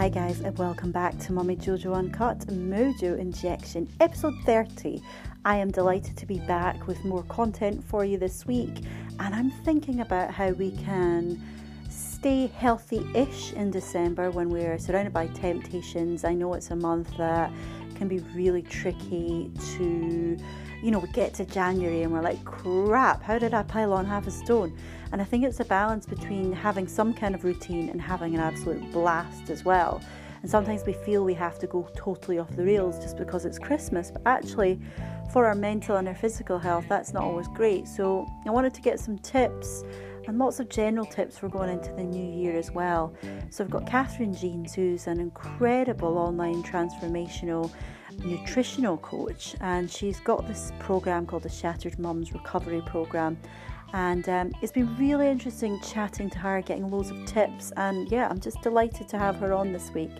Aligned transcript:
Hi, 0.00 0.08
guys, 0.08 0.40
and 0.40 0.56
welcome 0.56 0.92
back 0.92 1.18
to 1.18 1.32
Mummy 1.34 1.56
Jojo 1.56 1.94
Uncut 1.94 2.38
Mojo 2.46 3.18
Injection, 3.18 3.86
episode 4.00 4.32
30. 4.46 5.02
I 5.44 5.58
am 5.58 5.70
delighted 5.70 6.16
to 6.16 6.24
be 6.24 6.38
back 6.38 6.86
with 6.86 7.04
more 7.04 7.22
content 7.24 7.84
for 7.84 8.02
you 8.02 8.16
this 8.16 8.46
week, 8.46 8.78
and 9.18 9.34
I'm 9.34 9.50
thinking 9.50 10.00
about 10.00 10.30
how 10.30 10.52
we 10.52 10.70
can 10.70 11.38
stay 11.90 12.46
healthy 12.46 13.06
ish 13.14 13.52
in 13.52 13.70
December 13.70 14.30
when 14.30 14.48
we're 14.48 14.78
surrounded 14.78 15.12
by 15.12 15.26
temptations. 15.26 16.24
I 16.24 16.32
know 16.32 16.54
it's 16.54 16.70
a 16.70 16.76
month 16.76 17.14
that 17.18 17.52
can 17.96 18.08
be 18.08 18.20
really 18.34 18.62
tricky 18.62 19.50
to, 19.76 20.38
you 20.82 20.90
know, 20.90 20.98
we 20.98 21.08
get 21.08 21.34
to 21.34 21.44
January 21.44 22.04
and 22.04 22.10
we're 22.10 22.22
like, 22.22 22.42
crap, 22.46 23.22
how 23.22 23.38
did 23.38 23.52
I 23.52 23.64
pile 23.64 23.92
on 23.92 24.06
half 24.06 24.26
a 24.26 24.30
stone? 24.30 24.74
And 25.12 25.20
I 25.20 25.24
think 25.24 25.44
it's 25.44 25.60
a 25.60 25.64
balance 25.64 26.06
between 26.06 26.52
having 26.52 26.86
some 26.86 27.12
kind 27.12 27.34
of 27.34 27.44
routine 27.44 27.88
and 27.88 28.00
having 28.00 28.34
an 28.34 28.40
absolute 28.40 28.90
blast 28.92 29.50
as 29.50 29.64
well. 29.64 30.00
And 30.42 30.50
sometimes 30.50 30.84
we 30.86 30.92
feel 30.92 31.24
we 31.24 31.34
have 31.34 31.58
to 31.58 31.66
go 31.66 31.88
totally 31.94 32.38
off 32.38 32.54
the 32.56 32.64
rails 32.64 32.98
just 32.98 33.16
because 33.16 33.44
it's 33.44 33.58
Christmas, 33.58 34.10
but 34.10 34.22
actually, 34.24 34.80
for 35.32 35.46
our 35.46 35.54
mental 35.54 35.96
and 35.96 36.08
our 36.08 36.14
physical 36.14 36.58
health, 36.58 36.86
that's 36.88 37.12
not 37.12 37.22
always 37.22 37.46
great. 37.48 37.86
So, 37.86 38.26
I 38.46 38.50
wanted 38.50 38.72
to 38.74 38.80
get 38.80 38.98
some 38.98 39.18
tips 39.18 39.84
and 40.26 40.38
lots 40.38 40.60
of 40.60 40.68
general 40.68 41.06
tips 41.06 41.38
for 41.38 41.48
going 41.48 41.70
into 41.70 41.92
the 41.92 42.04
new 42.04 42.24
year 42.24 42.56
as 42.56 42.70
well. 42.70 43.12
So, 43.50 43.64
I've 43.64 43.70
got 43.70 43.86
Catherine 43.86 44.34
Jeans, 44.34 44.74
who's 44.74 45.06
an 45.06 45.20
incredible 45.20 46.16
online 46.16 46.62
transformational 46.62 47.70
nutritional 48.24 48.96
coach, 48.98 49.54
and 49.60 49.90
she's 49.90 50.20
got 50.20 50.46
this 50.46 50.72
program 50.78 51.26
called 51.26 51.42
the 51.42 51.48
Shattered 51.48 51.98
Mums 51.98 52.32
Recovery 52.32 52.82
Program 52.86 53.38
and 53.92 54.28
um, 54.28 54.52
it's 54.62 54.72
been 54.72 54.96
really 54.96 55.28
interesting 55.28 55.80
chatting 55.80 56.30
to 56.30 56.38
her, 56.38 56.62
getting 56.62 56.90
loads 56.90 57.10
of 57.10 57.24
tips, 57.26 57.72
and 57.76 58.10
yeah, 58.10 58.28
I'm 58.28 58.40
just 58.40 58.60
delighted 58.62 59.08
to 59.08 59.18
have 59.18 59.36
her 59.36 59.52
on 59.52 59.72
this 59.72 59.90
week. 59.90 60.10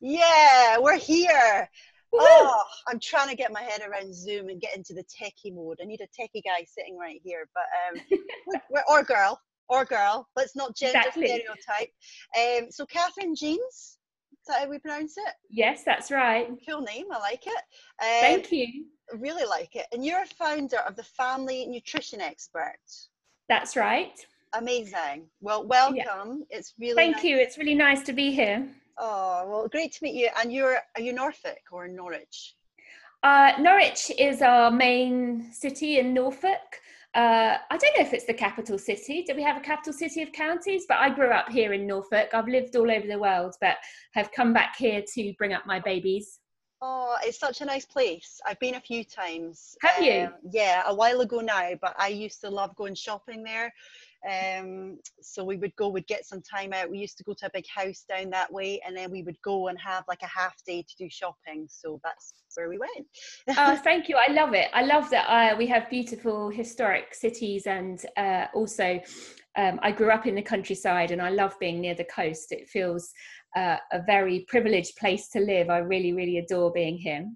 Yeah, 0.00 0.78
we're 0.78 0.98
here. 0.98 1.68
Woo-hoo! 2.12 2.26
Oh, 2.28 2.62
I'm 2.86 3.00
trying 3.00 3.28
to 3.30 3.34
get 3.34 3.52
my 3.52 3.62
head 3.62 3.80
around 3.88 4.14
Zoom 4.14 4.48
and 4.48 4.60
get 4.60 4.76
into 4.76 4.92
the 4.92 5.04
techie 5.04 5.54
mode. 5.54 5.78
I 5.82 5.86
need 5.86 6.00
a 6.00 6.04
techie 6.04 6.44
guy 6.44 6.64
sitting 6.66 6.96
right 6.98 7.20
here, 7.24 7.48
but 7.54 7.64
um, 7.88 8.18
we're, 8.46 8.60
we're, 8.70 8.82
or 8.88 9.02
girl, 9.02 9.40
or 9.68 9.84
girl. 9.84 10.28
Let's 10.36 10.54
not 10.54 10.76
gender 10.76 10.98
exactly. 10.98 11.26
stereotype. 11.26 11.90
Um, 12.38 12.70
so 12.70 12.84
Catherine 12.86 13.34
Jeans, 13.34 13.58
is 13.60 14.46
that 14.46 14.60
how 14.60 14.68
we 14.68 14.78
pronounce 14.78 15.16
it? 15.16 15.34
Yes, 15.48 15.82
that's 15.84 16.10
right. 16.10 16.48
Cool 16.68 16.82
name. 16.82 17.06
I 17.10 17.18
like 17.18 17.46
it. 17.46 17.52
Um, 18.00 18.20
Thank 18.20 18.52
you 18.52 18.84
really 19.14 19.46
like 19.46 19.76
it. 19.76 19.86
And 19.92 20.04
you're 20.04 20.22
a 20.22 20.26
founder 20.26 20.78
of 20.78 20.96
the 20.96 21.02
Family 21.02 21.66
Nutrition 21.66 22.20
Expert. 22.20 22.78
That's 23.48 23.76
right. 23.76 24.18
Amazing. 24.54 25.26
Well, 25.40 25.66
welcome. 25.66 26.44
Yeah. 26.50 26.58
It's 26.58 26.74
really 26.78 26.94
Thank 26.94 27.16
nice. 27.16 27.24
you. 27.24 27.36
It's 27.38 27.58
really 27.58 27.74
nice 27.74 28.02
to 28.04 28.12
be 28.12 28.32
here. 28.32 28.68
Oh, 28.98 29.44
well, 29.48 29.68
great 29.68 29.92
to 29.92 29.98
meet 30.02 30.14
you. 30.14 30.28
And 30.40 30.52
you're 30.52 30.78
are 30.94 31.00
you 31.00 31.12
Norfolk 31.12 31.58
or 31.72 31.88
Norwich? 31.88 32.54
Uh, 33.22 33.52
Norwich 33.58 34.12
is 34.18 34.42
our 34.42 34.70
main 34.70 35.52
city 35.52 35.98
in 35.98 36.14
Norfolk. 36.14 36.80
Uh, 37.14 37.56
I 37.70 37.76
don't 37.76 37.96
know 37.96 38.04
if 38.04 38.12
it's 38.12 38.26
the 38.26 38.34
capital 38.34 38.76
city. 38.76 39.24
Do 39.26 39.34
we 39.34 39.42
have 39.42 39.56
a 39.56 39.60
capital 39.60 39.92
city 39.92 40.22
of 40.22 40.32
counties? 40.32 40.84
But 40.88 40.98
I 40.98 41.10
grew 41.10 41.30
up 41.30 41.48
here 41.48 41.72
in 41.72 41.86
Norfolk. 41.86 42.28
I've 42.32 42.48
lived 42.48 42.76
all 42.76 42.90
over 42.90 43.06
the 43.06 43.18
world, 43.18 43.54
but 43.60 43.76
have 44.12 44.30
come 44.32 44.52
back 44.52 44.76
here 44.76 45.02
to 45.14 45.32
bring 45.38 45.52
up 45.52 45.64
my 45.64 45.80
babies. 45.80 46.40
Oh, 46.86 47.16
it's 47.22 47.38
such 47.38 47.62
a 47.62 47.64
nice 47.64 47.86
place. 47.86 48.42
I've 48.46 48.60
been 48.60 48.74
a 48.74 48.80
few 48.80 49.04
times. 49.04 49.74
Have 49.80 50.00
um, 50.00 50.04
you? 50.04 50.28
Yeah, 50.50 50.82
a 50.84 50.94
while 50.94 51.22
ago 51.22 51.40
now, 51.40 51.70
but 51.80 51.94
I 51.98 52.08
used 52.08 52.42
to 52.42 52.50
love 52.50 52.76
going 52.76 52.94
shopping 52.94 53.42
there. 53.42 53.72
Um, 54.28 54.98
so 55.22 55.44
we 55.44 55.56
would 55.56 55.74
go, 55.76 55.88
we'd 55.88 56.06
get 56.06 56.26
some 56.26 56.42
time 56.42 56.74
out. 56.74 56.90
We 56.90 56.98
used 56.98 57.16
to 57.18 57.24
go 57.24 57.32
to 57.38 57.46
a 57.46 57.50
big 57.54 57.64
house 57.74 58.04
down 58.06 58.28
that 58.30 58.52
way, 58.52 58.82
and 58.86 58.94
then 58.94 59.10
we 59.10 59.22
would 59.22 59.40
go 59.40 59.68
and 59.68 59.78
have 59.80 60.04
like 60.08 60.20
a 60.20 60.26
half 60.26 60.62
day 60.66 60.82
to 60.82 60.96
do 60.98 61.08
shopping. 61.08 61.68
So 61.70 62.02
that's 62.04 62.34
where 62.54 62.68
we 62.68 62.76
went. 62.76 63.06
oh, 63.56 63.76
thank 63.82 64.10
you. 64.10 64.16
I 64.16 64.30
love 64.30 64.52
it. 64.52 64.68
I 64.74 64.82
love 64.82 65.08
that 65.08 65.24
uh, 65.26 65.56
we 65.56 65.66
have 65.68 65.88
beautiful 65.88 66.50
historic 66.50 67.14
cities, 67.14 67.66
and 67.66 68.04
uh, 68.18 68.48
also 68.52 69.00
um, 69.56 69.80
I 69.82 69.90
grew 69.90 70.10
up 70.10 70.26
in 70.26 70.34
the 70.34 70.42
countryside, 70.42 71.12
and 71.12 71.22
I 71.22 71.30
love 71.30 71.58
being 71.58 71.80
near 71.80 71.94
the 71.94 72.04
coast. 72.04 72.52
It 72.52 72.68
feels 72.68 73.12
uh, 73.56 73.76
a 73.92 74.02
very 74.02 74.40
privileged 74.48 74.96
place 74.96 75.28
to 75.28 75.40
live. 75.40 75.70
I 75.70 75.78
really, 75.78 76.12
really 76.12 76.38
adore 76.38 76.72
being 76.72 76.96
here. 76.98 77.28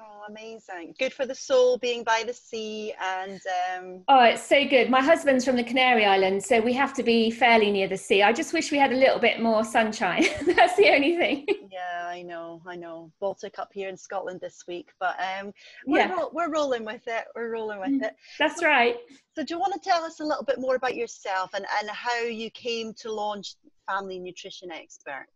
Oh, 0.00 0.26
amazing. 0.28 0.94
Good 0.98 1.12
for 1.12 1.26
the 1.26 1.34
soul 1.34 1.78
being 1.78 2.04
by 2.04 2.22
the 2.26 2.32
sea 2.32 2.92
and. 3.00 3.40
Um... 3.76 4.04
Oh, 4.08 4.22
it's 4.22 4.46
so 4.46 4.66
good. 4.68 4.90
My 4.90 5.02
husband's 5.02 5.44
from 5.44 5.56
the 5.56 5.64
Canary 5.64 6.04
Islands, 6.04 6.46
so 6.46 6.60
we 6.60 6.72
have 6.74 6.92
to 6.94 7.02
be 7.02 7.30
fairly 7.30 7.70
near 7.70 7.88
the 7.88 7.96
sea. 7.96 8.22
I 8.22 8.32
just 8.32 8.52
wish 8.52 8.70
we 8.70 8.78
had 8.78 8.92
a 8.92 8.96
little 8.96 9.18
bit 9.18 9.40
more 9.40 9.64
sunshine. 9.64 10.24
That's 10.46 10.76
the 10.76 10.90
only 10.90 11.16
thing. 11.16 11.46
Yeah, 11.70 12.06
I 12.06 12.22
know, 12.22 12.62
I 12.66 12.76
know. 12.76 13.10
Baltic 13.20 13.58
up 13.58 13.70
here 13.72 13.88
in 13.88 13.96
Scotland 13.96 14.40
this 14.40 14.64
week, 14.68 14.90
but 15.00 15.16
um, 15.18 15.52
we're, 15.86 16.00
yeah. 16.00 16.12
ro- 16.12 16.30
we're 16.32 16.50
rolling 16.50 16.84
with 16.84 17.02
it. 17.06 17.24
We're 17.34 17.50
rolling 17.50 17.80
with 17.80 17.90
mm, 17.90 18.02
it. 18.02 18.14
That's 18.38 18.60
so, 18.60 18.66
right. 18.66 18.96
So, 19.34 19.44
do 19.44 19.54
you 19.54 19.60
want 19.60 19.72
to 19.74 19.80
tell 19.80 20.04
us 20.04 20.20
a 20.20 20.24
little 20.24 20.44
bit 20.44 20.60
more 20.60 20.76
about 20.76 20.94
yourself 20.94 21.50
and, 21.54 21.64
and 21.80 21.90
how 21.90 22.22
you 22.22 22.50
came 22.50 22.92
to 22.94 23.10
launch 23.10 23.56
Family 23.88 24.18
Nutrition 24.18 24.70
Expert? 24.70 25.26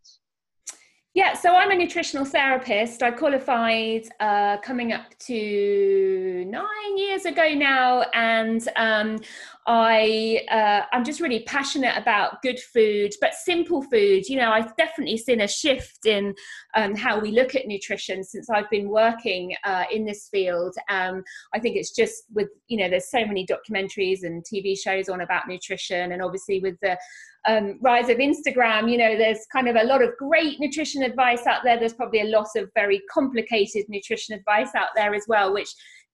Yeah, 1.17 1.33
so 1.33 1.57
I'm 1.57 1.71
a 1.71 1.75
nutritional 1.75 2.27
therapist. 2.27 3.03
I 3.03 3.11
qualified 3.11 4.03
uh, 4.21 4.59
coming 4.59 4.93
up 4.93 5.19
to 5.21 6.45
nine 6.47 6.99
years 6.99 7.25
ago 7.25 7.55
now, 7.55 8.03
and 8.13 8.69
um, 8.77 9.21
I 9.67 10.43
uh, 10.51 10.83
I'm 10.93 11.05
just 11.05 11.21
really 11.21 11.43
passionate 11.45 11.97
about 11.97 12.43
good 12.43 12.61
food, 12.61 13.15
but 13.19 13.33
simple 13.33 13.81
food. 13.81 14.29
You 14.29 14.37
know, 14.37 14.51
I've 14.51 14.77
definitely 14.77 15.17
seen 15.17 15.41
a 15.41 15.49
shift 15.49 16.05
in 16.05 16.35
um, 16.75 16.95
how 16.95 17.19
we 17.19 17.31
look 17.31 17.55
at 17.55 17.67
nutrition 17.67 18.23
since 18.23 18.51
I've 18.51 18.69
been 18.69 18.91
working 18.91 19.55
uh, 19.65 19.85
in 19.91 20.05
this 20.05 20.29
field. 20.31 20.75
Um, 20.91 21.25
I 21.55 21.61
think 21.61 21.77
it's 21.77 21.93
just 21.93 22.25
with 22.35 22.49
you 22.69 22.77
know, 22.77 22.91
there's 22.91 23.11
so 23.11 23.25
many 23.25 23.47
documentaries 23.47 24.23
and 24.23 24.45
TV 24.45 24.79
shows 24.79 25.09
on 25.09 25.23
about 25.23 25.49
nutrition, 25.49 26.13
and 26.13 26.21
obviously 26.21 26.61
with 26.61 26.77
the 26.83 26.99
um, 27.47 27.79
rise 27.83 28.09
of 28.09 28.19
Instagram, 28.19 28.91
you 28.91 28.99
know, 28.99 29.17
there's 29.17 29.47
kind 29.53 29.69
of 29.69 29.77
a 29.77 29.85
lot 29.85 30.03
of 30.03 30.11
great 30.19 30.59
nutrition 30.61 31.03
advice 31.03 31.47
out 31.47 31.63
there. 31.65 31.79
There's 31.79 31.95
probably 31.95 32.21
a 32.21 32.37
lot 32.37 32.49
of 32.57 32.71
very 32.75 33.03
complicated 33.11 33.85
nutrition 33.89 34.35
advice 34.35 34.75
out 34.75 34.89
there 34.95 35.15
as 35.15 35.25
well, 35.29 35.53
which 35.53 35.69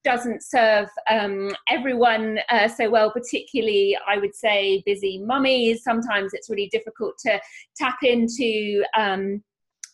doesn't 0.04 0.42
serve 0.42 0.88
um, 1.10 1.50
everyone 1.68 2.38
uh, 2.50 2.68
so 2.68 2.90
well, 2.90 3.10
particularly, 3.10 3.96
I 4.06 4.18
would 4.18 4.34
say, 4.34 4.82
busy 4.84 5.22
mummies. 5.24 5.82
Sometimes 5.84 6.32
it's 6.34 6.50
really 6.50 6.68
difficult 6.72 7.14
to 7.26 7.40
tap 7.76 7.98
into. 8.02 8.84
Um, 8.96 9.42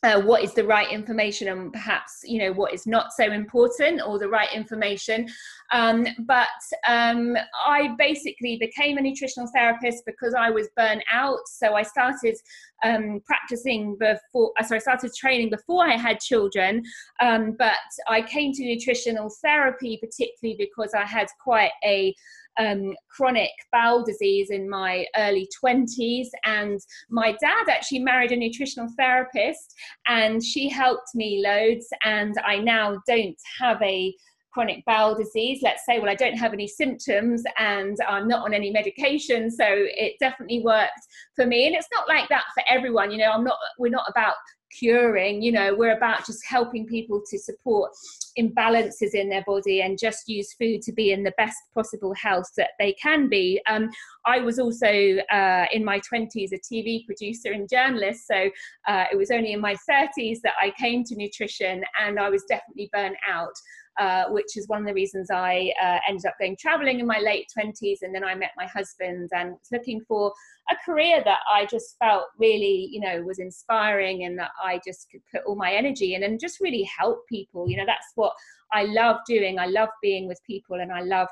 uh, 0.05 0.21
what 0.21 0.45
is 0.45 0.55
the 0.55 0.65
right 0.65 0.93
information 0.93 1.49
and 1.49 1.73
perhaps 1.73 2.21
you 2.23 2.39
know 2.39 2.53
what 2.53 2.73
is 2.73 2.87
not 2.87 3.13
so 3.13 3.33
important 3.33 4.01
or 4.07 4.17
the 4.17 4.29
right 4.29 4.53
information 4.55 5.27
um, 5.73 6.07
but 6.27 6.49
um, 6.87 7.37
i 7.67 7.95
basically 7.99 8.57
became 8.59 8.99
a 8.99 9.01
nutritional 9.01 9.49
therapist 9.55 10.03
because 10.07 10.35
i 10.35 10.51
was 10.51 10.69
burnt 10.77 11.03
out 11.13 11.39
so 11.47 11.75
i 11.75 11.83
started 11.83 12.37
um, 12.85 13.21
practicing 13.27 13.97
before 13.99 14.53
uh, 14.59 14.63
so 14.63 14.77
i 14.77 14.79
started 14.79 15.13
training 15.15 15.51
before 15.51 15.87
i 15.87 15.97
had 15.97 16.21
children 16.21 16.83
um, 17.21 17.55
but 17.59 17.75
i 18.09 18.23
came 18.23 18.53
to 18.53 18.65
nutritional 18.65 19.31
therapy 19.43 19.99
particularly 20.01 20.57
because 20.59 20.93
i 20.95 21.05
had 21.05 21.27
quite 21.43 21.73
a 21.85 22.15
um, 22.59 22.95
chronic 23.09 23.51
bowel 23.73 24.05
disease 24.05 24.51
in 24.51 24.69
my 24.69 25.07
early 25.17 25.49
20s. 25.63 26.29
And 26.45 26.81
my 27.09 27.33
dad 27.41 27.69
actually 27.69 28.01
married 28.01 28.33
a 28.33 28.37
nutritional 28.37 28.89
therapist, 28.99 29.75
and 30.07 30.43
she 30.45 30.69
helped 30.69 31.15
me 31.15 31.43
loads. 31.45 31.87
And 32.05 32.35
I 32.45 32.59
now 32.59 33.01
don't 33.07 33.37
have 33.61 33.81
a 33.83 34.15
chronic 34.59 34.85
bowel 34.87 35.15
disease. 35.15 35.61
Let's 35.63 35.87
say 35.87 36.01
well 36.01 36.11
i 36.11 36.17
don't 36.17 36.37
have 36.37 36.53
any 36.53 36.67
symptoms 36.67 37.45
and 37.59 37.97
i'm 38.09 38.27
not 38.27 38.45
on 38.45 38.53
any 38.53 38.73
medication 38.73 39.53
so 39.53 39.65
it 39.69 40.15
definitely 40.19 40.63
worked 40.65 41.07
for 41.37 41.47
me. 41.47 41.69
And 41.69 41.77
it's 41.77 41.87
not 41.95 42.09
like 42.09 42.29
that 42.29 42.43
for 42.55 42.65
everyone 42.69 43.13
you 43.13 43.19
know 43.19 43.31
i'm 43.31 43.45
not 43.45 43.57
we're 43.79 43.91
not 43.91 44.09
about 44.09 44.35
curing 44.77 45.41
you 45.41 45.51
know 45.51 45.75
we're 45.75 45.97
about 45.97 46.27
just 46.27 46.45
helping 46.47 46.87
people 46.87 47.23
to 47.31 47.39
support 47.39 47.91
imbalances 48.39 49.15
in 49.15 49.29
their 49.29 49.43
body 49.47 49.81
and 49.81 49.99
just 49.99 50.29
use 50.29 50.53
food 50.55 50.83
to 50.83 50.93
be 50.93 51.11
in 51.13 51.23
the 51.23 51.33
best 51.39 51.57
possible 51.73 52.13
health 52.15 52.51
that 52.57 52.71
they 52.79 52.93
can 53.03 53.29
be. 53.29 53.61
Um, 53.69 53.89
i 54.27 54.41
was 54.41 54.59
also 54.59 55.17
uh, 55.33 55.67
in 55.73 55.85
my 55.85 56.01
20s 56.01 56.53
a 56.53 56.59
tv 56.59 57.07
producer 57.07 57.53
and 57.53 57.69
journalist 57.69 58.27
so 58.27 58.51
uh, 58.89 59.05
it 59.11 59.17
was 59.17 59.31
only 59.31 59.53
in 59.53 59.61
my 59.61 59.77
30s 59.89 60.39
that 60.43 60.55
i 60.61 60.73
came 60.79 61.05
to 61.05 61.17
nutrition 61.17 61.83
and 62.03 62.19
i 62.19 62.29
was 62.29 62.43
definitely 62.49 62.91
burnt 62.93 63.17
out 63.27 63.55
uh, 63.99 64.25
which 64.29 64.57
is 64.57 64.69
one 64.69 64.81
of 64.81 64.87
the 64.87 64.95
reasons 64.95 65.31
I 65.31 65.73
uh, 65.83 65.99
ended 66.09 66.27
up 66.27 66.35
going 66.39 66.57
traveling 66.59 67.01
in 67.01 67.07
my 67.07 67.19
late 67.19 67.47
20s. 67.59 67.99
And 68.03 68.15
then 68.15 68.25
I 68.25 68.35
met 68.35 68.51
my 68.57 68.67
husband 68.67 69.31
and 69.35 69.51
was 69.51 69.69
looking 69.73 70.01
for 70.07 70.33
a 70.71 70.77
career 70.85 71.23
that 71.25 71.39
I 71.53 71.67
just 71.67 71.97
felt 71.99 72.25
really, 72.39 72.89
you 72.91 73.01
know, 73.01 73.23
was 73.23 73.39
inspiring 73.39 74.25
and 74.25 74.39
that 74.39 74.51
I 74.63 74.81
just 74.87 75.11
could 75.11 75.23
put 75.33 75.45
all 75.47 75.57
my 75.57 75.73
energy 75.73 76.15
in 76.15 76.23
and 76.23 76.39
just 76.41 76.61
really 76.61 76.89
help 76.99 77.27
people. 77.29 77.69
You 77.69 77.79
know, 77.79 77.87
that's 77.87 78.13
what 78.15 78.33
I 78.73 78.85
love 78.85 79.17
doing. 79.27 79.59
I 79.59 79.67
love 79.67 79.89
being 80.03 80.29
with 80.29 80.41
people 80.47 80.81
and 80.81 80.93
I 80.93 81.01
love 81.01 81.29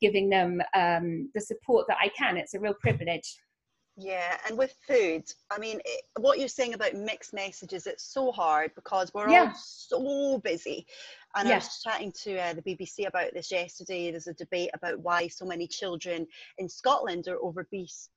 giving 0.00 0.28
them 0.28 0.60
um, 0.74 1.30
the 1.34 1.40
support 1.40 1.86
that 1.88 1.98
I 2.02 2.08
can. 2.08 2.36
It's 2.36 2.54
a 2.54 2.60
real 2.60 2.74
privilege. 2.80 3.36
Yeah, 3.96 4.38
and 4.48 4.56
with 4.56 4.74
food, 4.86 5.24
I 5.50 5.58
mean, 5.58 5.80
it, 5.84 6.04
what 6.18 6.38
you're 6.38 6.48
saying 6.48 6.72
about 6.72 6.94
mixed 6.94 7.34
messages, 7.34 7.86
it's 7.86 8.12
so 8.12 8.32
hard 8.32 8.74
because 8.74 9.12
we're 9.12 9.28
Yeah. 9.28 9.48
all 9.48 9.54
so 9.54 10.38
busy. 10.38 10.86
And 11.34 11.48
I 11.48 11.54
was 11.54 11.82
chatting 11.82 12.12
to 12.24 12.36
uh, 12.38 12.52
the 12.52 12.62
BBC 12.62 13.06
about 13.06 13.32
this 13.32 13.50
yesterday. 13.50 14.10
There's 14.10 14.26
a 14.26 14.34
debate 14.34 14.70
about 14.74 15.00
why 15.00 15.28
so 15.28 15.46
many 15.46 15.66
children 15.66 16.26
in 16.58 16.68
Scotland 16.68 17.26
are 17.28 17.38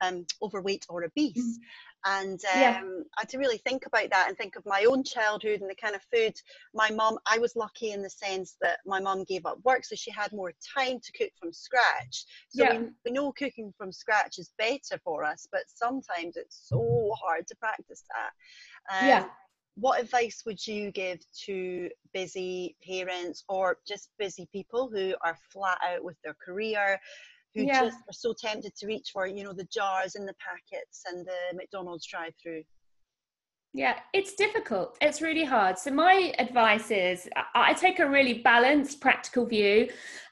um, 0.01 0.25
overweight 0.41 0.85
or 0.89 1.03
obese. 1.05 1.59
And 2.07 2.33
um, 2.33 2.61
Yeah. 2.61 2.81
I 3.17 3.21
had 3.21 3.29
to 3.29 3.37
really 3.37 3.57
think 3.57 3.85
about 3.85 4.09
that 4.11 4.27
and 4.27 4.37
think 4.37 4.57
of 4.57 4.65
my 4.65 4.85
own 4.87 5.03
childhood 5.03 5.61
and 5.61 5.69
the 5.69 5.75
kind 5.75 5.95
of 5.95 6.01
food 6.13 6.33
my 6.73 6.91
mum. 6.91 7.17
I 7.25 7.39
was 7.39 7.55
lucky 7.55 7.91
in 7.91 8.03
the 8.03 8.09
sense 8.09 8.57
that 8.61 8.79
my 8.85 8.99
mum 8.99 9.23
gave 9.23 9.45
up 9.45 9.57
work, 9.63 9.85
so 9.85 9.95
she 9.95 10.11
had 10.11 10.31
more 10.31 10.53
time 10.77 10.99
to 10.99 11.11
cook 11.13 11.31
from 11.39 11.51
scratch. 11.53 12.25
So 12.49 12.63
Yeah. 12.63 12.79
we, 12.79 12.89
we 13.05 13.11
know 13.11 13.31
cooking 13.31 13.73
from 13.77 13.91
scratch 13.91 14.37
is 14.39 14.51
better 14.57 14.99
for 15.03 15.23
us, 15.23 15.47
but 15.51 15.61
sometimes 15.67 16.35
it's 16.35 16.67
so 16.67 17.15
hard 17.19 17.47
to 17.47 17.55
practice 17.55 18.03
that. 18.13 18.99
Um, 19.01 19.07
Yeah. 19.07 19.25
What 19.75 20.01
advice 20.01 20.43
would 20.45 20.65
you 20.65 20.91
give 20.91 21.19
to 21.45 21.89
busy 22.13 22.77
parents 22.85 23.43
or 23.49 23.77
just 23.87 24.09
busy 24.17 24.47
people 24.51 24.89
who 24.89 25.13
are 25.21 25.37
flat 25.51 25.79
out 25.85 26.03
with 26.03 26.15
their 26.23 26.35
career, 26.35 26.99
who 27.53 27.63
Yeah. 27.63 27.85
just 27.85 27.97
are 28.07 28.13
so 28.13 28.33
tempted 28.33 28.75
to 28.77 28.87
reach 28.87 29.09
for, 29.11 29.27
you 29.27 29.43
know, 29.43 29.53
the 29.53 29.65
jars 29.65 30.15
and 30.15 30.27
the 30.27 30.35
packets 30.35 31.03
and 31.05 31.25
the 31.25 31.55
McDonald's 31.55 32.05
drive-through? 32.05 32.63
Yeah, 33.73 33.99
it's 34.13 34.35
difficult. 34.35 34.97
It's 35.01 35.21
really 35.21 35.43
hard. 35.43 35.77
So 35.77 35.91
my 35.91 36.33
advice 36.39 36.91
is 36.91 37.27
I 37.53 37.73
take 37.73 37.99
a 37.99 38.09
really 38.09 38.35
balanced, 38.35 39.01
practical 39.01 39.45
view. 39.45 39.89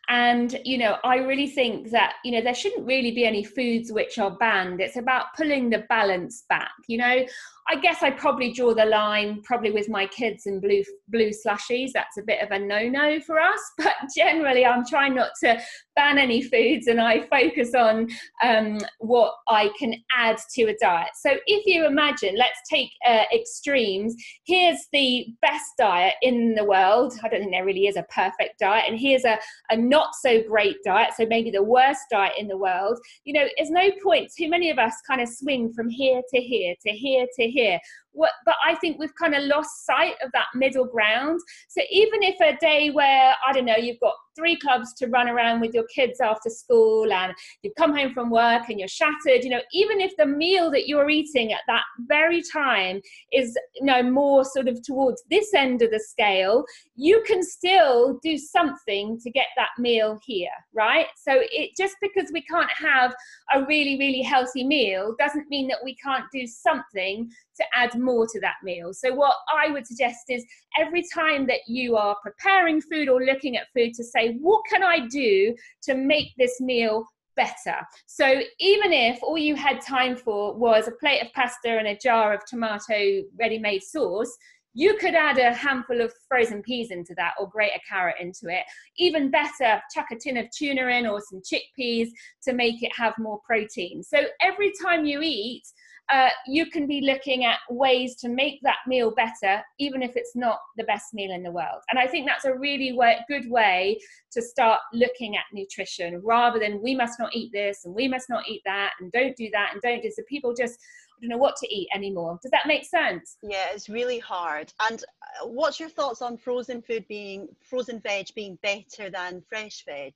And, 0.09 0.59
you 0.65 0.77
know, 0.77 0.97
I 1.03 1.17
really 1.17 1.47
think 1.47 1.91
that, 1.91 2.15
you 2.25 2.31
know, 2.31 2.41
there 2.41 2.53
shouldn't 2.53 2.85
really 2.85 3.11
be 3.11 3.25
any 3.25 3.43
foods 3.43 3.91
which 3.91 4.19
are 4.19 4.31
banned. 4.31 4.81
It's 4.81 4.97
about 4.97 5.27
pulling 5.37 5.69
the 5.69 5.85
balance 5.89 6.43
back. 6.49 6.71
You 6.87 6.97
know, 6.97 7.25
I 7.69 7.77
guess 7.77 8.03
I 8.03 8.11
probably 8.11 8.51
draw 8.51 8.73
the 8.73 8.85
line 8.85 9.41
probably 9.43 9.71
with 9.71 9.87
my 9.87 10.05
kids 10.07 10.45
and 10.45 10.61
blue 10.61 10.83
blue 11.07 11.29
slushies. 11.29 11.91
That's 11.93 12.17
a 12.17 12.23
bit 12.23 12.41
of 12.41 12.51
a 12.51 12.59
no-no 12.59 13.19
for 13.21 13.39
us. 13.39 13.59
But 13.83 13.93
generally 14.15 14.65
I'm 14.65 14.85
trying 14.85 15.15
not 15.15 15.31
to 15.43 15.59
ban 15.95 16.17
any 16.17 16.41
foods 16.41 16.87
and 16.87 16.99
I 16.99 17.21
focus 17.27 17.73
on 17.75 18.07
um, 18.43 18.79
what 18.99 19.33
I 19.47 19.71
can 19.77 19.95
add 20.15 20.37
to 20.55 20.63
a 20.63 20.75
diet. 20.81 21.09
So 21.15 21.31
if 21.47 21.65
you 21.65 21.85
imagine, 21.85 22.35
let's 22.37 22.59
take 22.69 22.89
uh, 23.07 23.23
extremes. 23.33 24.15
Here's 24.45 24.79
the 24.91 25.27
best 25.41 25.65
diet 25.77 26.15
in 26.21 26.55
the 26.55 26.63
world. 26.63 27.13
I 27.23 27.29
don't 27.29 27.41
think 27.41 27.51
there 27.51 27.65
really 27.65 27.87
is 27.87 27.97
a 27.97 28.03
perfect 28.03 28.59
diet, 28.59 28.85
and 28.87 28.99
here's 28.99 29.25
a, 29.25 29.37
a 29.69 29.77
not 29.93 30.15
so 30.15 30.41
great 30.41 30.77
diet. 30.83 31.11
So 31.15 31.25
maybe 31.27 31.51
the 31.51 31.61
worst 31.61 32.01
diet 32.09 32.33
in 32.39 32.47
the 32.47 32.57
world. 32.57 32.97
You 33.25 33.33
know, 33.33 33.45
there's 33.55 33.69
no 33.69 33.91
point. 34.03 34.31
Too 34.35 34.49
many 34.49 34.71
of 34.71 34.79
us 34.79 34.95
kind 35.07 35.21
of 35.21 35.29
swing 35.29 35.71
from 35.71 35.87
here 35.87 36.21
to 36.33 36.41
here 36.41 36.73
to 36.85 36.91
here 36.91 37.27
to 37.37 37.43
here. 37.47 37.79
What, 38.13 38.31
but 38.45 38.55
I 38.65 38.75
think 38.75 38.99
we've 38.99 39.15
kind 39.15 39.35
of 39.35 39.43
lost 39.43 39.85
sight 39.85 40.15
of 40.23 40.31
that 40.33 40.47
middle 40.55 40.85
ground. 40.85 41.39
So 41.67 41.81
even 41.91 42.23
if 42.23 42.39
a 42.39 42.57
day 42.59 42.91
where 42.91 43.33
I 43.47 43.51
don't 43.51 43.65
know, 43.65 43.75
you've 43.77 43.99
got 43.99 44.13
three 44.35 44.55
clubs 44.57 44.93
to 44.95 45.07
run 45.07 45.27
around 45.29 45.61
with 45.61 45.73
your 45.73 45.85
kids 45.93 46.19
after 46.19 46.49
school, 46.49 47.11
and 47.11 47.33
you've 47.61 47.75
come 47.75 47.95
home 47.95 48.13
from 48.13 48.29
work 48.29 48.69
and 48.69 48.79
you're 48.79 48.87
shattered, 48.87 49.43
you 49.43 49.49
know, 49.49 49.61
even 49.73 50.01
if 50.01 50.11
the 50.17 50.25
meal 50.25 50.71
that 50.71 50.87
you're 50.87 51.09
eating 51.09 51.53
at 51.53 51.61
that 51.67 51.83
very 52.07 52.41
time 52.41 53.01
is 53.31 53.57
you 53.75 53.85
know 53.85 54.03
more 54.03 54.43
sort 54.43 54.67
of 54.67 54.81
towards 54.83 55.23
this 55.29 55.53
end 55.53 55.81
of 55.81 55.91
the 55.91 55.99
scale, 55.99 56.63
you 56.95 57.23
can 57.25 57.43
still 57.43 58.19
do 58.23 58.37
something 58.37 59.19
to 59.19 59.29
get 59.29 59.47
that 59.55 59.69
meal 59.77 60.19
here, 60.25 60.49
right? 60.73 61.07
So 61.15 61.33
it 61.51 61.71
just 61.77 61.95
because 62.01 62.29
we 62.33 62.41
can't 62.43 62.71
have 62.77 63.13
a 63.53 63.63
really 63.65 63.97
really 63.97 64.21
healthy 64.21 64.63
meal 64.63 65.15
doesn't 65.19 65.49
mean 65.49 65.67
that 65.67 65.79
we 65.83 65.95
can't 65.95 66.25
do 66.31 66.45
something 66.47 67.29
to 67.57 67.63
add 67.73 67.97
more 67.99 68.27
to 68.27 68.39
that 68.41 68.55
meal. 68.63 68.93
So, 68.93 69.13
what 69.13 69.35
I 69.53 69.71
would 69.71 69.87
suggest 69.87 70.25
is 70.29 70.45
every 70.79 71.03
time 71.13 71.47
that 71.47 71.61
you 71.67 71.95
are 71.95 72.17
preparing 72.21 72.81
food 72.81 73.09
or 73.09 73.23
looking 73.23 73.57
at 73.57 73.67
food, 73.75 73.93
to 73.95 74.03
say, 74.03 74.35
what 74.39 74.63
can 74.69 74.83
I 74.83 75.07
do 75.07 75.55
to 75.83 75.95
make 75.95 76.29
this 76.37 76.59
meal 76.59 77.05
better? 77.35 77.75
So, 78.05 78.41
even 78.59 78.93
if 78.93 79.21
all 79.21 79.37
you 79.37 79.55
had 79.55 79.81
time 79.81 80.15
for 80.15 80.55
was 80.55 80.87
a 80.87 80.91
plate 80.91 81.21
of 81.21 81.31
pasta 81.33 81.77
and 81.77 81.87
a 81.87 81.97
jar 81.97 82.33
of 82.33 82.45
tomato 82.45 83.23
ready 83.39 83.59
made 83.59 83.83
sauce, 83.83 84.35
you 84.73 84.97
could 84.97 85.13
add 85.13 85.37
a 85.37 85.53
handful 85.53 86.01
of 86.01 86.11
frozen 86.27 86.61
peas 86.63 86.89
into 86.89 87.13
that 87.15 87.33
or 87.39 87.47
grate 87.47 87.73
a 87.75 87.79
carrot 87.87 88.15
into 88.19 88.47
it. 88.47 88.63
Even 88.97 89.29
better, 89.29 89.79
chuck 89.93 90.07
a 90.11 90.15
tin 90.15 90.37
of 90.37 90.47
tuna 90.51 90.87
in 90.87 91.05
or 91.05 91.21
some 91.21 91.41
chickpeas 91.41 92.07
to 92.43 92.53
make 92.53 92.81
it 92.81 92.91
have 92.95 93.13
more 93.19 93.39
protein. 93.45 94.01
So 94.01 94.25
every 94.41 94.71
time 94.83 95.05
you 95.05 95.21
eat, 95.21 95.63
uh, 96.11 96.29
you 96.47 96.65
can 96.69 96.85
be 96.85 97.01
looking 97.01 97.45
at 97.45 97.59
ways 97.69 98.15
to 98.17 98.29
make 98.29 98.59
that 98.63 98.77
meal 98.87 99.13
better, 99.15 99.63
even 99.79 100.01
if 100.01 100.15
it's 100.15 100.35
not 100.35 100.59
the 100.77 100.83
best 100.83 101.13
meal 101.13 101.31
in 101.31 101.43
the 101.43 101.51
world. 101.51 101.81
And 101.89 101.97
I 101.97 102.07
think 102.07 102.27
that's 102.27 102.45
a 102.45 102.53
really 102.53 102.93
way, 102.93 103.17
good 103.27 103.49
way 103.49 103.99
to 104.33 104.41
start 104.41 104.81
looking 104.93 105.35
at 105.37 105.43
nutrition 105.53 106.21
rather 106.23 106.59
than 106.59 106.81
we 106.81 106.95
must 106.95 107.19
not 107.19 107.33
eat 107.33 107.51
this 107.53 107.85
and 107.85 107.95
we 107.95 108.07
must 108.07 108.29
not 108.29 108.47
eat 108.47 108.61
that 108.65 108.91
and 108.99 109.11
don't 109.11 109.35
do 109.35 109.49
that 109.53 109.69
and 109.73 109.81
don't 109.81 110.03
do 110.03 110.11
so. 110.11 110.23
People 110.27 110.53
just 110.53 110.77
don't 111.21 111.29
know 111.29 111.37
what 111.37 111.55
to 111.57 111.73
eat 111.73 111.87
anymore. 111.93 112.37
Does 112.41 112.51
that 112.51 112.67
make 112.67 112.85
sense? 112.85 113.37
Yeah, 113.41 113.67
it's 113.73 113.89
really 113.89 114.19
hard. 114.19 114.73
And 114.89 115.01
uh, 115.01 115.47
what's 115.47 115.79
your 115.79 115.89
thoughts 115.89 116.21
on 116.21 116.37
frozen 116.37 116.81
food 116.81 117.05
being 117.07 117.47
frozen 117.61 117.99
veg 118.01 118.27
being 118.35 118.57
better 118.61 119.09
than 119.09 119.43
fresh 119.47 119.83
veg? 119.85 120.13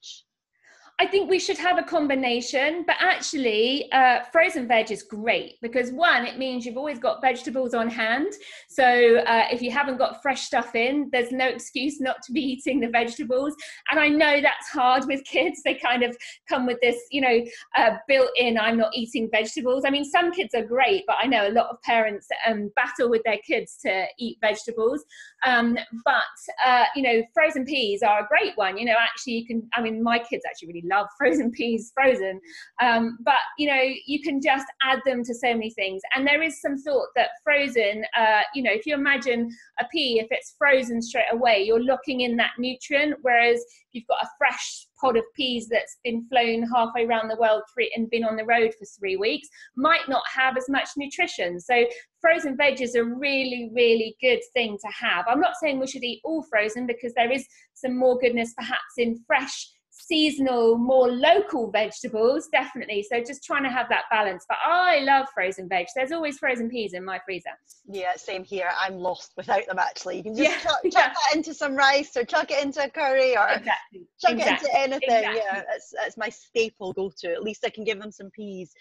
I 1.00 1.06
think 1.06 1.30
we 1.30 1.38
should 1.38 1.60
have 1.60 1.78
a 1.78 1.84
combination, 1.84 2.84
but 2.88 2.96
actually, 3.00 3.92
uh, 3.92 4.22
frozen 4.32 4.68
veg 4.68 4.90
is 4.90 5.04
great 5.04 5.58
because 5.62 5.92
one, 5.92 6.26
it 6.26 6.40
means 6.40 6.66
you've 6.66 6.78
always 6.78 6.98
got 6.98 7.22
vegetables 7.22 7.76
on 7.76 7.88
hand. 7.88 8.34
So 8.68 8.84
uh, 8.84 9.46
if 9.52 9.62
you 9.62 9.70
haven't 9.70 9.98
got 9.98 10.24
fresh 10.24 10.42
stuff 10.42 10.74
in, 10.74 11.10
there's 11.12 11.32
no 11.32 11.46
excuse 11.48 12.02
not 12.02 12.24
to 12.24 12.32
be 12.32 12.42
eating 12.42 12.80
the 12.80 12.90
vegetables. 12.90 13.56
And 13.92 14.00
I 14.00 14.08
know 14.08 14.42
that's 14.42 14.70
hard 14.70 15.06
with 15.06 15.24
kids; 15.24 15.62
they 15.64 15.76
kind 15.76 16.02
of 16.02 16.18
come 16.50 16.66
with 16.66 16.80
this, 16.82 16.98
you 17.12 17.22
know, 17.22 17.46
uh, 17.78 17.98
built-in 18.08 18.58
"I'm 18.58 18.78
not 18.78 18.96
eating 18.96 19.30
vegetables." 19.32 19.84
I 19.86 19.92
mean, 19.92 20.04
some 20.04 20.32
kids 20.32 20.56
are 20.56 20.66
great, 20.66 21.04
but 21.06 21.18
I 21.22 21.28
know 21.28 21.48
a 21.48 21.54
lot 21.54 21.70
of 21.70 21.80
parents 21.84 22.28
um, 22.48 22.72
battle 22.76 23.08
with 23.08 23.22
their 23.24 23.38
kids 23.46 23.78
to 23.86 24.06
eat 24.18 24.40
vegetables. 24.42 25.06
Um, 25.46 25.78
but 26.04 26.24
uh, 26.66 26.86
you 26.96 27.04
know, 27.04 27.22
frozen 27.34 27.66
peas 27.66 28.02
are 28.04 28.24
a 28.24 28.28
great 28.28 28.54
one. 28.56 28.78
You 28.78 28.86
know, 28.86 28.96
actually, 29.00 29.34
you 29.34 29.46
can. 29.46 29.68
I 29.74 29.82
mean, 29.82 30.02
my 30.02 30.20
kids 30.20 30.44
actually 30.48 30.70
really 30.70 30.88
love 30.88 31.08
frozen 31.18 31.52
peas 31.52 31.92
frozen 31.94 32.40
um, 32.82 33.18
but 33.22 33.36
you 33.58 33.68
know 33.68 33.82
you 34.06 34.22
can 34.22 34.42
just 34.42 34.66
add 34.84 35.00
them 35.06 35.24
to 35.24 35.34
so 35.34 35.54
many 35.54 35.70
things 35.72 36.02
and 36.16 36.26
there 36.26 36.42
is 36.42 36.62
some 36.62 36.78
thought 36.78 37.08
that 37.16 37.30
frozen 37.44 38.04
uh, 38.18 38.42
you 38.54 38.64
know 38.64 38.72
if 38.72 38.86
you 38.86 38.94
imagine 38.94 39.50
a 39.80 39.86
pea 39.92 40.20
if 40.20 40.28
it's 40.32 40.56
frozen 40.58 41.02
straight 41.02 41.32
away 41.32 41.64
you're 41.64 41.84
locking 41.84 42.22
in 42.22 42.36
that 42.38 42.52
nutrient 42.58 43.16
whereas 43.22 43.58
if 43.58 43.88
you've 43.94 44.08
got 44.08 44.24
a 44.24 44.30
fresh 44.38 44.87
pod 45.00 45.18
of 45.18 45.24
peas 45.36 45.68
that's 45.70 45.98
been 46.04 46.28
flown 46.30 46.64
halfway 46.74 47.06
around 47.06 47.28
the 47.28 47.38
world 47.38 47.64
it 47.78 47.92
and 47.96 48.10
been 48.10 48.24
on 48.24 48.36
the 48.36 48.46
road 48.46 48.74
for 48.78 48.86
three 48.86 49.18
weeks 49.18 49.48
might 49.76 50.08
not 50.10 50.24
have 50.34 50.58
as 50.58 50.68
much 50.70 50.90
nutrition. 50.98 51.60
So 51.60 51.86
frozen 52.22 52.58
veg 52.58 52.82
is 52.82 52.96
a 52.96 53.04
really 53.04 53.72
really 53.74 54.16
good 54.22 54.42
thing 54.54 54.78
to 54.82 54.92
have. 54.92 55.26
I'm 55.28 55.40
not 55.40 55.56
saying 55.62 55.80
we 55.80 55.88
should 55.88 56.04
eat 56.04 56.22
all 56.24 56.44
frozen 56.44 56.88
because 56.88 57.14
there 57.14 57.32
is 57.32 57.46
some 57.74 57.98
more 57.98 58.18
goodness 58.18 58.54
perhaps 58.56 58.94
in 58.98 59.24
fresh 59.28 59.70
seasonal, 60.08 60.78
more 60.78 61.10
local 61.12 61.70
vegetables, 61.72 62.48
definitely. 62.52 63.06
So 63.10 63.20
just 63.22 63.44
trying 63.44 63.64
to 63.64 63.70
have 63.70 63.88
that 63.90 64.04
balance. 64.10 64.46
But 64.48 64.58
I 64.66 65.00
love 65.00 65.28
frozen 65.34 65.68
veg. 65.68 65.88
There's 65.96 66.12
always 66.12 66.38
frozen 66.40 66.70
peas 66.70 66.94
in 66.94 67.04
my 67.04 67.20
freezer. 67.26 67.50
Yeah, 67.90 68.16
same 68.16 68.44
here. 68.44 68.70
I'm 68.80 68.96
lost 68.96 69.34
without 69.38 69.66
them 69.68 69.80
actually. 69.80 70.18
You 70.18 70.24
can 70.24 70.36
just 70.36 70.50
Yeah, 70.50 70.58
chuck, 70.60 70.80
yeah. 70.84 70.92
that 70.92 71.36
into 71.36 71.54
some 71.54 71.76
rice 71.76 72.16
or 72.16 72.24
chuck 72.24 72.52
it 72.52 72.64
into 72.64 72.84
a 72.84 72.90
curry 72.90 73.36
or 73.38 73.48
Exactly. 73.50 74.08
chuck 74.20 74.32
exactly. 74.32 74.70
it 74.72 74.76
into 74.76 74.80
anything. 74.80 75.18
exactly. 75.18 75.42
Yeah, 75.46 75.64
that's 75.70 75.94
that's 76.00 76.18
my 76.18 76.30
staple 76.30 76.94
go 76.94 77.12
to. 77.20 77.32
At 77.34 77.44
least 77.44 77.64
I 77.66 77.70
can 77.70 77.84
give 77.84 78.00
them 78.00 78.12
some 78.12 78.30
peas. 78.32 78.72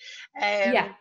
Um, 0.40 0.73
Yeah. 0.73 0.92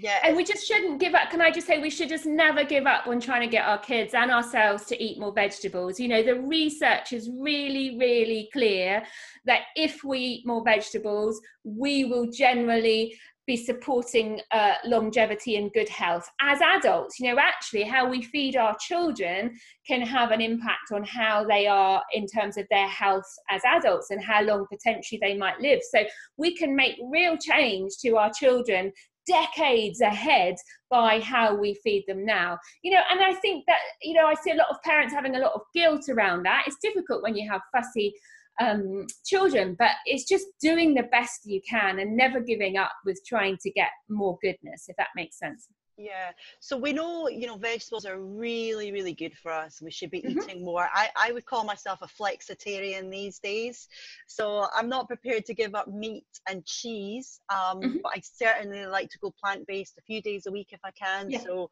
Yeah. 0.00 0.20
And 0.22 0.36
we 0.36 0.44
just 0.44 0.64
shouldn't 0.64 1.00
give 1.00 1.16
up. 1.16 1.28
Can 1.28 1.40
I 1.40 1.50
just 1.50 1.66
say 1.66 1.80
we 1.80 1.90
should 1.90 2.08
just 2.08 2.24
never 2.24 2.62
give 2.62 2.86
up 2.86 3.08
on 3.08 3.18
trying 3.18 3.40
to 3.40 3.48
get 3.48 3.66
our 3.66 3.78
kids 3.78 4.14
and 4.14 4.30
ourselves 4.30 4.84
to 4.86 5.02
eat 5.02 5.18
more 5.18 5.32
vegetables? 5.32 5.98
You 5.98 6.06
know, 6.06 6.22
the 6.22 6.40
research 6.40 7.12
is 7.12 7.28
really, 7.36 7.98
really 7.98 8.48
clear 8.52 9.02
that 9.46 9.62
if 9.74 10.04
we 10.04 10.18
eat 10.20 10.46
more 10.46 10.62
vegetables, 10.62 11.40
we 11.64 12.04
will 12.04 12.30
generally 12.30 13.18
be 13.48 13.56
supporting 13.56 14.40
uh, 14.52 14.74
longevity 14.84 15.56
and 15.56 15.72
good 15.72 15.88
health 15.88 16.28
as 16.40 16.60
adults. 16.60 17.18
You 17.18 17.34
know, 17.34 17.40
actually, 17.40 17.82
how 17.82 18.08
we 18.08 18.22
feed 18.22 18.56
our 18.56 18.76
children 18.78 19.58
can 19.84 20.02
have 20.02 20.30
an 20.30 20.40
impact 20.40 20.92
on 20.92 21.02
how 21.02 21.44
they 21.44 21.66
are 21.66 22.02
in 22.12 22.26
terms 22.26 22.56
of 22.56 22.66
their 22.70 22.86
health 22.86 23.26
as 23.50 23.62
adults 23.64 24.10
and 24.10 24.22
how 24.22 24.42
long 24.42 24.66
potentially 24.70 25.18
they 25.20 25.34
might 25.36 25.58
live. 25.60 25.80
So 25.82 26.04
we 26.36 26.54
can 26.54 26.76
make 26.76 26.96
real 27.10 27.36
change 27.38 27.94
to 28.02 28.16
our 28.16 28.30
children 28.30 28.92
decades 29.28 30.00
ahead 30.00 30.54
by 30.90 31.20
how 31.20 31.54
we 31.54 31.74
feed 31.84 32.04
them 32.08 32.24
now 32.24 32.58
you 32.82 32.90
know 32.90 33.02
and 33.10 33.20
i 33.20 33.34
think 33.34 33.64
that 33.66 33.78
you 34.02 34.14
know 34.14 34.26
i 34.26 34.34
see 34.34 34.50
a 34.50 34.56
lot 34.56 34.68
of 34.70 34.82
parents 34.82 35.12
having 35.12 35.36
a 35.36 35.38
lot 35.38 35.52
of 35.54 35.60
guilt 35.74 36.08
around 36.08 36.42
that 36.42 36.64
it's 36.66 36.78
difficult 36.82 37.22
when 37.22 37.36
you 37.36 37.48
have 37.48 37.60
fussy 37.74 38.14
um, 38.60 39.06
children. 39.24 39.76
But 39.78 39.92
it's 40.06 40.24
just 40.24 40.46
doing 40.60 40.94
the 40.94 41.04
best 41.04 41.40
you 41.44 41.60
can 41.68 41.98
and 41.98 42.16
never 42.16 42.40
giving 42.40 42.76
up 42.76 42.92
with 43.04 43.20
trying 43.26 43.56
to 43.58 43.70
get 43.70 43.90
more 44.08 44.38
goodness, 44.42 44.86
if 44.88 44.96
that 44.96 45.08
makes 45.16 45.38
sense. 45.38 45.68
Yeah. 45.98 46.30
So 46.60 46.76
we 46.76 46.92
know, 46.92 47.28
you 47.28 47.48
know, 47.48 47.56
vegetables 47.56 48.06
are 48.06 48.20
really, 48.20 48.92
really 48.92 49.12
good 49.12 49.36
for 49.42 49.50
us. 49.50 49.82
We 49.82 49.90
should 49.90 50.12
be 50.12 50.22
mm-hmm. 50.22 50.38
eating 50.38 50.64
more. 50.64 50.88
I, 50.94 51.08
I 51.16 51.32
would 51.32 51.44
call 51.44 51.64
myself 51.64 51.98
a 52.02 52.06
flexitarian 52.06 53.10
these 53.10 53.40
days. 53.40 53.88
So 54.28 54.68
I'm 54.72 54.88
not 54.88 55.08
prepared 55.08 55.44
to 55.46 55.54
give 55.54 55.74
up 55.74 55.88
meat 55.88 56.24
and 56.48 56.64
cheese. 56.64 57.40
Um, 57.50 57.80
mm-hmm. 57.80 57.96
but 58.02 58.12
I 58.14 58.22
certainly 58.22 58.86
like 58.86 59.10
to 59.10 59.18
go 59.18 59.34
plant 59.42 59.66
based 59.66 59.98
a 59.98 60.02
few 60.02 60.22
days 60.22 60.46
a 60.46 60.52
week 60.52 60.68
if 60.70 60.80
I 60.84 60.92
can. 60.92 61.30
Yeah. 61.30 61.40
So 61.40 61.70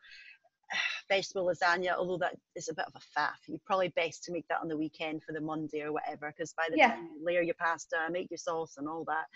vegetable 1.09 1.47
lasagna, 1.47 1.95
although 1.97 2.19
that 2.19 2.37
is 2.55 2.69
a 2.69 2.75
bit 2.75 2.87
of 2.87 2.95
a 2.95 3.19
faff. 3.19 3.37
You're 3.47 3.61
probably 3.65 3.89
best 3.89 4.25
to 4.25 4.33
make 4.33 4.47
that 4.49 4.61
on 4.61 4.69
the 4.69 4.77
weekend 4.77 5.23
for 5.23 5.33
the 5.33 5.41
Monday 5.41 5.83
or 5.83 5.93
whatever, 5.93 6.33
because 6.37 6.53
by 6.53 6.65
the 6.71 6.77
yeah. 6.79 6.91
time 6.91 7.09
you 7.19 7.25
layer 7.25 7.43
your 7.43 7.55
pasta, 7.55 7.97
make 8.11 8.31
your 8.31 8.39
sauce 8.39 8.75
and 8.77 8.89
all 8.89 9.05
that, 9.05 9.27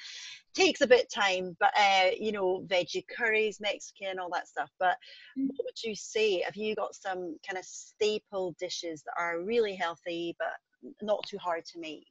takes 0.54 0.80
a 0.80 0.86
bit 0.86 1.04
of 1.04 1.10
time. 1.10 1.56
But 1.60 1.72
uh, 1.78 2.10
you 2.18 2.32
know, 2.32 2.66
veggie 2.66 3.04
curries, 3.16 3.60
Mexican, 3.60 4.18
all 4.18 4.30
that 4.30 4.48
stuff. 4.48 4.70
But 4.78 4.96
mm. 5.38 5.48
what 5.48 5.64
would 5.64 5.82
you 5.84 5.94
say? 5.94 6.40
Have 6.40 6.56
you 6.56 6.74
got 6.74 6.94
some 6.94 7.36
kind 7.48 7.58
of 7.58 7.64
staple 7.64 8.54
dishes 8.58 9.02
that 9.02 9.14
are 9.18 9.42
really 9.42 9.74
healthy 9.74 10.36
but 10.38 10.52
not 11.02 11.24
too 11.26 11.38
hard 11.38 11.64
to 11.66 11.80
make? 11.80 12.06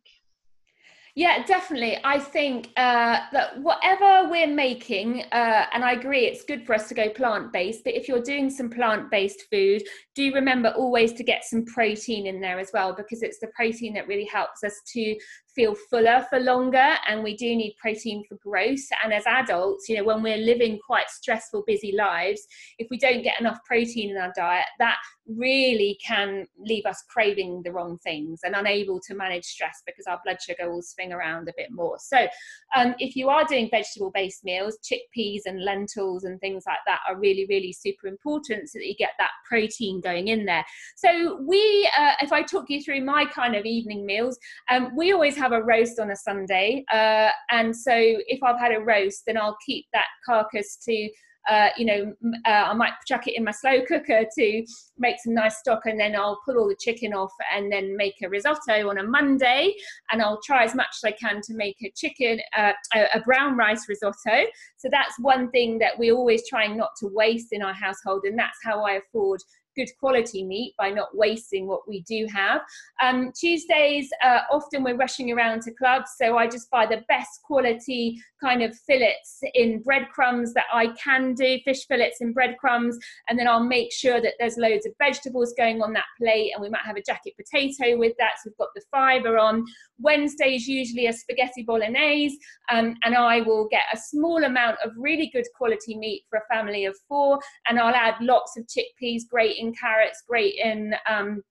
Yeah, 1.15 1.43
definitely. 1.45 1.97
I 2.03 2.19
think 2.19 2.67
uh, 2.77 3.19
that 3.33 3.59
whatever 3.61 4.29
we're 4.29 4.47
making, 4.47 5.23
uh, 5.31 5.65
and 5.73 5.83
I 5.83 5.93
agree, 5.93 6.25
it's 6.25 6.43
good 6.43 6.65
for 6.65 6.73
us 6.75 6.87
to 6.89 6.93
go 6.93 7.09
plant 7.09 7.51
based. 7.51 7.83
But 7.83 7.95
if 7.95 8.07
you're 8.07 8.21
doing 8.21 8.49
some 8.49 8.69
plant 8.69 9.09
based 9.09 9.43
food, 9.51 9.81
do 10.15 10.33
remember 10.33 10.69
always 10.69 11.13
to 11.13 11.23
get 11.23 11.43
some 11.43 11.65
protein 11.65 12.27
in 12.27 12.39
there 12.39 12.59
as 12.59 12.69
well, 12.73 12.93
because 12.93 13.23
it's 13.23 13.39
the 13.39 13.49
protein 13.55 13.93
that 13.95 14.07
really 14.07 14.25
helps 14.25 14.63
us 14.63 14.79
to 14.93 15.15
feel 15.55 15.75
fuller 15.89 16.25
for 16.29 16.39
longer 16.39 16.95
and 17.07 17.23
we 17.23 17.35
do 17.35 17.55
need 17.55 17.75
protein 17.81 18.23
for 18.27 18.37
growth. 18.43 18.79
And 19.03 19.13
as 19.13 19.25
adults 19.25 19.89
you 19.89 19.97
know 19.97 20.03
when 20.03 20.21
we're 20.21 20.37
living 20.37 20.79
quite 20.85 21.09
stressful 21.09 21.63
busy 21.65 21.93
lives 21.95 22.45
if 22.77 22.87
we 22.89 22.97
don't 22.97 23.23
get 23.23 23.39
enough 23.39 23.59
protein 23.65 24.11
in 24.11 24.17
our 24.17 24.31
diet 24.35 24.65
that 24.79 24.97
really 25.27 25.97
can 26.05 26.45
leave 26.57 26.85
us 26.85 27.03
craving 27.09 27.61
the 27.63 27.71
wrong 27.71 27.97
things 27.99 28.41
and 28.43 28.55
unable 28.55 28.99
to 28.99 29.13
manage 29.13 29.45
stress 29.45 29.81
because 29.85 30.05
our 30.07 30.19
blood 30.25 30.37
sugar 30.41 30.71
will 30.71 30.81
swing 30.81 31.13
around 31.13 31.47
a 31.47 31.53
bit 31.55 31.67
more. 31.71 31.97
So 31.99 32.27
um, 32.75 32.95
if 32.99 33.15
you 33.15 33.29
are 33.29 33.45
doing 33.45 33.69
vegetable 33.69 34.11
based 34.11 34.43
meals 34.43 34.77
chickpeas 34.83 35.41
and 35.45 35.63
lentils 35.63 36.23
and 36.23 36.39
things 36.39 36.63
like 36.65 36.79
that 36.87 36.99
are 37.07 37.19
really 37.19 37.45
really 37.47 37.73
super 37.73 38.07
important 38.07 38.69
so 38.69 38.79
that 38.79 38.87
you 38.87 38.95
get 38.95 39.11
that 39.19 39.31
protein 39.47 40.01
going 40.01 40.29
in 40.29 40.45
there. 40.45 40.65
So 40.95 41.39
we 41.47 41.89
uh, 41.97 42.13
if 42.21 42.31
i 42.31 42.41
talk 42.41 42.65
you 42.69 42.81
through 42.81 43.03
my 43.03 43.25
kind 43.25 43.55
of 43.55 43.65
evening 43.65 44.05
meals 44.05 44.37
um, 44.69 44.95
we 44.95 45.11
always 45.11 45.35
have 45.39 45.51
a 45.51 45.63
roast 45.63 45.99
on 45.99 46.11
a 46.11 46.15
Sunday. 46.15 46.83
Uh, 46.91 47.29
and 47.49 47.75
so 47.75 47.93
if 47.95 48.43
I've 48.43 48.59
had 48.59 48.73
a 48.73 48.79
roast, 48.79 49.23
then 49.25 49.37
I'll 49.37 49.57
keep 49.65 49.85
that 49.93 50.07
carcass 50.25 50.77
to, 50.85 51.09
uh, 51.49 51.69
you 51.77 51.85
know, 51.85 52.13
uh, 52.45 52.49
I 52.49 52.73
might 52.73 52.93
chuck 53.07 53.27
it 53.27 53.35
in 53.35 53.43
my 53.43 53.51
slow 53.51 53.83
cooker 53.87 54.25
to 54.37 54.65
make 54.97 55.15
some 55.23 55.33
nice 55.33 55.57
stock 55.57 55.81
and 55.85 55.99
then 55.99 56.15
I'll 56.15 56.39
pull 56.45 56.57
all 56.57 56.67
the 56.67 56.75
chicken 56.79 57.13
off 57.13 57.31
and 57.55 57.71
then 57.71 57.97
make 57.97 58.15
a 58.23 58.29
risotto 58.29 58.89
on 58.89 58.99
a 58.99 59.03
Monday. 59.03 59.73
And 60.11 60.21
I'll 60.21 60.41
try 60.45 60.63
as 60.63 60.75
much 60.75 60.89
as 61.03 61.07
I 61.07 61.11
can 61.11 61.41
to 61.43 61.53
make 61.55 61.77
a 61.83 61.91
chicken, 61.95 62.39
uh, 62.55 62.73
a 62.93 63.19
brown 63.21 63.57
rice 63.57 63.87
risotto. 63.87 64.45
So 64.77 64.89
that's 64.91 65.15
one 65.19 65.49
thing 65.51 65.79
that 65.79 65.97
we're 65.97 66.15
always 66.15 66.47
trying 66.47 66.77
not 66.77 66.91
to 66.99 67.07
waste 67.07 67.47
in 67.51 67.63
our 67.63 67.73
household. 67.73 68.25
And 68.25 68.37
that's 68.37 68.59
how 68.63 68.83
I 68.83 68.93
afford 68.93 69.41
good 69.79 69.89
quality 69.99 70.43
meat 70.43 70.73
by 70.77 70.89
not 70.89 71.09
wasting 71.15 71.67
what 71.67 71.87
we 71.87 72.01
do 72.01 72.27
have. 72.33 72.61
Um, 73.01 73.31
Tuesdays, 73.39 74.09
uh, 74.23 74.41
often 74.51 74.83
we're 74.83 74.97
rushing 74.97 75.31
around 75.31 75.61
to 75.63 75.71
clubs, 75.73 76.11
so 76.19 76.37
I 76.37 76.47
just 76.47 76.69
buy 76.69 76.85
the 76.85 77.03
best 77.07 77.41
quality 77.43 78.21
kind 78.43 78.61
of 78.61 78.75
fillets 78.87 79.39
in 79.53 79.81
breadcrumbs 79.81 80.53
that 80.53 80.65
I 80.73 80.87
can 81.03 81.33
do, 81.33 81.59
fish 81.65 81.85
fillets 81.87 82.17
in 82.21 82.33
breadcrumbs, 82.33 82.97
and 83.27 83.37
then 83.37 83.47
I'll 83.47 83.63
make 83.63 83.91
sure 83.91 84.21
that 84.21 84.33
there's 84.39 84.57
loads 84.57 84.85
of 84.85 84.93
vegetables 84.97 85.53
going 85.57 85.81
on 85.81 85.93
that 85.93 86.05
plate, 86.17 86.51
and 86.53 86.61
we 86.61 86.69
might 86.69 86.85
have 86.85 86.97
a 86.97 87.01
jacket 87.01 87.33
potato 87.37 87.97
with 87.97 88.13
that, 88.19 88.33
so 88.37 88.49
we've 88.49 88.57
got 88.57 88.69
the 88.75 88.81
fibre 88.91 89.37
on. 89.37 89.65
Wednesdays 90.01 90.67
usually 90.67 91.07
a 91.07 91.13
spaghetti 91.13 91.63
bolognese, 91.63 92.37
um, 92.71 92.95
and 93.03 93.15
I 93.15 93.41
will 93.41 93.67
get 93.69 93.83
a 93.93 93.97
small 93.97 94.43
amount 94.43 94.77
of 94.83 94.91
really 94.97 95.29
good 95.33 95.45
quality 95.57 95.97
meat 95.97 96.23
for 96.29 96.39
a 96.39 96.53
family 96.53 96.85
of 96.85 96.95
four, 97.07 97.39
and 97.67 97.79
I'll 97.79 97.95
add 97.95 98.15
lots 98.21 98.57
of 98.57 98.65
chickpeas, 98.65 99.23
grate 99.29 99.57
carrots, 99.73 100.23
grate 100.27 100.55
in 100.63 100.93
um, 101.09 101.41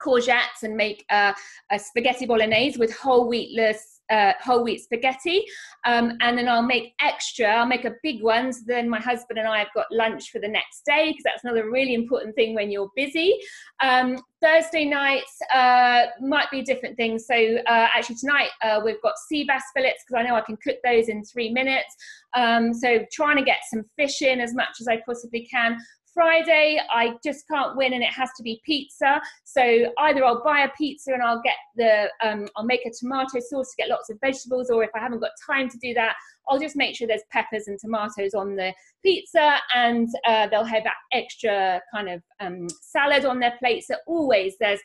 courgettes, 0.00 0.62
and 0.62 0.76
make 0.76 1.04
a 1.10 1.34
spaghetti 1.76 2.26
bolognese 2.26 2.78
with 2.78 2.94
whole 2.96 3.28
wheatless 3.28 3.98
uh, 4.10 4.32
whole 4.40 4.64
wheat 4.64 4.82
spaghetti. 4.82 5.44
Um, 5.84 6.16
and 6.20 6.36
then 6.36 6.48
I'll 6.48 6.62
make 6.62 6.94
extra, 7.00 7.46
I'll 7.46 7.66
make 7.66 7.84
a 7.84 7.94
big 8.02 8.22
one. 8.22 8.52
So 8.52 8.60
then 8.66 8.88
my 8.88 9.00
husband 9.00 9.38
and 9.38 9.48
I 9.48 9.58
have 9.58 9.72
got 9.74 9.86
lunch 9.90 10.30
for 10.30 10.40
the 10.40 10.48
next 10.48 10.82
day 10.86 11.08
because 11.08 11.24
that's 11.24 11.44
another 11.44 11.70
really 11.70 11.94
important 11.94 12.34
thing 12.34 12.54
when 12.54 12.70
you're 12.70 12.90
busy. 12.96 13.38
Um, 13.82 14.18
Thursday 14.42 14.84
nights 14.84 15.36
uh, 15.54 16.06
might 16.20 16.50
be 16.50 16.62
different 16.62 16.96
things. 16.96 17.26
So 17.26 17.34
uh, 17.34 17.88
actually 17.94 18.16
tonight 18.16 18.50
uh, 18.62 18.80
we've 18.84 19.02
got 19.02 19.14
sea 19.28 19.44
bass 19.44 19.64
fillets 19.74 20.04
because 20.06 20.20
I 20.20 20.28
know 20.28 20.36
I 20.36 20.42
can 20.42 20.56
cook 20.56 20.76
those 20.84 21.08
in 21.08 21.24
three 21.24 21.52
minutes. 21.52 21.94
Um, 22.34 22.72
so 22.72 23.04
trying 23.12 23.36
to 23.36 23.44
get 23.44 23.58
some 23.70 23.84
fish 23.96 24.22
in 24.22 24.40
as 24.40 24.54
much 24.54 24.80
as 24.80 24.88
I 24.88 25.00
possibly 25.04 25.46
can. 25.46 25.78
Friday, 26.18 26.80
I 26.90 27.14
just 27.22 27.46
can't 27.46 27.76
win 27.76 27.92
and 27.92 28.02
it 28.02 28.10
has 28.10 28.30
to 28.36 28.42
be 28.42 28.60
pizza. 28.66 29.22
So 29.44 29.62
either 29.98 30.24
I'll 30.24 30.42
buy 30.42 30.62
a 30.62 30.68
pizza 30.76 31.12
and 31.12 31.22
I'll 31.22 31.40
get 31.42 31.54
the, 31.76 32.10
um, 32.28 32.48
I'll 32.56 32.64
make 32.64 32.84
a 32.84 32.90
tomato 32.90 33.38
sauce 33.38 33.70
to 33.70 33.76
get 33.76 33.88
lots 33.88 34.10
of 34.10 34.18
vegetables, 34.20 34.68
or 34.68 34.82
if 34.82 34.90
I 34.96 34.98
haven't 34.98 35.20
got 35.20 35.30
time 35.46 35.68
to 35.68 35.78
do 35.78 35.94
that, 35.94 36.16
I'll 36.48 36.58
just 36.58 36.74
make 36.74 36.96
sure 36.96 37.06
there's 37.06 37.22
peppers 37.30 37.68
and 37.68 37.78
tomatoes 37.78 38.34
on 38.34 38.56
the 38.56 38.74
pizza 39.04 39.58
and 39.76 40.08
uh, 40.26 40.48
they'll 40.48 40.64
have 40.64 40.82
that 40.82 40.96
extra 41.12 41.80
kind 41.94 42.08
of 42.08 42.20
um, 42.40 42.66
salad 42.82 43.24
on 43.24 43.38
their 43.38 43.54
plate. 43.60 43.84
So 43.84 43.94
always 44.08 44.56
there's 44.58 44.80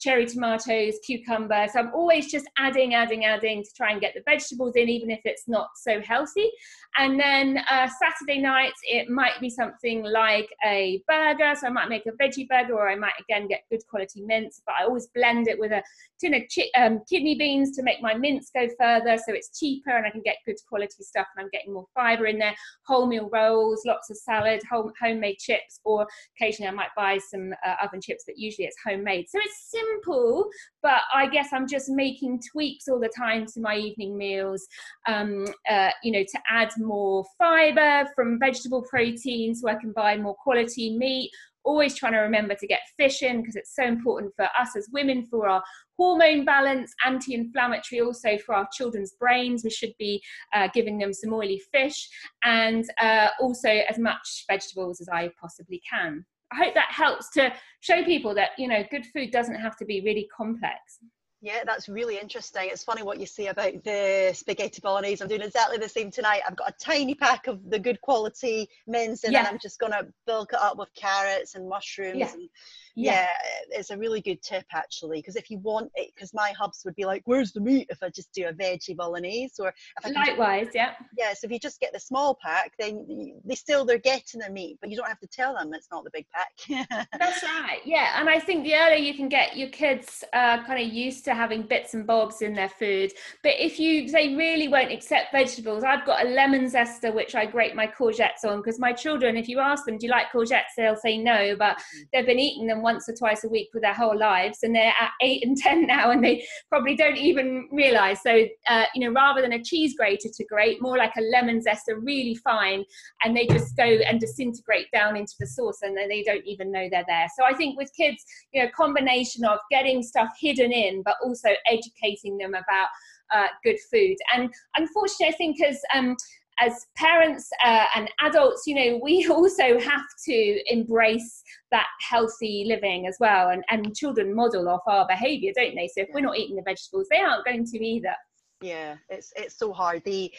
cherry 0.00 0.26
tomatoes, 0.26 0.94
cucumber. 1.04 1.66
So 1.72 1.80
I'm 1.80 1.94
always 1.94 2.30
just 2.30 2.46
adding, 2.58 2.94
adding, 2.94 3.24
adding 3.24 3.62
to 3.62 3.70
try 3.76 3.92
and 3.92 4.00
get 4.00 4.14
the 4.14 4.22
vegetables 4.24 4.76
in, 4.76 4.88
even 4.88 5.10
if 5.10 5.20
it's 5.24 5.48
not 5.48 5.68
so 5.76 6.00
healthy. 6.00 6.50
And 6.96 7.18
then 7.18 7.58
uh, 7.70 7.88
Saturday 8.02 8.40
nights, 8.40 8.80
it 8.84 9.10
might 9.10 9.40
be 9.40 9.50
something 9.50 10.02
like 10.02 10.48
a 10.64 11.02
burger. 11.06 11.54
So 11.58 11.66
I 11.66 11.70
might 11.70 11.88
make 11.88 12.06
a 12.06 12.12
veggie 12.12 12.48
burger, 12.48 12.74
or 12.74 12.88
I 12.88 12.96
might 12.96 13.12
again 13.20 13.48
get 13.48 13.62
good 13.70 13.82
quality 13.88 14.22
mince, 14.22 14.62
but 14.64 14.74
I 14.80 14.84
always 14.84 15.08
blend 15.14 15.48
it 15.48 15.58
with 15.58 15.72
a 15.72 15.82
tin 16.20 16.34
of 16.34 16.42
chi- 16.54 16.70
um, 16.80 17.00
kidney 17.08 17.36
beans 17.36 17.76
to 17.76 17.82
make 17.82 18.00
my 18.00 18.14
mince 18.14 18.50
go 18.54 18.68
further. 18.78 19.16
So 19.18 19.34
it's 19.34 19.58
cheaper 19.58 19.90
and 19.90 20.06
I 20.06 20.10
can 20.10 20.22
get 20.22 20.36
good 20.46 20.56
quality 20.68 21.02
stuff 21.02 21.26
and 21.36 21.44
I'm 21.44 21.50
getting 21.52 21.72
more 21.72 21.86
fiber 21.94 22.26
in 22.26 22.38
there. 22.38 22.54
Wholemeal 22.88 23.30
rolls, 23.32 23.82
lots 23.86 24.10
of 24.10 24.16
salad, 24.16 24.62
home, 24.70 24.92
homemade 25.00 25.38
chips, 25.38 25.80
or 25.84 26.06
occasionally 26.36 26.68
I 26.68 26.74
might 26.74 26.94
buy 26.96 27.18
some 27.18 27.52
uh, 27.64 27.74
oven 27.82 28.00
chips, 28.00 28.24
but 28.26 28.38
usually 28.38 28.66
it's 28.66 28.76
homemade. 28.84 29.26
So 29.28 29.38
it's 29.42 29.70
simple, 29.86 30.48
but 30.82 31.00
I 31.14 31.28
guess 31.28 31.48
I'm 31.52 31.68
just 31.68 31.88
making 31.88 32.40
tweaks 32.52 32.88
all 32.88 33.00
the 33.00 33.10
time 33.16 33.46
to 33.46 33.60
my 33.60 33.76
evening 33.76 34.16
meals, 34.16 34.66
um, 35.06 35.46
uh, 35.68 35.90
you 36.02 36.12
know, 36.12 36.22
to 36.22 36.38
add 36.48 36.70
more 36.78 37.24
fiber 37.38 38.08
from 38.14 38.38
vegetable 38.38 38.82
protein 38.82 39.54
so 39.54 39.68
I 39.68 39.74
can 39.74 39.92
buy 39.92 40.16
more 40.16 40.36
quality 40.42 40.96
meat. 40.96 41.30
Always 41.64 41.96
trying 41.96 42.12
to 42.12 42.18
remember 42.18 42.54
to 42.54 42.66
get 42.66 42.78
fish 42.96 43.22
in 43.22 43.40
because 43.40 43.56
it's 43.56 43.74
so 43.74 43.82
important 43.82 44.32
for 44.36 44.44
us 44.58 44.76
as 44.76 44.88
women 44.92 45.26
for 45.26 45.48
our 45.48 45.62
hormone 45.98 46.44
balance, 46.44 46.94
anti 47.04 47.34
inflammatory, 47.34 48.00
also 48.00 48.38
for 48.38 48.54
our 48.54 48.68
children's 48.72 49.14
brains. 49.18 49.64
We 49.64 49.70
should 49.70 49.94
be 49.98 50.22
uh, 50.54 50.68
giving 50.72 50.98
them 50.98 51.12
some 51.12 51.32
oily 51.32 51.60
fish 51.72 52.08
and 52.44 52.84
uh, 53.00 53.30
also 53.40 53.68
as 53.68 53.98
much 53.98 54.44
vegetables 54.48 55.00
as 55.00 55.08
I 55.08 55.30
possibly 55.40 55.82
can. 55.90 56.24
I 56.52 56.56
hope 56.56 56.74
that 56.74 56.90
helps 56.90 57.30
to 57.32 57.52
show 57.80 58.04
people 58.04 58.34
that, 58.34 58.50
you 58.58 58.68
know, 58.68 58.82
good 58.90 59.06
food 59.06 59.30
doesn't 59.30 59.56
have 59.56 59.76
to 59.78 59.84
be 59.84 60.00
really 60.00 60.28
complex. 60.36 60.98
Yeah, 61.42 61.62
that's 61.66 61.88
really 61.88 62.18
interesting. 62.18 62.68
It's 62.72 62.82
funny 62.82 63.02
what 63.02 63.20
you 63.20 63.26
say 63.26 63.48
about 63.48 63.84
the 63.84 64.32
spaghetti 64.34 64.80
bolognese. 64.82 65.22
I'm 65.22 65.28
doing 65.28 65.42
exactly 65.42 65.76
the 65.76 65.88
same 65.88 66.10
tonight. 66.10 66.40
I've 66.46 66.56
got 66.56 66.70
a 66.70 66.74
tiny 66.80 67.14
pack 67.14 67.46
of 67.46 67.60
the 67.68 67.78
good 67.78 68.00
quality 68.00 68.68
mince, 68.86 69.24
and 69.24 69.32
yeah. 69.32 69.46
I'm 69.48 69.58
just 69.58 69.78
going 69.78 69.92
to 69.92 70.06
bulk 70.26 70.54
it 70.54 70.58
up 70.58 70.78
with 70.78 70.88
carrots 70.96 71.54
and 71.54 71.68
mushrooms 71.68 72.18
yeah. 72.18 72.32
and 72.32 72.48
yeah. 72.96 73.12
yeah, 73.12 73.78
it's 73.78 73.90
a 73.90 73.96
really 73.96 74.20
good 74.20 74.42
tip 74.42 74.64
actually. 74.72 75.18
Because 75.18 75.36
if 75.36 75.50
you 75.50 75.58
want 75.58 75.90
it, 75.94 76.10
because 76.14 76.32
my 76.32 76.52
hubs 76.58 76.82
would 76.84 76.96
be 76.96 77.04
like, 77.04 77.22
"Where's 77.26 77.52
the 77.52 77.60
meat?" 77.60 77.86
If 77.90 78.02
I 78.02 78.08
just 78.08 78.32
do 78.32 78.46
a 78.46 78.52
veggie 78.52 78.96
bolognese, 78.96 79.54
or 79.60 79.68
if 79.68 80.06
I 80.06 80.10
likewise, 80.10 80.68
yeah, 80.74 80.92
yeah. 81.18 81.32
So 81.34 81.44
if 81.44 81.50
you 81.50 81.58
just 81.58 81.78
get 81.78 81.92
the 81.92 82.00
small 82.00 82.38
pack, 82.42 82.72
then 82.78 83.06
they 83.44 83.54
still 83.54 83.84
they're 83.84 83.98
getting 83.98 84.40
the 84.40 84.50
meat, 84.50 84.78
but 84.80 84.90
you 84.90 84.96
don't 84.96 85.08
have 85.08 85.20
to 85.20 85.26
tell 85.26 85.54
them 85.54 85.72
it's 85.74 85.88
not 85.92 86.04
the 86.04 86.10
big 86.12 86.26
pack. 86.32 87.06
That's 87.18 87.42
right. 87.42 87.80
Yeah, 87.84 88.18
and 88.18 88.28
I 88.30 88.40
think 88.40 88.64
the 88.64 88.74
earlier 88.74 88.96
you 88.96 89.14
can 89.14 89.28
get 89.28 89.56
your 89.56 89.68
kids 89.68 90.24
uh, 90.32 90.64
kind 90.64 90.82
of 90.82 90.92
used 90.92 91.24
to 91.26 91.34
having 91.34 91.62
bits 91.62 91.94
and 91.94 92.06
bobs 92.06 92.40
in 92.40 92.54
their 92.54 92.70
food, 92.70 93.12
but 93.42 93.52
if 93.58 93.78
you 93.78 94.10
they 94.10 94.34
really 94.34 94.68
won't 94.68 94.90
accept 94.90 95.32
vegetables, 95.32 95.84
I've 95.84 96.06
got 96.06 96.24
a 96.24 96.28
lemon 96.28 96.64
zester 96.64 97.14
which 97.14 97.34
I 97.34 97.44
grate 97.44 97.74
my 97.74 97.86
courgettes 97.86 98.44
on 98.44 98.58
because 98.58 98.78
my 98.78 98.92
children, 98.92 99.36
if 99.36 99.48
you 99.48 99.60
ask 99.60 99.84
them, 99.84 99.98
"Do 99.98 100.06
you 100.06 100.12
like 100.12 100.26
courgettes?" 100.32 100.74
they'll 100.76 100.96
say 100.96 101.18
no, 101.18 101.56
but 101.56 101.76
mm. 101.76 102.06
they've 102.12 102.26
been 102.26 102.38
eating 102.38 102.66
them 102.66 102.82
once 102.90 103.08
or 103.08 103.14
twice 103.14 103.42
a 103.44 103.48
week 103.56 103.68
for 103.72 103.80
their 103.80 103.98
whole 104.02 104.18
lives, 104.30 104.58
and 104.62 104.72
they're 104.74 104.98
at 105.04 105.12
eight 105.26 105.40
and 105.44 105.56
ten 105.56 105.78
now, 105.86 106.10
and 106.12 106.22
they 106.26 106.36
probably 106.72 106.94
don't 107.02 107.20
even 107.30 107.48
realize. 107.82 108.18
So, 108.28 108.32
uh, 108.72 108.86
you 108.94 109.00
know, 109.02 109.12
rather 109.22 109.40
than 109.42 109.54
a 109.54 109.62
cheese 109.70 109.92
grater 109.98 110.30
to 110.36 110.44
grate, 110.52 110.78
more 110.80 110.98
like 111.04 111.14
a 111.18 111.26
lemon 111.34 111.58
zester, 111.66 111.96
really 112.12 112.36
fine, 112.50 112.80
and 113.22 113.36
they 113.36 113.46
just 113.56 113.76
go 113.76 113.88
and 114.08 114.20
disintegrate 114.20 114.88
down 114.98 115.16
into 115.16 115.36
the 115.40 115.48
sauce, 115.56 115.80
and 115.82 115.96
they 115.96 116.22
don't 116.22 116.46
even 116.52 116.70
know 116.74 116.86
they're 116.90 117.10
there. 117.14 117.28
So, 117.36 117.44
I 117.44 117.54
think 117.54 117.76
with 117.76 117.90
kids, 117.96 118.20
you 118.52 118.62
know, 118.62 118.70
combination 118.76 119.44
of 119.44 119.58
getting 119.70 120.02
stuff 120.02 120.30
hidden 120.40 120.72
in, 120.72 121.02
but 121.02 121.16
also 121.24 121.50
educating 121.76 122.38
them 122.38 122.54
about 122.62 122.88
uh, 123.34 123.48
good 123.64 123.78
food. 123.90 124.16
And 124.34 124.44
unfortunately, 124.76 125.34
I 125.34 125.36
think 125.36 125.56
as 125.62 125.80
um, 125.94 126.16
as 126.58 126.86
parents 126.96 127.50
uh, 127.64 127.86
and 127.94 128.10
adults, 128.20 128.62
you 128.66 128.74
know, 128.74 129.00
we 129.02 129.26
also 129.30 129.78
have 129.78 130.06
to 130.24 130.72
embrace 130.72 131.42
that 131.70 131.86
healthy 132.08 132.64
living 132.66 133.06
as 133.06 133.16
well. 133.20 133.50
And, 133.50 133.64
and 133.70 133.94
children 133.94 134.34
model 134.34 134.68
off 134.68 134.82
our 134.86 135.06
behavior, 135.06 135.52
don't 135.54 135.74
they? 135.74 135.88
So 135.88 136.02
if 136.02 136.08
we're 136.12 136.20
not 136.20 136.38
eating 136.38 136.56
the 136.56 136.62
vegetables, 136.62 137.08
they 137.10 137.20
aren't 137.20 137.44
going 137.44 137.64
to 137.66 137.84
either. 137.84 138.14
Yeah, 138.62 138.96
it's 139.10 139.32
it's 139.36 139.58
so 139.58 139.70
hard. 139.72 140.02
The 140.04 140.32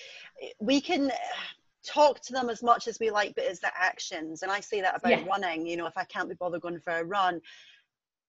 we 0.60 0.82
can 0.82 1.12
talk 1.86 2.20
to 2.22 2.34
them 2.34 2.50
as 2.50 2.64
much 2.64 2.88
as 2.88 3.00
we 3.00 3.12
like, 3.12 3.34
but 3.36 3.46
it's 3.46 3.60
the 3.60 3.72
actions. 3.80 4.42
And 4.42 4.52
I 4.52 4.60
say 4.60 4.82
that 4.82 4.98
about 4.98 5.12
yeah. 5.12 5.26
running. 5.26 5.68
You 5.68 5.78
know, 5.78 5.86
if 5.86 5.98
I 5.98 6.04
can't 6.06 6.28
be 6.28 6.36
bothered 6.36 6.62
going 6.62 6.80
for 6.80 6.94
a 6.94 7.04
run, 7.04 7.40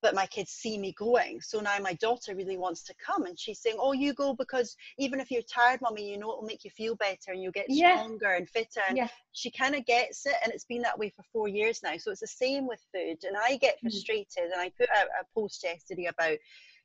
but 0.02 0.14
my 0.14 0.26
kids 0.26 0.50
see 0.50 0.78
me 0.78 0.94
going. 0.96 1.40
So 1.40 1.60
now 1.60 1.76
my 1.80 1.94
daughter 1.94 2.34
really 2.34 2.56
wants 2.56 2.82
to 2.84 2.94
come 3.04 3.26
and 3.26 3.38
she's 3.38 3.60
saying, 3.60 3.76
Oh, 3.78 3.92
you 3.92 4.14
go 4.14 4.34
because 4.34 4.76
even 4.98 5.20
if 5.20 5.30
you're 5.30 5.42
tired, 5.42 5.80
mommy, 5.80 6.10
you 6.10 6.18
know 6.18 6.30
it'll 6.30 6.42
make 6.42 6.64
you 6.64 6.70
feel 6.70 6.94
better 6.96 7.32
and 7.32 7.42
you'll 7.42 7.52
get 7.52 7.66
yeah. 7.68 7.98
stronger 7.98 8.34
and 8.34 8.48
fitter. 8.48 8.80
And 8.88 8.96
yeah. 8.96 9.08
she 9.32 9.50
kind 9.50 9.74
of 9.74 9.84
gets 9.86 10.26
it 10.26 10.36
and 10.44 10.52
it's 10.52 10.64
been 10.64 10.82
that 10.82 10.98
way 10.98 11.10
for 11.10 11.24
four 11.32 11.48
years 11.48 11.80
now. 11.82 11.96
So 11.98 12.10
it's 12.10 12.20
the 12.20 12.26
same 12.26 12.66
with 12.66 12.80
food. 12.94 13.24
And 13.24 13.36
I 13.36 13.56
get 13.56 13.76
mm-hmm. 13.76 13.88
frustrated 13.88 14.26
mm-hmm. 14.38 14.52
and 14.52 14.60
I 14.60 14.72
put 14.78 14.88
out 14.90 15.06
a 15.20 15.24
post 15.34 15.64
yesterday 15.64 16.06
about 16.06 16.38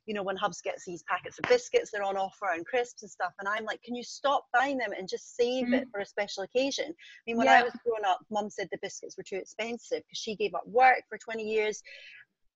you 0.06 0.14
know, 0.14 0.24
when 0.24 0.36
Hubs 0.36 0.62
gets 0.62 0.86
these 0.86 1.04
packets 1.04 1.40
of 1.40 1.48
biscuits, 1.48 1.92
they're 1.92 2.04
on 2.04 2.18
offer 2.18 2.52
and 2.54 2.66
crisps 2.66 3.04
and 3.04 3.12
stuff. 3.12 3.32
And 3.40 3.48
I'm 3.48 3.64
like, 3.64 3.82
can 3.84 3.96
you 3.96 4.04
stop 4.04 4.46
buying 4.52 4.78
them 4.78 4.92
and 4.98 5.08
just 5.08 5.36
save 5.36 5.68
mm. 5.68 5.74
it 5.74 5.88
for 5.92 6.02
a 6.02 6.06
special 6.06 6.44
occasion? 6.44 6.88
I 6.90 7.22
mean, 7.26 7.38
when 7.38 7.48
yeah. 7.48 7.60
I 7.60 7.64
was 7.64 7.74
growing 7.86 8.04
up, 8.06 8.20
mum 8.30 8.50
said 8.50 8.68
the 8.72 8.80
biscuits 8.82 9.16
were 9.18 9.24
too 9.24 9.38
expensive 9.38 10.00
because 10.00 10.18
she 10.18 10.36
gave 10.36 10.56
up 10.56 10.68
work 10.68 11.04
for 11.08 11.18
20 11.18 11.44
years 11.44 11.82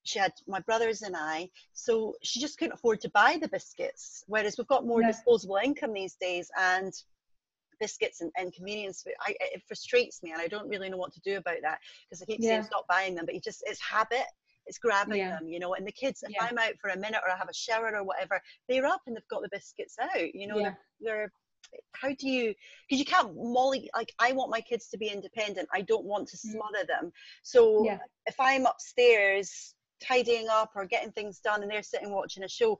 she 0.07 0.19
had 0.19 0.31
my 0.47 0.59
brothers 0.61 1.01
and 1.01 1.15
I, 1.17 1.49
so 1.73 2.15
she 2.23 2.39
just 2.39 2.57
couldn't 2.57 2.73
afford 2.73 3.01
to 3.01 3.09
buy 3.09 3.37
the 3.41 3.49
biscuits. 3.49 4.23
Whereas 4.27 4.57
we've 4.57 4.67
got 4.67 4.85
more 4.85 5.01
disposable 5.01 5.59
income 5.61 5.93
these 5.93 6.15
days, 6.15 6.49
and 6.57 6.93
biscuits 7.79 8.21
and, 8.21 8.31
and 8.37 8.53
convenience 8.53 9.05
I, 9.21 9.35
it 9.39 9.61
frustrates 9.67 10.23
me, 10.23 10.31
and 10.31 10.41
I 10.41 10.47
don't 10.47 10.69
really 10.69 10.89
know 10.89 10.97
what 10.97 11.13
to 11.13 11.19
do 11.21 11.37
about 11.37 11.57
that 11.61 11.79
because 12.09 12.21
I 12.21 12.25
keep 12.25 12.39
yeah. 12.41 12.49
saying 12.49 12.63
stop 12.63 12.87
buying 12.87 13.15
them, 13.15 13.25
but 13.25 13.35
it 13.35 13.43
just 13.43 13.63
it's 13.65 13.81
habit. 13.81 14.25
It's 14.65 14.79
grabbing 14.79 15.17
yeah. 15.17 15.37
them, 15.37 15.47
you 15.47 15.59
know. 15.59 15.75
And 15.75 15.87
the 15.87 15.93
kids, 15.93 16.23
if 16.27 16.35
I'm 16.41 16.57
out 16.57 16.73
for 16.81 16.89
a 16.89 16.97
minute 16.97 17.21
or 17.25 17.31
I 17.31 17.37
have 17.37 17.49
a 17.49 17.53
shower 17.53 17.95
or 17.95 18.03
whatever, 18.03 18.41
they're 18.67 18.85
up 18.85 19.01
and 19.07 19.15
they've 19.15 19.27
got 19.29 19.41
the 19.41 19.49
biscuits 19.49 19.95
out. 20.01 20.35
You 20.35 20.45
know, 20.47 20.57
they're, 20.57 20.79
they're 20.99 21.31
how 21.93 22.09
do 22.09 22.29
you 22.29 22.53
because 22.87 22.99
you 22.99 23.05
can't 23.05 23.35
molly 23.35 23.89
like 23.95 24.13
i 24.19 24.31
want 24.31 24.51
my 24.51 24.61
kids 24.61 24.87
to 24.87 24.97
be 24.97 25.07
independent 25.07 25.67
i 25.73 25.81
don't 25.81 26.05
want 26.05 26.27
to 26.27 26.37
mm. 26.37 26.51
smother 26.51 26.85
them 26.87 27.11
so 27.43 27.83
yeah. 27.85 27.97
if 28.25 28.35
i'm 28.39 28.65
upstairs 28.65 29.73
tidying 30.01 30.47
up 30.49 30.71
or 30.75 30.85
getting 30.85 31.11
things 31.11 31.39
done 31.39 31.61
and 31.61 31.71
they're 31.71 31.83
sitting 31.83 32.11
watching 32.11 32.43
a 32.43 32.49
show. 32.49 32.77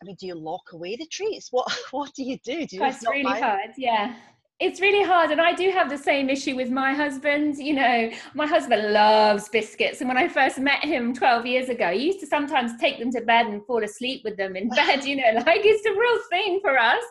I 0.00 0.04
mean 0.04 0.16
do 0.18 0.26
you 0.26 0.34
lock 0.34 0.72
away 0.72 0.96
the 0.96 1.06
treats? 1.06 1.48
What 1.50 1.66
what 1.90 2.12
do 2.14 2.22
you 2.22 2.38
do? 2.44 2.66
Do 2.66 2.76
you 2.76 2.84
it's 2.84 3.06
really 3.06 3.40
hard 3.40 3.70
yeah 3.76 4.14
it's 4.58 4.80
really 4.80 5.04
hard 5.04 5.30
and 5.30 5.40
i 5.40 5.52
do 5.52 5.70
have 5.70 5.90
the 5.90 5.98
same 5.98 6.30
issue 6.30 6.56
with 6.56 6.70
my 6.70 6.94
husband 6.94 7.58
you 7.58 7.74
know. 7.74 8.10
My 8.34 8.46
husband 8.46 8.92
loves 8.92 9.48
biscuits 9.50 10.00
and 10.00 10.08
when 10.08 10.16
i 10.16 10.28
first 10.28 10.58
met 10.58 10.82
him 10.82 11.12
12 11.12 11.46
years 11.46 11.68
ago 11.68 11.92
he 11.92 12.06
used 12.06 12.20
to 12.20 12.26
sometimes 12.26 12.72
take 12.80 12.98
them 12.98 13.10
to 13.12 13.20
bed 13.20 13.46
and 13.46 13.64
fall 13.66 13.84
asleep 13.84 14.22
with 14.24 14.36
them 14.36 14.56
in 14.56 14.68
bed 14.80 15.04
you 15.04 15.16
know 15.16 15.42
like 15.44 15.60
it's 15.64 15.84
a 15.86 15.92
real 15.92 16.18
thing 16.30 16.60
for 16.62 16.78
us. 16.78 17.02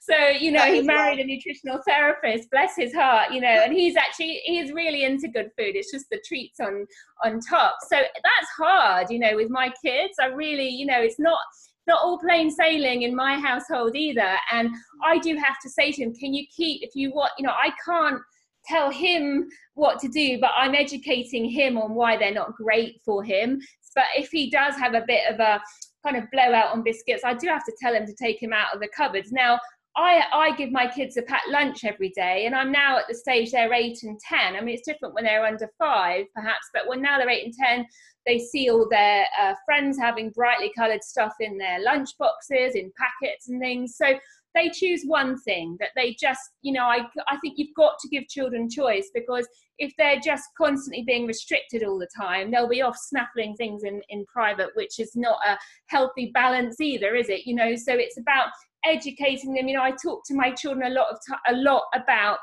So 0.00 0.16
you 0.28 0.52
know 0.52 0.64
he 0.64 0.82
married 0.82 1.18
a 1.18 1.24
nutritional 1.24 1.80
therapist 1.86 2.50
bless 2.50 2.76
his 2.76 2.94
heart 2.94 3.32
you 3.32 3.40
know 3.40 3.48
and 3.48 3.72
he's 3.72 3.96
actually 3.96 4.40
he's 4.44 4.72
really 4.72 5.04
into 5.04 5.28
good 5.28 5.50
food 5.58 5.74
it's 5.74 5.90
just 5.90 6.06
the 6.10 6.20
treats 6.26 6.60
on 6.60 6.86
on 7.24 7.40
top. 7.40 7.78
So 7.88 7.96
that's 7.96 8.50
hard 8.56 9.10
you 9.10 9.18
know 9.18 9.34
with 9.34 9.50
my 9.50 9.72
kids 9.84 10.14
i 10.20 10.26
really 10.26 10.68
you 10.68 10.86
know 10.86 11.00
it's 11.00 11.18
not 11.18 11.38
not 11.86 12.00
all 12.02 12.18
plain 12.18 12.50
sailing 12.50 13.02
in 13.02 13.14
my 13.14 13.38
household 13.38 13.96
either. 13.96 14.36
And 14.50 14.70
I 15.04 15.18
do 15.18 15.36
have 15.36 15.58
to 15.62 15.70
say 15.70 15.92
to 15.92 16.02
him, 16.02 16.14
can 16.14 16.32
you 16.32 16.46
keep, 16.54 16.82
if 16.82 16.90
you 16.94 17.12
want, 17.12 17.32
you 17.38 17.46
know, 17.46 17.52
I 17.52 17.70
can't 17.84 18.20
tell 18.64 18.90
him 18.90 19.48
what 19.74 19.98
to 20.00 20.08
do, 20.08 20.38
but 20.40 20.50
I'm 20.56 20.74
educating 20.74 21.48
him 21.48 21.76
on 21.76 21.94
why 21.94 22.16
they're 22.16 22.32
not 22.32 22.54
great 22.54 23.00
for 23.04 23.24
him. 23.24 23.60
But 23.94 24.04
if 24.16 24.30
he 24.30 24.50
does 24.50 24.76
have 24.76 24.94
a 24.94 25.04
bit 25.06 25.32
of 25.32 25.40
a 25.40 25.60
kind 26.04 26.16
of 26.16 26.30
blowout 26.32 26.72
on 26.72 26.82
biscuits, 26.82 27.24
I 27.24 27.34
do 27.34 27.48
have 27.48 27.64
to 27.64 27.72
tell 27.80 27.94
him 27.94 28.06
to 28.06 28.14
take 28.14 28.42
him 28.42 28.52
out 28.52 28.74
of 28.74 28.80
the 28.80 28.88
cupboards. 28.96 29.32
Now, 29.32 29.58
I, 29.94 30.22
I 30.32 30.56
give 30.56 30.72
my 30.72 30.88
kids 30.88 31.18
a 31.18 31.22
packed 31.22 31.50
lunch 31.50 31.84
every 31.84 32.08
day, 32.10 32.46
and 32.46 32.54
I'm 32.54 32.72
now 32.72 32.96
at 32.96 33.08
the 33.08 33.14
stage 33.14 33.50
they're 33.50 33.72
eight 33.74 34.02
and 34.02 34.18
10. 34.20 34.56
I 34.56 34.60
mean, 34.60 34.74
it's 34.74 34.86
different 34.86 35.14
when 35.14 35.24
they're 35.24 35.44
under 35.44 35.68
five, 35.78 36.26
perhaps, 36.34 36.70
but 36.72 36.88
when 36.88 37.02
now 37.02 37.18
they're 37.18 37.28
eight 37.28 37.44
and 37.44 37.54
10, 37.54 37.86
they 38.26 38.38
see 38.38 38.70
all 38.70 38.88
their 38.88 39.26
uh, 39.40 39.54
friends 39.66 39.98
having 39.98 40.30
brightly 40.30 40.72
coloured 40.76 41.04
stuff 41.04 41.34
in 41.40 41.58
their 41.58 41.82
lunch 41.82 42.10
boxes, 42.18 42.74
in 42.74 42.90
packets 42.96 43.48
and 43.48 43.60
things. 43.60 43.96
So 43.96 44.18
they 44.54 44.70
choose 44.70 45.02
one 45.04 45.38
thing 45.40 45.76
that 45.80 45.90
they 45.94 46.16
just, 46.18 46.40
you 46.62 46.72
know, 46.72 46.84
I, 46.84 47.00
I 47.28 47.36
think 47.38 47.54
you've 47.56 47.74
got 47.76 47.98
to 48.00 48.08
give 48.08 48.28
children 48.28 48.70
choice 48.70 49.10
because 49.14 49.48
if 49.78 49.92
they're 49.98 50.20
just 50.20 50.44
constantly 50.56 51.04
being 51.06 51.26
restricted 51.26 51.82
all 51.84 51.98
the 51.98 52.08
time, 52.16 52.50
they'll 52.50 52.68
be 52.68 52.82
off 52.82 52.96
snaffling 52.96 53.56
things 53.56 53.82
in, 53.84 54.00
in 54.10 54.24
private, 54.26 54.70
which 54.74 55.00
is 55.00 55.12
not 55.16 55.38
a 55.46 55.58
healthy 55.86 56.30
balance 56.32 56.80
either, 56.80 57.14
is 57.14 57.28
it? 57.28 57.46
You 57.46 57.54
know, 57.54 57.74
so 57.76 57.94
it's 57.94 58.18
about 58.18 58.50
educating 58.84 59.54
them. 59.54 59.68
You 59.68 59.76
know, 59.76 59.82
I 59.82 59.92
talk 59.92 60.24
to 60.26 60.34
my 60.34 60.50
children 60.50 60.90
a 60.90 60.94
lot 60.94 61.08
of 61.10 61.18
t- 61.26 61.52
a 61.52 61.56
lot 61.56 61.84
about 61.94 62.38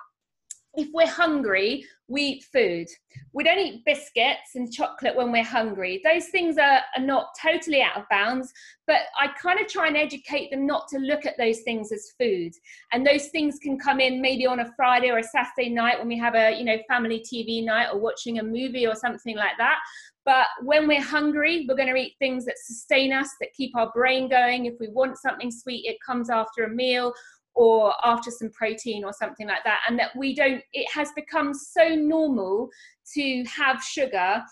if 0.75 0.87
we're 0.93 1.07
hungry, 1.07 1.85
we 2.07 2.21
eat 2.21 2.45
food. 2.51 2.87
We 3.33 3.43
don't 3.43 3.59
eat 3.59 3.83
biscuits 3.85 4.55
and 4.55 4.71
chocolate 4.71 5.15
when 5.15 5.31
we're 5.31 5.43
hungry. 5.43 6.01
Those 6.03 6.27
things 6.27 6.57
are, 6.57 6.81
are 6.95 7.03
not 7.03 7.29
totally 7.41 7.81
out 7.81 7.97
of 7.97 8.03
bounds, 8.09 8.51
but 8.87 9.01
I 9.19 9.27
kind 9.41 9.59
of 9.59 9.67
try 9.67 9.87
and 9.87 9.97
educate 9.97 10.51
them 10.51 10.65
not 10.65 10.87
to 10.89 10.99
look 10.99 11.25
at 11.25 11.37
those 11.37 11.61
things 11.61 11.91
as 11.91 12.13
food. 12.19 12.53
And 12.93 13.05
those 13.05 13.27
things 13.27 13.57
can 13.61 13.79
come 13.79 13.99
in 13.99 14.21
maybe 14.21 14.45
on 14.45 14.59
a 14.59 14.71
Friday 14.75 15.09
or 15.09 15.17
a 15.17 15.23
Saturday 15.23 15.69
night 15.69 15.99
when 15.99 16.07
we 16.07 16.17
have 16.19 16.35
a, 16.35 16.57
you 16.57 16.65
know, 16.65 16.77
family 16.87 17.19
TV 17.19 17.63
night 17.63 17.89
or 17.91 17.99
watching 17.99 18.39
a 18.39 18.43
movie 18.43 18.87
or 18.87 18.95
something 18.95 19.35
like 19.35 19.57
that. 19.57 19.79
But 20.29 20.45
when 20.61 20.87
we're 20.87 21.01
hungry, 21.01 21.65
we're 21.67 21.75
going 21.75 21.91
to 21.91 21.99
eat 21.99 22.13
things 22.19 22.45
that 22.45 22.59
sustain 22.59 23.11
us, 23.11 23.31
that 23.41 23.51
keep 23.57 23.75
our 23.75 23.91
brain 23.95 24.29
going. 24.29 24.67
If 24.67 24.75
we 24.79 24.87
want 24.87 25.17
something 25.17 25.49
sweet, 25.49 25.87
it 25.87 25.97
comes 26.05 26.29
after 26.29 26.65
a 26.65 26.69
meal 26.69 27.15
or 27.55 27.95
after 28.03 28.29
some 28.29 28.51
protein 28.51 29.03
or 29.03 29.11
something 29.11 29.47
like 29.47 29.63
that. 29.63 29.79
And 29.89 29.97
that 29.97 30.15
we 30.15 30.35
don't, 30.35 30.61
it 30.71 30.87
has 30.93 31.11
become 31.15 31.55
so 31.55 31.95
normal 31.95 32.69
to 33.15 33.43
have 33.45 33.83
sugar 33.83 34.43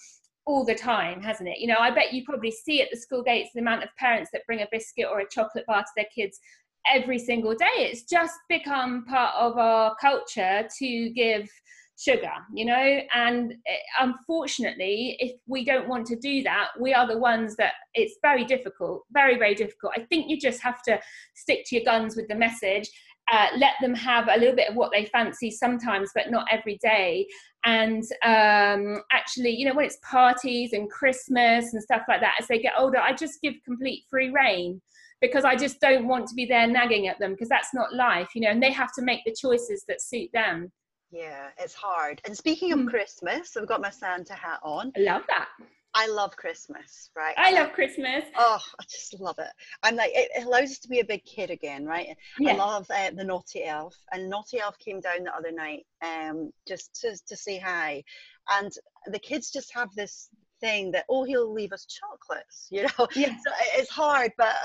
all 0.48 0.66
the 0.66 0.74
time, 0.74 1.22
hasn't 1.22 1.48
it? 1.48 1.60
You 1.60 1.68
know, 1.68 1.78
I 1.80 1.92
bet 1.92 2.12
you 2.12 2.24
probably 2.26 2.50
see 2.50 2.82
at 2.82 2.88
the 2.92 2.98
school 2.98 3.22
gates 3.22 3.52
the 3.54 3.62
amount 3.62 3.84
of 3.84 3.90
parents 4.00 4.32
that 4.34 4.48
bring 4.48 4.62
a 4.62 4.68
biscuit 4.72 5.06
or 5.08 5.20
a 5.20 5.30
chocolate 5.30 5.68
bar 5.68 5.84
to 5.84 5.90
their 5.96 6.06
kids 6.06 6.40
every 6.92 7.20
single 7.20 7.54
day. 7.54 7.68
It's 7.76 8.02
just 8.02 8.34
become 8.50 9.06
part 9.06 9.36
of 9.36 9.60
our 9.60 9.96
culture 10.02 10.68
to 10.80 11.10
give 11.12 11.48
sugar, 11.98 12.32
you 12.54 12.66
know. 12.66 13.00
And 13.14 13.54
eh, 13.68 13.78
unfortunately, 14.00 15.18
if 15.20 15.34
we 15.48 15.66
don't 15.66 15.88
want 15.88 16.06
to 16.08 16.16
do 16.16 16.44
that, 16.44 16.70
we 16.80 16.94
are 16.94 17.08
the 17.08 17.18
ones 17.18 17.56
that 17.58 17.74
it's 17.94 18.18
very 18.22 18.46
difficult, 18.46 19.04
very, 19.12 19.38
very 19.38 19.56
difficult. 19.56 19.94
I 19.98 20.04
think 20.04 20.30
you 20.30 20.40
just 20.40 20.62
have 20.62 20.82
to 20.84 21.00
stick 21.36 21.66
to 21.68 21.76
your 21.76 21.86
guns 21.86 22.16
with 22.16 22.28
the 22.28 22.36
message. 22.36 22.90
Uh, 23.30 23.48
let 23.58 23.74
them 23.82 23.94
have 23.94 24.30
a 24.30 24.40
little 24.40 24.56
bit 24.56 24.70
of 24.70 24.76
what 24.76 24.92
they 24.92 25.04
fancy 25.06 25.52
sometimes, 25.52 26.12
but 26.16 26.32
not 26.32 26.48
every 26.50 26.78
day. 26.78 27.28
And 27.66 28.04
um, 28.24 29.02
actually, 29.12 29.50
you 29.50 29.66
know, 29.66 29.74
when 29.74 29.86
it's 29.86 29.98
parties 30.02 30.72
and 30.72 30.90
Christmas 30.90 31.74
and 31.74 31.84
stuff 31.84 32.04
like 32.08 32.22
that, 32.22 32.36
as 32.40 32.48
they 32.48 32.60
get 32.60 32.74
older, 32.78 33.00
I 33.00 33.12
just 33.14 33.42
give 33.42 33.56
complete 33.66 34.04
free 34.10 34.30
rein 34.30 34.82
because 35.20 35.44
I 35.44 35.56
just 35.56 35.82
don't 35.82 36.08
want 36.08 36.28
to 36.28 36.36
be 36.36 36.46
there 36.46 36.68
nagging 36.68 37.08
at 37.08 37.20
them 37.20 37.32
because 37.32 37.50
that's 37.50 37.74
not 37.74 37.94
life, 37.94 38.30
you 38.36 38.42
know, 38.42 38.50
and 38.50 38.64
they 38.64 38.72
have 38.72 38.94
to 38.94 39.02
make 39.02 39.22
the 39.26 39.36
choices 39.38 39.84
that 39.88 40.02
suit 40.02 40.30
them. 40.32 40.72
Yeah, 41.12 41.50
it's 41.58 41.74
hard. 41.74 42.22
And 42.26 42.36
speaking 42.36 42.74
of 42.74 42.80
mm. 42.80 42.90
Christmas, 42.90 43.56
I've 43.56 43.68
got 43.68 43.82
my 43.82 43.90
Santa 43.90 44.34
hat 44.34 44.60
on. 44.64 44.92
I 44.98 45.00
love 45.02 45.24
that. 45.28 45.48
I 45.94 46.08
love 46.08 46.36
Christmas, 46.36 47.10
right? 47.16 47.34
I 47.38 47.52
love 47.54 47.74
Christmas. 47.74 48.24
Oh, 48.38 48.60
I 48.80 48.84
just 48.84 49.20
love 49.20 49.40
it. 49.40 49.50
I'm 49.82 49.96
like, 49.96 50.12
it 50.14 50.44
allows 50.46 50.72
us 50.72 50.80
to 50.80 50.90
be 50.90 51.00
a 51.00 51.06
big 51.06 51.26
kid 51.26 51.50
again, 51.50 51.86
right? 51.86 52.16
Yeah. 52.38 52.54
I 52.54 52.56
love 52.56 52.88
uh, 52.92 53.12
the 53.16 53.24
Naughty 53.24 53.64
Elf, 53.64 53.96
and 54.12 54.30
Naughty 54.30 54.60
Elf 54.60 54.78
came 54.78 55.00
down 55.00 55.24
the 55.24 55.36
other 55.36 55.52
night, 55.52 55.88
um, 56.04 56.52
just 56.68 56.94
to 57.02 57.18
to 57.28 57.36
say 57.36 57.58
hi, 57.58 58.04
and 58.52 58.72
the 59.08 59.18
kids 59.18 59.50
just 59.50 59.74
have 59.74 59.90
this 59.96 60.30
thing 60.60 60.92
that 60.92 61.06
oh, 61.10 61.24
he'll 61.24 61.52
leave 61.52 61.74
us 61.74 61.88
chocolates, 61.88 62.68
you 62.72 62.84
know. 62.84 63.08
Yeah. 63.16 63.30
So 63.30 63.52
it's 63.74 63.90
hard, 63.90 64.32
but 64.38 64.56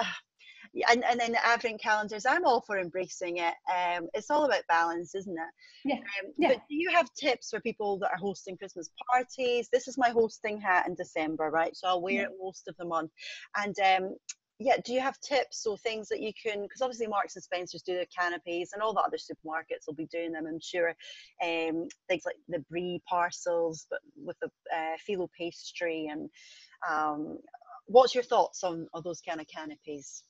and, 0.88 1.04
and 1.04 1.20
then 1.20 1.32
the 1.32 1.46
advent 1.46 1.80
calendars 1.80 2.26
i'm 2.26 2.44
all 2.44 2.60
for 2.60 2.78
embracing 2.78 3.38
it 3.38 3.54
um 3.70 4.08
it's 4.14 4.30
all 4.30 4.44
about 4.44 4.62
balance 4.68 5.14
isn't 5.14 5.36
it 5.36 5.84
yeah. 5.84 5.96
Um, 5.96 6.32
yeah. 6.38 6.48
but 6.48 6.62
do 6.68 6.74
you 6.74 6.90
have 6.90 7.12
tips 7.14 7.50
for 7.50 7.60
people 7.60 7.98
that 7.98 8.10
are 8.10 8.18
hosting 8.18 8.56
christmas 8.56 8.90
parties 9.10 9.68
this 9.72 9.88
is 9.88 9.98
my 9.98 10.10
hosting 10.10 10.60
hat 10.60 10.86
in 10.86 10.94
december 10.94 11.50
right 11.50 11.76
so 11.76 11.88
i'll 11.88 12.02
wear 12.02 12.14
yeah. 12.14 12.22
it 12.22 12.30
most 12.40 12.68
of 12.68 12.76
the 12.78 12.84
month 12.84 13.10
and 13.56 13.76
um 13.80 14.14
yeah, 14.62 14.76
do 14.84 14.92
you 14.92 15.00
have 15.00 15.18
tips 15.20 15.66
or 15.66 15.76
things 15.76 16.08
that 16.08 16.20
you 16.20 16.32
can? 16.40 16.62
Because 16.62 16.82
obviously 16.82 17.06
Marks 17.06 17.34
and 17.34 17.42
Spencers 17.42 17.82
do 17.82 17.94
their 17.94 18.04
canapés, 18.04 18.68
and 18.72 18.82
all 18.82 18.94
the 18.94 19.00
other 19.00 19.16
supermarkets 19.16 19.86
will 19.86 19.94
be 19.94 20.06
doing 20.06 20.32
them. 20.32 20.46
I'm 20.46 20.60
sure 20.60 20.90
um, 21.42 21.88
things 22.08 22.22
like 22.24 22.36
the 22.48 22.64
brie 22.70 23.02
parcels, 23.08 23.86
but 23.90 24.00
with 24.16 24.36
the 24.40 24.50
uh, 24.74 24.96
phyllo 25.08 25.28
pastry. 25.36 26.08
And 26.10 26.30
um, 26.88 27.38
what's 27.86 28.14
your 28.14 28.24
thoughts 28.24 28.62
on, 28.62 28.86
on 28.94 29.02
those 29.04 29.20
kind 29.20 29.40
of 29.40 29.46
canapés? 29.46 30.22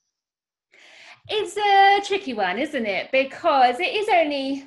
It's 1.28 1.56
a 1.56 2.06
tricky 2.06 2.34
one, 2.34 2.58
isn't 2.58 2.86
it? 2.86 3.10
Because 3.12 3.78
it 3.78 3.94
is 3.94 4.08
only 4.08 4.66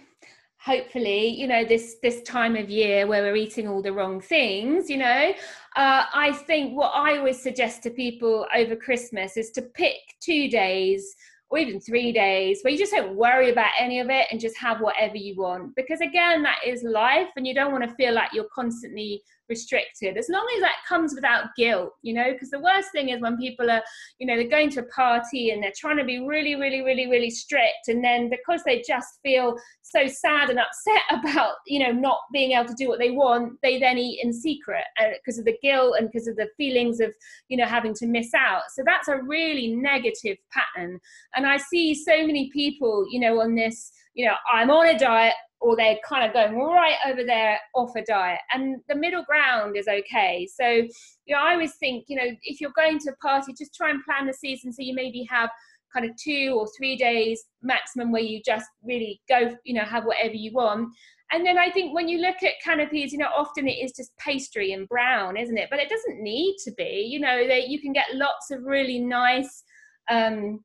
hopefully 0.65 1.27
you 1.27 1.45
know 1.45 1.63
this 1.63 1.97
this 2.01 2.23
time 2.23 2.55
of 2.55 2.71
year 2.71 3.05
where 3.05 3.21
we're 3.21 3.35
eating 3.35 3.67
all 3.67 3.83
the 3.83 3.93
wrong 3.93 4.19
things 4.19 4.89
you 4.89 4.97
know 4.97 5.31
uh, 5.75 6.05
i 6.11 6.31
think 6.47 6.75
what 6.75 6.91
i 6.95 7.17
always 7.17 7.39
suggest 7.39 7.83
to 7.83 7.91
people 7.91 8.47
over 8.55 8.75
christmas 8.75 9.37
is 9.37 9.51
to 9.51 9.61
pick 9.61 9.97
two 10.19 10.49
days 10.49 11.15
or 11.49 11.59
even 11.59 11.79
three 11.79 12.11
days 12.11 12.61
where 12.63 12.73
you 12.73 12.79
just 12.79 12.91
don't 12.91 13.15
worry 13.15 13.51
about 13.51 13.69
any 13.79 13.99
of 13.99 14.09
it 14.09 14.25
and 14.31 14.39
just 14.39 14.57
have 14.57 14.81
whatever 14.81 15.15
you 15.15 15.35
want 15.35 15.75
because 15.75 16.01
again 16.01 16.41
that 16.41 16.57
is 16.65 16.81
life 16.81 17.29
and 17.35 17.45
you 17.45 17.53
don't 17.53 17.71
want 17.71 17.87
to 17.87 17.95
feel 17.95 18.13
like 18.13 18.33
you're 18.33 18.47
constantly 18.53 19.21
restricted. 19.49 20.17
As 20.17 20.29
long 20.29 20.45
as 20.55 20.61
that 20.61 20.77
comes 20.87 21.13
without 21.15 21.55
guilt 21.55 21.93
you 22.01 22.13
know 22.13 22.31
because 22.31 22.49
the 22.49 22.59
worst 22.59 22.91
thing 22.91 23.09
is 23.09 23.21
when 23.21 23.37
people 23.37 23.69
are 23.69 23.81
you 24.19 24.27
know 24.27 24.35
they're 24.35 24.47
going 24.47 24.69
to 24.69 24.81
a 24.81 24.85
party 24.85 25.49
and 25.49 25.61
they're 25.61 25.73
trying 25.75 25.97
to 25.97 26.03
be 26.03 26.19
really 26.19 26.55
really 26.55 26.81
really 26.81 27.09
really 27.09 27.29
strict 27.29 27.87
and 27.87 28.03
then 28.03 28.29
because 28.29 28.61
they 28.65 28.83
just 28.87 29.19
feel 29.23 29.55
so 29.81 30.07
sad 30.07 30.49
and 30.49 30.59
upset 30.59 31.01
about 31.19 31.55
you 31.65 31.79
know 31.79 31.91
not 31.91 32.19
being 32.31 32.51
able 32.51 32.67
to 32.67 32.75
do 32.75 32.87
what 32.87 32.99
they 32.99 33.11
want 33.11 33.53
they 33.61 33.79
then 33.79 33.97
eat 33.97 34.19
in 34.23 34.31
secret 34.31 34.83
because 35.15 35.37
uh, 35.37 35.41
of 35.41 35.45
the 35.45 35.57
guilt 35.61 35.95
and 35.97 36.09
because 36.11 36.27
of 36.27 36.35
the 36.35 36.47
feelings 36.57 36.99
of 36.99 37.13
you 37.49 37.57
know 37.57 37.65
having 37.65 37.93
to 37.93 38.05
miss 38.05 38.33
out. 38.33 38.63
So 38.73 38.83
that's 38.85 39.07
a 39.07 39.17
really 39.17 39.75
negative 39.75 40.37
pattern. 40.51 40.99
And 41.35 41.45
i 41.45 41.57
see 41.57 41.93
so 41.93 42.25
many 42.25 42.49
people 42.51 43.05
you 43.09 43.19
know 43.19 43.39
on 43.41 43.55
this 43.55 43.91
you 44.13 44.25
know 44.25 44.33
i'm 44.51 44.69
on 44.69 44.87
a 44.87 44.97
diet 44.97 45.33
or 45.61 45.75
they're 45.75 45.97
kind 46.07 46.25
of 46.25 46.33
going 46.33 46.57
right 46.57 46.97
over 47.07 47.23
there 47.23 47.57
off 47.73 47.95
a 47.95 48.03
diet 48.03 48.39
and 48.53 48.77
the 48.87 48.95
middle 48.95 49.23
ground 49.23 49.75
is 49.77 49.87
okay. 49.87 50.47
So 50.53 50.83
you 51.25 51.35
know 51.35 51.41
i 51.41 51.53
always 51.53 51.75
think 51.75 52.05
you 52.07 52.15
know 52.15 52.29
if 52.43 52.61
you're 52.61 52.71
going 52.75 52.99
to 52.99 53.11
a 53.11 53.15
party 53.17 53.53
just 53.57 53.75
try 53.75 53.89
and 53.89 54.03
plan 54.03 54.27
the 54.27 54.33
season 54.33 54.71
so 54.71 54.81
you 54.81 54.93
maybe 54.93 55.27
have 55.29 55.49
kind 55.93 56.09
of 56.09 56.15
two 56.17 56.55
or 56.57 56.67
three 56.77 56.95
days 56.95 57.43
maximum 57.61 58.11
where 58.11 58.21
you 58.21 58.41
just 58.45 58.67
really 58.83 59.21
go 59.29 59.55
you 59.63 59.73
know 59.73 59.83
have 59.83 60.05
whatever 60.05 60.33
you 60.33 60.51
want. 60.53 60.89
And 61.31 61.45
then 61.45 61.57
i 61.57 61.69
think 61.71 61.93
when 61.93 62.07
you 62.07 62.19
look 62.19 62.37
at 62.43 62.53
canapés 62.65 63.11
you 63.11 63.17
know 63.17 63.29
often 63.35 63.67
it 63.67 63.83
is 63.83 63.93
just 63.95 64.15
pastry 64.17 64.73
and 64.73 64.87
brown 64.87 65.37
isn't 65.37 65.57
it? 65.57 65.69
But 65.69 65.79
it 65.79 65.89
doesn't 65.89 66.21
need 66.21 66.55
to 66.65 66.71
be. 66.73 67.07
You 67.09 67.19
know 67.19 67.47
that 67.47 67.69
you 67.69 67.81
can 67.81 67.93
get 67.93 68.13
lots 68.13 68.51
of 68.51 68.63
really 68.63 68.99
nice 68.99 69.63
um 70.09 70.63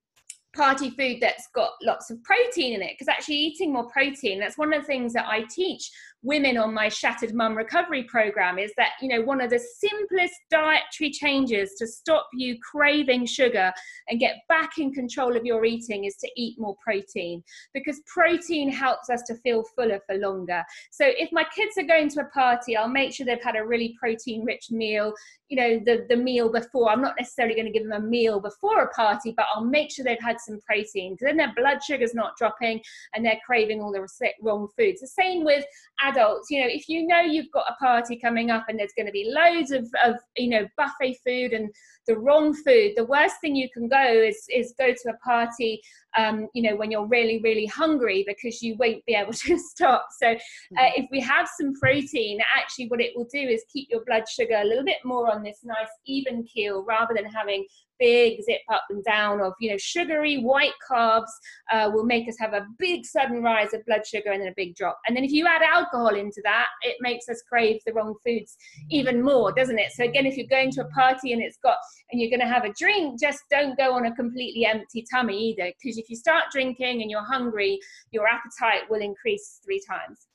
party 0.55 0.91
food 0.91 1.19
that's 1.21 1.49
got 1.55 1.71
lots 1.83 2.11
of 2.11 2.23
protein 2.25 2.75
in 2.75 2.83
it 2.83 2.93
because 2.95 3.09
actually 3.09 3.37
eating 3.37 3.73
more 3.73 3.89
protein 3.89 4.41
that's 4.41 4.59
one 4.59 4.73
of 4.73 4.81
the 4.81 4.87
things 4.87 5.13
that 5.13 5.27
i 5.29 5.45
teach 5.51 5.91
women 6.23 6.59
on 6.59 6.75
my 6.75 6.89
shattered 6.89 7.35
mum 7.35 7.57
recovery 7.57 8.05
program 8.05 8.59
is 8.59 8.73
that 8.77 8.91
you 9.01 9.09
know 9.09 9.23
one 9.23 9.41
of 9.41 9.51
the 9.51 9.59
simplest 9.59 10.35
dietary 10.51 11.11
changes 11.11 11.75
to 11.79 11.87
stop 11.87 12.29
you 12.35 12.57
craving 12.59 13.25
sugar 13.25 13.73
and 14.09 14.21
get 14.21 14.37
back 14.49 14.79
in 14.79 14.93
control 14.93 15.37
of 15.37 15.45
your 15.45 15.65
eating 15.65 16.05
is 16.05 16.17
to 16.17 16.29
eat 16.37 16.59
more 16.59 16.77
protein 16.83 17.43
because 17.73 18.01
protein 18.07 18.71
helps 18.71 19.09
us 19.09 19.23
to 19.23 19.35
feel 19.37 19.65
fuller 19.77 20.01
for 20.07 20.17
longer. 20.17 20.63
So 20.91 21.05
if 21.07 21.31
my 21.33 21.45
kids 21.55 21.79
are 21.79 21.87
going 21.87 22.09
to 22.11 22.21
a 22.21 22.25
party 22.27 22.77
i'll 22.77 22.89
make 22.89 23.13
sure 23.13 23.25
they've 23.25 23.43
had 23.43 23.57
a 23.57 23.65
really 23.65 23.97
protein 23.99 24.45
rich 24.45 24.71
meal 24.71 25.13
you 25.49 25.57
know 25.57 25.81
the 25.85 26.07
the 26.09 26.17
meal 26.17 26.51
before. 26.51 26.91
I'm 26.91 27.03
not 27.03 27.15
necessarily 27.19 27.55
going 27.55 27.67
to 27.67 27.73
give 27.73 27.89
them 27.89 28.01
a 28.03 28.07
meal 28.07 28.41
before 28.41 28.83
a 28.83 28.89
party 28.91 29.33
but 29.37 29.47
i'll 29.55 29.65
make 29.65 29.91
sure 29.91 30.05
they've 30.05 30.19
had 30.21 30.41
some 30.41 30.61
protein 30.61 31.15
because 31.15 31.27
then 31.27 31.37
their 31.37 31.55
blood 31.57 31.83
sugar's 31.83 32.15
not 32.15 32.37
dropping 32.37 32.81
and 33.15 33.25
they're 33.25 33.41
craving 33.47 33.81
all 33.81 33.93
the 33.93 34.07
wrong 34.43 34.69
foods. 34.77 35.01
The 35.01 35.07
same 35.07 35.45
with 35.45 35.65
adults, 36.11 36.51
you 36.51 36.61
know, 36.61 36.69
if 36.69 36.89
you 36.89 37.07
know 37.07 37.21
you've 37.21 37.51
got 37.53 37.65
a 37.69 37.75
party 37.75 38.17
coming 38.17 38.51
up 38.51 38.65
and 38.69 38.79
there's 38.79 38.93
going 38.97 39.07
to 39.07 39.13
be 39.13 39.33
loads 39.35 39.71
of, 39.71 39.89
of 40.05 40.17
you 40.37 40.49
know, 40.49 40.67
buffet 40.77 41.17
food 41.25 41.53
and 41.53 41.71
the 42.07 42.17
wrong 42.19 42.55
food, 42.55 42.93
the 42.97 43.05
worst 43.05 43.37
thing 43.41 43.55
you 43.55 43.69
can 43.73 43.89
go 43.89 44.03
is, 44.03 44.45
is 44.49 44.75
go 44.79 44.93
to 44.93 45.11
a 45.11 45.17
party, 45.25 45.81
um, 46.17 46.49
you 46.55 46.63
know, 46.63 46.77
when 46.77 46.91
you're 46.91 47.07
really, 47.07 47.41
really 47.43 47.67
hungry 47.67 48.25
because 48.27 48.63
you 48.63 48.77
won't 48.79 49.05
be 49.07 49.15
able 49.15 49.33
to 49.47 49.59
stop. 49.59 50.07
So 50.21 50.29
uh, 50.29 50.35
mm-hmm. 50.35 51.03
if 51.03 51.07
we 51.11 51.21
have 51.21 51.49
some 51.59 51.73
protein, 51.75 52.41
actually 52.57 52.89
what 52.89 53.01
it 53.01 53.13
will 53.15 53.29
do 53.33 53.41
is 53.41 53.65
keep 53.73 53.89
your 53.91 54.05
blood 54.05 54.25
sugar 54.29 54.61
a 54.61 54.67
little 54.67 54.85
bit 54.85 54.99
more 55.05 55.33
on 55.33 55.43
this 55.43 55.61
nice 55.65 55.89
even 56.07 56.45
keel 56.45 56.85
rather 56.85 57.15
than 57.15 57.27
having 57.27 57.65
big 58.01 58.43
zip 58.43 58.63
up 58.73 58.83
and 58.91 59.05
down 59.05 59.41
of 59.41 59.53
you 59.61 59.71
know 59.71 59.77
sugary 59.79 60.43
white 60.43 60.73
carbs 60.91 61.31
uh, 61.73 61.89
will 61.93 62.05
make 62.05 62.29
us 62.29 62.37
have 62.41 62.55
a 62.55 62.67
big 62.79 63.05
sudden 63.05 63.43
rise 63.43 63.73
of 63.75 63.85
blood 63.85 64.05
sugar 64.05 64.33
and 64.33 64.41
then 64.41 64.49
a 64.49 64.55
big 64.57 64.75
drop. 64.75 64.99
And 65.07 65.17
then 65.17 65.23
if 65.23 65.31
you 65.31 65.47
add 65.47 65.63
alcohol 65.63 66.17
into 66.17 66.41
that 66.45 66.67
it 66.83 66.97
makes 67.01 67.29
us 67.29 67.43
crave 67.49 67.81
the 67.87 67.93
wrong 67.93 68.15
foods 68.27 68.57
even 68.91 69.23
more 69.23 69.53
doesn't 69.53 69.79
it? 69.79 69.93
So 69.93 70.05
again 70.05 70.27
if 70.27 70.37
you're 70.37 70.47
going 70.49 70.73
to 70.73 70.83
a 70.83 70.89
party 70.89 71.33
and 71.33 71.43
it's 71.43 71.59
got 71.63 71.77
and 72.11 72.21
you're 72.21 72.31
going 72.31 72.41
to 72.41 72.53
have 72.53 72.65
a 72.65 72.73
drink 72.73 73.21
just 73.21 73.41
don't 73.51 73.77
go 73.77 73.93
on 73.93 74.07
a 74.07 74.15
completely 74.15 74.65
empty 74.65 75.05
tummy 75.13 75.51
either 75.51 75.73
because 75.81 75.99
if 75.99 76.09
you 76.09 76.17
start 76.17 76.45
drinking 76.51 77.03
and 77.03 77.11
you're 77.11 77.25
hungry 77.25 77.79
your 78.11 78.27
appetite 78.27 78.89
will 78.89 79.01
increase 79.01 79.61
three 79.65 79.83
times. 79.87 80.27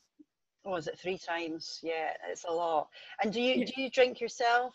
Oh 0.65 0.75
is 0.75 0.87
it 0.87 0.99
three 0.99 1.17
times? 1.17 1.79
Yeah 1.83 2.11
it's 2.29 2.45
a 2.47 2.51
lot. 2.51 2.87
And 3.23 3.33
do 3.33 3.41
you 3.41 3.65
do 3.65 3.81
you 3.81 3.89
drink 3.89 4.21
yourself 4.21 4.73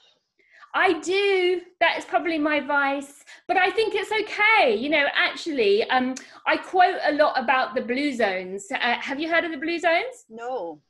I 0.75 1.01
do. 1.01 1.63
That 1.81 1.99
is 1.99 2.05
probably 2.05 2.39
my 2.39 2.61
vice, 2.61 3.25
but 3.49 3.57
I 3.57 3.71
think 3.71 3.95
it's 3.95 4.13
okay. 4.13 4.77
You 4.77 4.89
know, 4.91 5.07
actually, 5.15 5.83
um, 5.91 6.15
I 6.47 6.57
quote 6.57 6.99
a 7.05 7.13
lot 7.13 7.41
about 7.43 7.75
the 7.75 7.83
blue 7.83 8.13
zones. 8.13 8.67
Uh, 8.71 8.97
have 9.01 9.19
you 9.19 9.29
heard 9.29 9.45
of 9.45 9.51
the 9.51 9.57
blue 9.57 9.79
zones? 9.79 10.27
No. 10.29 10.81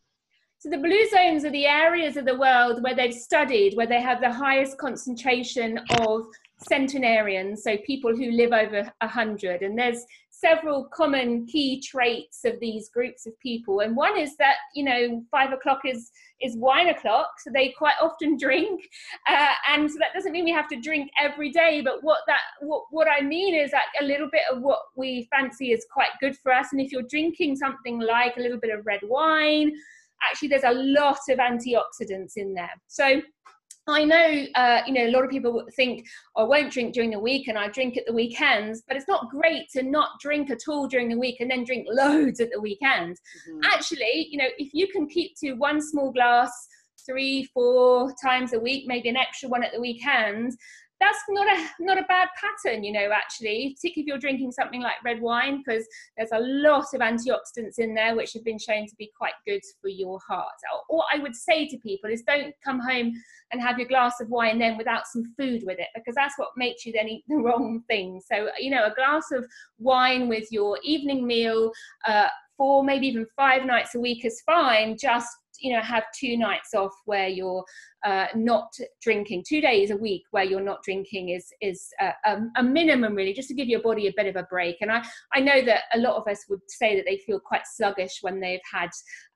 So 0.58 0.68
the 0.68 0.76
blue 0.76 1.08
zones 1.08 1.46
are 1.46 1.50
the 1.50 1.64
areas 1.64 2.18
of 2.18 2.26
the 2.26 2.36
world 2.36 2.82
where 2.82 2.94
they've 2.94 3.14
studied, 3.14 3.74
where 3.76 3.86
they 3.86 4.02
have 4.02 4.20
the 4.20 4.30
highest 4.30 4.76
concentration 4.76 5.80
of 6.00 6.26
centenarians, 6.68 7.62
so 7.62 7.78
people 7.78 8.14
who 8.14 8.30
live 8.30 8.52
over 8.52 8.92
a 9.00 9.08
hundred. 9.08 9.62
And 9.62 9.78
there's 9.78 10.04
several 10.40 10.84
common 10.94 11.46
key 11.46 11.80
traits 11.80 12.44
of 12.44 12.58
these 12.60 12.88
groups 12.88 13.26
of 13.26 13.38
people. 13.40 13.80
And 13.80 13.96
one 13.96 14.18
is 14.18 14.36
that 14.36 14.56
you 14.74 14.84
know 14.84 15.22
five 15.30 15.52
o'clock 15.52 15.80
is 15.84 16.10
is 16.40 16.56
wine 16.56 16.88
o'clock 16.88 17.28
so 17.38 17.50
they 17.52 17.74
quite 17.76 17.94
often 18.00 18.36
drink. 18.40 18.80
Uh, 19.28 19.54
and 19.68 19.90
so 19.90 19.98
that 19.98 20.14
doesn't 20.14 20.32
mean 20.32 20.44
we 20.44 20.52
have 20.52 20.68
to 20.68 20.80
drink 20.80 21.10
every 21.20 21.50
day 21.50 21.82
but 21.84 22.02
what 22.02 22.20
that 22.26 22.40
what, 22.60 22.84
what 22.90 23.08
i 23.08 23.20
mean 23.20 23.54
is 23.54 23.70
that 23.70 23.84
a 24.00 24.04
little 24.04 24.28
bit 24.30 24.42
of 24.50 24.62
what 24.62 24.80
we 24.96 25.28
fancy 25.30 25.72
is 25.72 25.86
quite 25.92 26.10
good 26.20 26.36
for 26.36 26.52
us. 26.52 26.68
And 26.72 26.80
if 26.80 26.92
you're 26.92 27.02
drinking 27.02 27.56
something 27.56 28.00
like 28.00 28.36
a 28.36 28.40
little 28.40 28.58
bit 28.58 28.70
of 28.76 28.86
red 28.86 29.00
wine 29.02 29.72
actually 30.28 30.48
there's 30.48 30.64
a 30.64 30.72
lot 30.72 31.18
of 31.28 31.38
antioxidants 31.38 32.32
in 32.36 32.54
there. 32.54 32.70
So 32.88 33.22
I 33.90 34.04
know, 34.04 34.46
uh, 34.54 34.82
you 34.86 34.92
know, 34.92 35.06
a 35.06 35.12
lot 35.12 35.24
of 35.24 35.30
people 35.30 35.64
think 35.74 36.06
I 36.36 36.42
won't 36.42 36.72
drink 36.72 36.94
during 36.94 37.10
the 37.10 37.18
week 37.18 37.48
and 37.48 37.58
I 37.58 37.68
drink 37.68 37.96
at 37.96 38.06
the 38.06 38.12
weekends, 38.12 38.82
but 38.86 38.96
it's 38.96 39.08
not 39.08 39.30
great 39.30 39.68
to 39.72 39.82
not 39.82 40.20
drink 40.20 40.50
at 40.50 40.60
all 40.68 40.86
during 40.86 41.08
the 41.08 41.18
week 41.18 41.40
and 41.40 41.50
then 41.50 41.64
drink 41.64 41.86
loads 41.90 42.40
at 42.40 42.50
the 42.52 42.60
weekend. 42.60 43.16
Mm-hmm. 43.48 43.60
Actually, 43.64 44.28
you 44.30 44.38
know, 44.38 44.48
if 44.58 44.72
you 44.72 44.88
can 44.88 45.08
keep 45.08 45.32
to 45.40 45.54
one 45.54 45.80
small 45.80 46.12
glass 46.12 46.50
three, 47.06 47.44
four 47.52 48.14
times 48.22 48.52
a 48.52 48.60
week, 48.60 48.84
maybe 48.86 49.08
an 49.08 49.16
extra 49.16 49.48
one 49.48 49.64
at 49.64 49.72
the 49.72 49.80
weekend, 49.80 50.52
that's 51.00 51.18
not 51.30 51.46
a 51.46 51.66
not 51.80 51.98
a 51.98 52.02
bad 52.02 52.28
pattern 52.38 52.84
you 52.84 52.92
know 52.92 53.10
actually 53.12 53.74
particularly 53.74 54.02
if 54.02 54.06
you're 54.06 54.18
drinking 54.18 54.52
something 54.52 54.82
like 54.82 55.02
red 55.04 55.20
wine 55.20 55.62
because 55.64 55.86
there's 56.16 56.30
a 56.32 56.38
lot 56.38 56.84
of 56.94 57.00
antioxidants 57.00 57.78
in 57.78 57.94
there 57.94 58.14
which 58.14 58.32
have 58.34 58.44
been 58.44 58.58
shown 58.58 58.86
to 58.86 58.94
be 58.96 59.10
quite 59.16 59.32
good 59.46 59.62
for 59.80 59.88
your 59.88 60.18
heart. 60.26 60.46
Or 60.88 61.02
i 61.12 61.18
would 61.18 61.34
say 61.34 61.66
to 61.68 61.78
people 61.78 62.10
is 62.10 62.22
don't 62.22 62.54
come 62.64 62.78
home 62.78 63.12
and 63.52 63.60
have 63.60 63.78
your 63.78 63.88
glass 63.88 64.20
of 64.20 64.28
wine 64.28 64.58
then 64.58 64.76
without 64.76 65.06
some 65.06 65.24
food 65.36 65.62
with 65.64 65.78
it 65.78 65.88
because 65.94 66.14
that's 66.14 66.38
what 66.38 66.50
makes 66.56 66.84
you 66.84 66.92
then 66.92 67.08
eat 67.08 67.24
the 67.28 67.36
wrong 67.44 67.82
thing. 67.88 68.20
So 68.30 68.48
you 68.58 68.70
know 68.70 68.84
a 68.84 68.94
glass 68.94 69.30
of 69.32 69.46
wine 69.78 70.28
with 70.28 70.46
your 70.50 70.78
evening 70.82 71.26
meal 71.26 71.72
uh, 72.06 72.28
four 72.60 72.84
maybe 72.84 73.06
even 73.06 73.26
five 73.34 73.64
nights 73.64 73.94
a 73.94 73.98
week 73.98 74.26
is 74.26 74.42
fine. 74.44 74.94
Just 75.00 75.28
you 75.60 75.72
know 75.72 75.80
have 75.80 76.04
two 76.18 76.36
nights 76.36 76.74
off 76.74 76.92
where 77.06 77.28
you're 77.28 77.64
uh, 78.04 78.26
not 78.34 78.70
drinking. 79.00 79.44
Two 79.48 79.62
days 79.62 79.90
a 79.90 79.96
week 79.96 80.24
where 80.30 80.44
you're 80.44 80.60
not 80.60 80.82
drinking 80.82 81.30
is 81.30 81.46
is 81.62 81.88
a, 82.26 82.36
a, 82.56 82.62
minimum 82.62 83.14
really 83.14 83.32
just 83.32 83.48
to 83.48 83.54
give 83.54 83.68
your 83.68 83.80
body 83.80 84.08
a 84.08 84.12
bit 84.14 84.26
of 84.26 84.36
a 84.36 84.46
break. 84.50 84.76
And 84.82 84.92
i 84.92 85.02
i 85.32 85.40
know 85.40 85.62
that 85.62 85.84
a 85.94 85.98
lot 85.98 86.16
of 86.16 86.28
us 86.28 86.44
would 86.50 86.60
say 86.68 86.96
that 86.96 87.06
they 87.06 87.16
feel 87.16 87.40
quite 87.40 87.62
sluggish 87.64 88.18
when 88.20 88.40
they've 88.40 88.68
had 88.70 88.90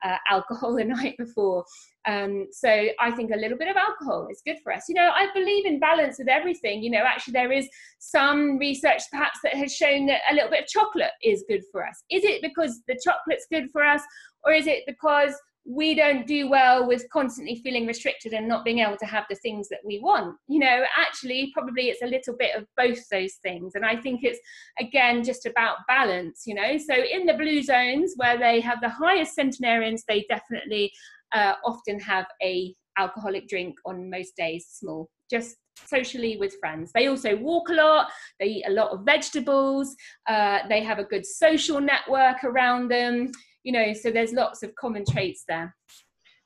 uh, 0.05 0.17
alcohol 0.31 0.77
the 0.77 0.85
night 0.85 1.15
before 1.19 1.65
um, 2.07 2.47
so 2.53 2.69
I 3.01 3.11
think 3.13 3.31
a 3.33 3.39
little 3.39 3.57
bit 3.57 3.69
of 3.69 3.77
alcohol 3.77 4.29
is 4.31 4.43
good 4.45 4.59
for 4.63 4.73
us. 4.73 4.85
You 4.89 4.95
know, 4.95 5.11
I 5.15 5.29
believe 5.35 5.65
in 5.67 5.81
balance 5.81 6.19
with 6.19 6.29
everything. 6.29 6.83
You 6.83 6.91
know, 6.91 7.05
actually, 7.05 7.33
there 7.33 7.53
is 7.53 7.69
some 7.99 8.59
research 8.59 9.03
perhaps 9.11 9.39
that 9.43 9.55
has 9.55 9.75
shown 9.75 10.07
that 10.07 10.21
a 10.31 10.35
little 10.35 10.51
bit 10.51 10.65
of 10.65 10.69
chocolate 10.69 11.13
is 11.23 11.45
good 11.49 11.63
for 11.73 11.87
us. 11.87 12.03
Is 12.11 12.25
it 12.25 12.43
because 12.43 12.83
the 12.89 12.99
chocolate's 13.03 13.47
good 13.51 13.71
for 13.71 13.85
us, 13.85 14.03
or 14.45 14.53
is 14.53 14.67
it 14.67 14.85
because 14.87 15.35
we 15.67 15.95
don't 15.95 16.27
do 16.27 16.49
well 16.49 16.87
with 16.87 17.09
constantly 17.11 17.57
feeling 17.57 17.87
restricted 17.87 18.35
and 18.35 18.47
not 18.47 18.65
being 18.65 18.81
able 18.81 18.99
to 18.99 19.07
have 19.07 19.25
the 19.31 19.37
things 19.37 19.69
that 19.71 19.79
we 19.83 19.99
want. 19.99 20.37
You 20.47 20.59
know, 20.59 20.85
actually, 20.97 21.51
probably 21.55 21.85
it's 21.85 22.03
a 22.03 22.07
little 22.07 22.35
bit 22.39 22.55
of 22.55 22.67
both 22.77 23.09
those 23.09 23.35
things. 23.43 23.75
And 23.75 23.85
I 23.85 23.97
think 23.97 24.21
it's, 24.23 24.39
again, 24.79 25.25
just 25.25 25.47
about 25.47 25.79
balance, 25.89 26.43
you 26.47 26.55
know. 26.55 26.77
So 26.77 26.95
in 26.95 27.25
the 27.25 27.35
blue 27.35 27.63
zones 27.63 28.13
where 28.17 28.39
they 28.39 28.61
have 28.61 28.83
the 28.83 28.91
highest 28.91 29.35
centenarians, 29.35 30.05
they 30.07 30.27
definitely 30.29 30.93
uh, 31.33 31.55
often 31.65 31.99
have 32.01 32.27
a 32.43 32.75
alcoholic 32.99 33.49
drink 33.49 33.77
on 33.85 34.11
most 34.11 34.37
days, 34.37 34.67
small, 34.71 35.09
just 35.31 35.57
socially 35.87 36.37
with 36.39 36.55
friends. 36.61 36.93
They 36.95 37.09
also 37.09 37.37
walk 37.37 37.69
a 37.69 37.75
lot, 37.75 38.11
they 38.39 38.47
eat 38.47 38.65
a 38.69 38.73
lot 38.73 38.91
of 38.91 39.05
vegetables, 39.05 39.95
uh, 40.29 40.61
they 40.69 40.83
have 40.83 40.99
a 40.99 41.05
good 41.05 41.27
social 41.27 41.81
network 41.81 42.45
around 42.45 42.91
them, 42.91 43.31
you 43.65 43.73
know, 43.73 43.93
so 43.93 44.11
there's 44.11 44.33
lots 44.33 44.63
of 44.63 44.75
common 44.77 45.05
traits 45.05 45.45
there. 45.49 45.75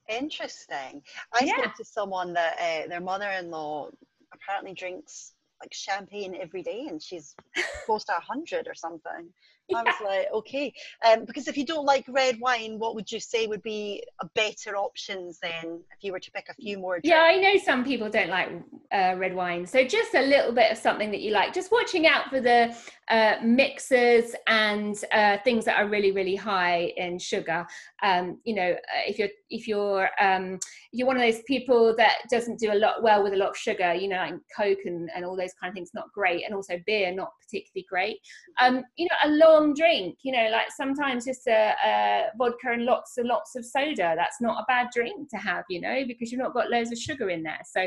Interesting. 0.09 1.03
I 1.35 1.45
yeah. 1.45 1.59
spoke 1.59 1.75
to 1.77 1.85
someone 1.85 2.33
that 2.33 2.57
uh, 2.59 2.89
their 2.89 3.01
mother 3.01 3.29
in 3.31 3.51
law 3.51 3.91
apparently 4.33 4.73
drinks 4.73 5.35
like 5.61 5.75
champagne 5.75 6.37
every 6.41 6.63
day 6.63 6.87
and 6.89 7.03
she's 7.03 7.35
close 7.85 8.05
to 8.05 8.13
100 8.13 8.67
or 8.67 8.75
something. 8.75 9.29
I 9.75 9.83
was 9.83 9.95
like, 10.05 10.27
okay. 10.33 10.73
Um, 11.07 11.25
because 11.25 11.49
if 11.49 11.57
you 11.57 11.65
don't 11.65 11.85
like 11.85 12.05
red 12.09 12.39
wine, 12.41 12.79
what 12.79 12.95
would 12.95 13.11
you 13.11 13.21
say 13.21 13.47
would 13.47 13.63
be 13.63 14.03
a 14.21 14.27
better 14.35 14.77
options 14.77 15.39
then 15.41 15.81
if 15.97 16.03
you 16.03 16.13
were 16.13 16.21
to 16.21 16.31
pick 16.31 16.47
a 16.49 16.55
few 16.55 16.79
more? 16.79 16.95
Drinks? 16.95 17.09
Yeah, 17.09 17.23
I 17.23 17.37
know 17.37 17.59
some 17.65 17.85
people 17.85 18.09
don't 18.09 18.31
like 18.31 18.49
uh, 18.93 19.15
red 19.17 19.35
wine. 19.35 19.67
So 19.67 19.85
just 19.85 20.15
a 20.15 20.23
little 20.23 20.53
bit 20.53 20.73
of 20.73 20.79
something 20.79 21.11
that 21.11 21.21
you 21.21 21.33
like. 21.33 21.53
Just 21.53 21.71
watching 21.71 22.07
out 22.07 22.31
for 22.31 22.41
the 22.41 22.75
uh, 23.09 23.37
mixers 23.43 24.35
and 24.47 24.97
uh, 25.13 25.39
things 25.45 25.65
that 25.65 25.79
are 25.79 25.89
really, 25.89 26.13
really 26.13 26.37
high 26.37 26.93
in 26.97 27.19
sugar. 27.19 27.67
Um, 28.03 28.39
you 28.45 28.55
know, 28.55 28.71
uh, 28.71 29.03
if 29.07 29.19
you're 29.19 29.29
if 29.51 29.67
you're 29.67 30.09
um, 30.21 30.59
you're 30.93 31.07
one 31.07 31.17
of 31.17 31.23
those 31.23 31.43
people 31.43 31.95
that 31.97 32.19
doesn't 32.31 32.59
do 32.59 32.73
a 32.73 32.75
lot 32.75 33.03
well 33.03 33.23
with 33.23 33.33
a 33.33 33.37
lot 33.37 33.51
of 33.51 33.57
sugar, 33.57 33.95
you 33.95 34.09
know, 34.09 34.17
like 34.17 34.35
Coke 34.57 34.79
and, 34.85 35.11
and 35.15 35.25
all 35.25 35.37
those 35.37 35.53
kind 35.61 35.71
of 35.71 35.75
things, 35.75 35.91
not 35.95 36.13
great, 36.13 36.45
and 36.45 36.55
also 36.55 36.79
beer, 36.87 37.13
not 37.13 37.33
particularly 37.41 37.87
great. 37.89 38.19
Um, 38.61 38.85
you 38.97 39.07
know, 39.07 39.31
a 39.31 39.37
long 39.37 39.75
drink, 39.75 40.19
you 40.23 40.33
know, 40.33 40.49
like 40.51 40.67
sometimes 40.77 41.25
just 41.25 41.47
a, 41.47 41.75
a, 41.85 42.25
vodka 42.37 42.73
and 42.73 42.85
lots 42.85 43.19
and 43.19 43.29
lots 43.29 43.57
of 43.57 43.65
soda. 43.65 44.15
That's 44.17 44.41
not 44.41 44.61
a 44.63 44.65
bad 44.67 44.89
drink 44.95 45.29
to 45.31 45.37
have, 45.37 45.65
you 45.69 45.81
know, 45.81 46.05
because 46.07 46.31
you've 46.33 46.41
not 46.41 46.55
got 46.55 46.71
loads 46.71 46.93
of 46.93 46.99
sugar 46.99 47.31
in 47.31 47.43
there. 47.43 47.61
So 47.65 47.83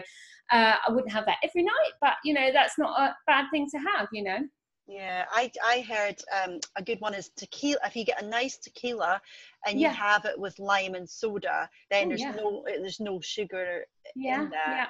uh, 0.52 0.76
I 0.88 0.92
wouldn't 0.92 1.12
have 1.12 1.26
that 1.26 1.38
every 1.44 1.64
night, 1.64 1.94
but 2.02 2.14
you 2.24 2.34
know, 2.34 2.50
that's 2.52 2.78
not 2.78 3.00
a 3.00 3.16
bad 3.28 3.46
thing 3.52 3.68
to 3.72 3.78
have, 3.78 4.08
you 4.12 4.24
know. 4.24 4.40
Yeah, 4.88 5.26
I 5.32 5.52
I 5.64 5.82
heard 5.82 6.22
um, 6.44 6.60
a 6.76 6.84
good 6.84 7.00
one 7.00 7.14
is 7.14 7.30
tequila. 7.36 7.80
If 7.86 7.96
you 7.96 8.04
get 8.04 8.22
a 8.22 8.26
nice 8.26 8.58
tequila 8.58 9.22
and 9.66 9.80
you 9.80 9.88
yeah. 9.88 9.94
have 9.94 10.26
it 10.26 10.38
with 10.38 10.60
lime 10.60 10.96
and 10.96 11.10
soda, 11.10 11.70
then 11.90 12.06
oh, 12.06 12.10
there's 12.10 12.22
yeah. 12.22 12.32
no 12.32 12.64
there's 12.66 13.00
no 13.00 13.22
sugar 13.22 13.86
yeah, 14.16 14.44
in 14.44 14.50
that. 14.50 14.68
Yeah 14.68 14.86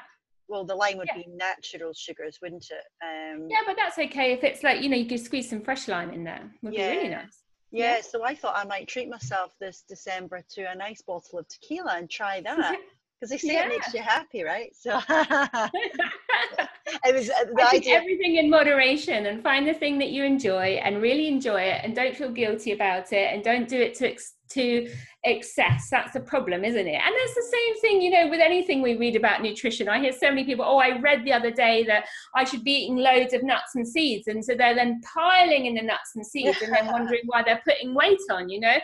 well 0.48 0.66
the 0.66 0.76
lime 0.76 0.98
would 0.98 1.08
be 1.16 1.26
natural 1.30 1.94
sugars 1.94 2.40
wouldn't 2.42 2.66
it 2.72 2.84
um 3.06 3.48
yeah 3.50 3.60
but 3.66 3.78
that's 3.78 3.98
okay 3.98 4.34
if 4.34 4.44
it's 4.44 4.64
like 4.64 4.82
you 4.82 4.90
know 4.90 4.98
you 4.98 5.06
could 5.06 5.20
squeeze 5.20 5.50
some 5.50 5.62
fresh 5.62 5.88
lime 5.88 6.12
in 6.12 6.26
there 6.26 6.52
would 6.62 6.74
yeah. 6.74 6.90
be 6.90 6.98
really 6.98 7.10
nice 7.10 7.44
yeah, 7.72 8.02
so 8.02 8.24
I 8.24 8.36
thought 8.36 8.56
I 8.58 8.66
might 8.66 8.88
treat 8.88 9.10
myself 9.10 9.56
this 9.60 9.84
December 9.88 10.44
to 10.52 10.70
a 10.70 10.76
nice 10.76 11.02
bottle 11.02 11.40
of 11.40 11.48
tequila 11.48 11.96
and 11.98 12.10
try 12.10 12.42
that 12.46 12.78
because 13.20 13.30
they 13.30 13.38
say 13.38 13.64
it 13.64 13.70
makes 13.70 13.94
you 13.94 14.02
happy, 14.02 14.44
right? 14.44 14.76
So 14.76 15.00
it 17.04 17.16
was 17.16 17.30
uh, 17.30 17.46
the 17.56 17.64
I 17.64 17.78
idea. 17.78 17.96
everything 17.96 18.36
in 18.36 18.50
moderation 18.50 19.26
and 19.26 19.42
find 19.42 19.68
the 19.68 19.74
thing 19.74 19.98
that 20.00 20.10
you 20.10 20.24
enjoy 20.24 20.80
and 20.84 21.02
really 21.02 21.28
enjoy 21.28 21.62
it 21.62 21.82
and 21.84 21.96
don't 21.96 22.16
feel 22.16 22.32
guilty 22.32 22.74
about 22.74 23.12
it 23.12 23.34
and 23.34 23.44
don't 23.44 23.68
do 23.68 23.80
it 23.80 23.96
to 23.96 24.16
to 24.50 24.92
excess. 25.24 25.88
That's 25.90 26.14
the 26.14 26.20
problem 26.20 26.64
isn't 26.66 26.88
it? 26.88 27.02
And 27.02 27.16
that's 27.20 27.36
the 27.36 27.48
same 27.52 27.82
thing 27.82 28.02
you 28.02 28.12
know 28.12 28.30
with 28.30 28.40
anything 28.40 28.82
we 28.82 28.98
read 28.98 29.16
about 29.16 29.42
nutrition. 29.42 29.90
I 29.90 30.00
hear 30.00 30.12
so 30.12 30.30
many 30.30 30.44
people 30.44 30.66
oh 30.66 30.78
i 30.78 31.00
read 31.00 31.26
the 31.26 31.34
other 31.34 31.52
day 31.52 31.84
that 31.86 32.06
i 32.36 32.44
should 32.44 32.64
be 32.64 32.72
eating 32.72 32.98
loads 32.98 33.34
of 33.34 33.44
nuts 33.44 33.76
and 33.76 33.88
seeds. 33.88 34.28
And 34.28 34.44
so 34.44 34.56
they're 34.56 34.76
then 34.76 35.02
piling 35.14 35.66
in 35.66 35.76
the 35.76 35.82
nuts 35.82 36.12
and 36.16 36.26
seeds 36.26 36.62
and 36.62 36.74
then 36.74 36.88
wondering 36.92 37.22
why 37.26 37.44
they're 37.44 37.62
putting 37.66 37.96
weight 37.96 38.22
on 38.30 38.50
you 38.50 38.60
know 38.60 38.78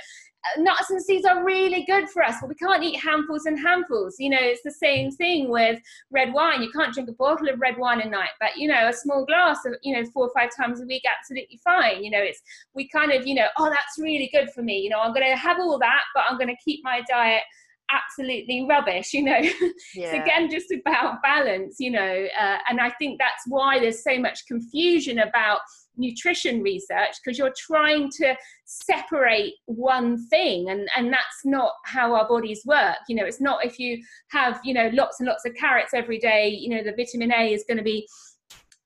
nuts 0.57 0.89
and 0.89 1.01
seeds 1.01 1.25
are 1.25 1.43
really 1.43 1.83
good 1.85 2.09
for 2.09 2.23
us, 2.23 2.35
but 2.39 2.49
we 2.49 2.55
can't 2.55 2.83
eat 2.83 2.99
handfuls 2.99 3.45
and 3.45 3.59
handfuls. 3.59 4.15
You 4.19 4.29
know, 4.29 4.39
it's 4.39 4.63
the 4.63 4.71
same 4.71 5.11
thing 5.11 5.49
with 5.49 5.79
red 6.11 6.33
wine. 6.33 6.61
You 6.61 6.71
can't 6.71 6.93
drink 6.93 7.09
a 7.09 7.13
bottle 7.13 7.49
of 7.49 7.59
red 7.59 7.77
wine 7.77 8.01
a 8.01 8.09
night, 8.09 8.31
but 8.39 8.57
you 8.57 8.67
know, 8.67 8.87
a 8.87 8.93
small 8.93 9.25
glass 9.25 9.65
of, 9.65 9.75
you 9.83 9.95
know, 9.95 10.07
four 10.11 10.27
or 10.27 10.31
five 10.33 10.49
times 10.55 10.81
a 10.81 10.85
week, 10.85 11.03
absolutely 11.05 11.59
fine. 11.63 12.03
You 12.03 12.11
know, 12.11 12.21
it's, 12.21 12.41
we 12.73 12.87
kind 12.87 13.11
of, 13.11 13.25
you 13.25 13.35
know, 13.35 13.47
oh, 13.57 13.69
that's 13.69 13.99
really 13.99 14.29
good 14.33 14.51
for 14.51 14.61
me. 14.61 14.79
You 14.79 14.89
know, 14.89 14.99
I'm 14.99 15.13
going 15.13 15.27
to 15.27 15.35
have 15.35 15.59
all 15.59 15.77
that, 15.79 16.01
but 16.13 16.23
I'm 16.29 16.37
going 16.37 16.49
to 16.49 16.63
keep 16.63 16.83
my 16.83 17.01
diet 17.09 17.43
absolutely 17.91 18.65
rubbish 18.67 19.13
you 19.13 19.23
know 19.23 19.37
yeah. 19.39 19.51
it's 19.95 20.13
again 20.13 20.49
just 20.49 20.71
about 20.71 21.21
balance 21.21 21.77
you 21.79 21.91
know 21.91 22.27
uh, 22.39 22.57
and 22.69 22.79
i 22.79 22.89
think 22.99 23.19
that's 23.19 23.43
why 23.47 23.79
there's 23.79 24.03
so 24.03 24.19
much 24.19 24.45
confusion 24.47 25.19
about 25.19 25.59
nutrition 25.97 26.61
research 26.61 27.15
because 27.23 27.37
you're 27.37 27.53
trying 27.57 28.09
to 28.09 28.35
separate 28.65 29.53
one 29.65 30.17
thing 30.27 30.69
and 30.69 30.87
and 30.95 31.11
that's 31.11 31.45
not 31.45 31.71
how 31.85 32.13
our 32.13 32.27
bodies 32.27 32.61
work 32.65 32.97
you 33.07 33.15
know 33.15 33.25
it's 33.25 33.41
not 33.41 33.65
if 33.65 33.79
you 33.79 34.01
have 34.29 34.59
you 34.63 34.73
know 34.73 34.89
lots 34.93 35.19
and 35.19 35.27
lots 35.27 35.45
of 35.45 35.53
carrots 35.55 35.93
every 35.93 36.19
day 36.19 36.49
you 36.49 36.69
know 36.69 36.83
the 36.83 36.93
vitamin 36.95 37.31
a 37.31 37.53
is 37.53 37.63
going 37.67 37.77
to 37.77 37.83
be 37.83 38.07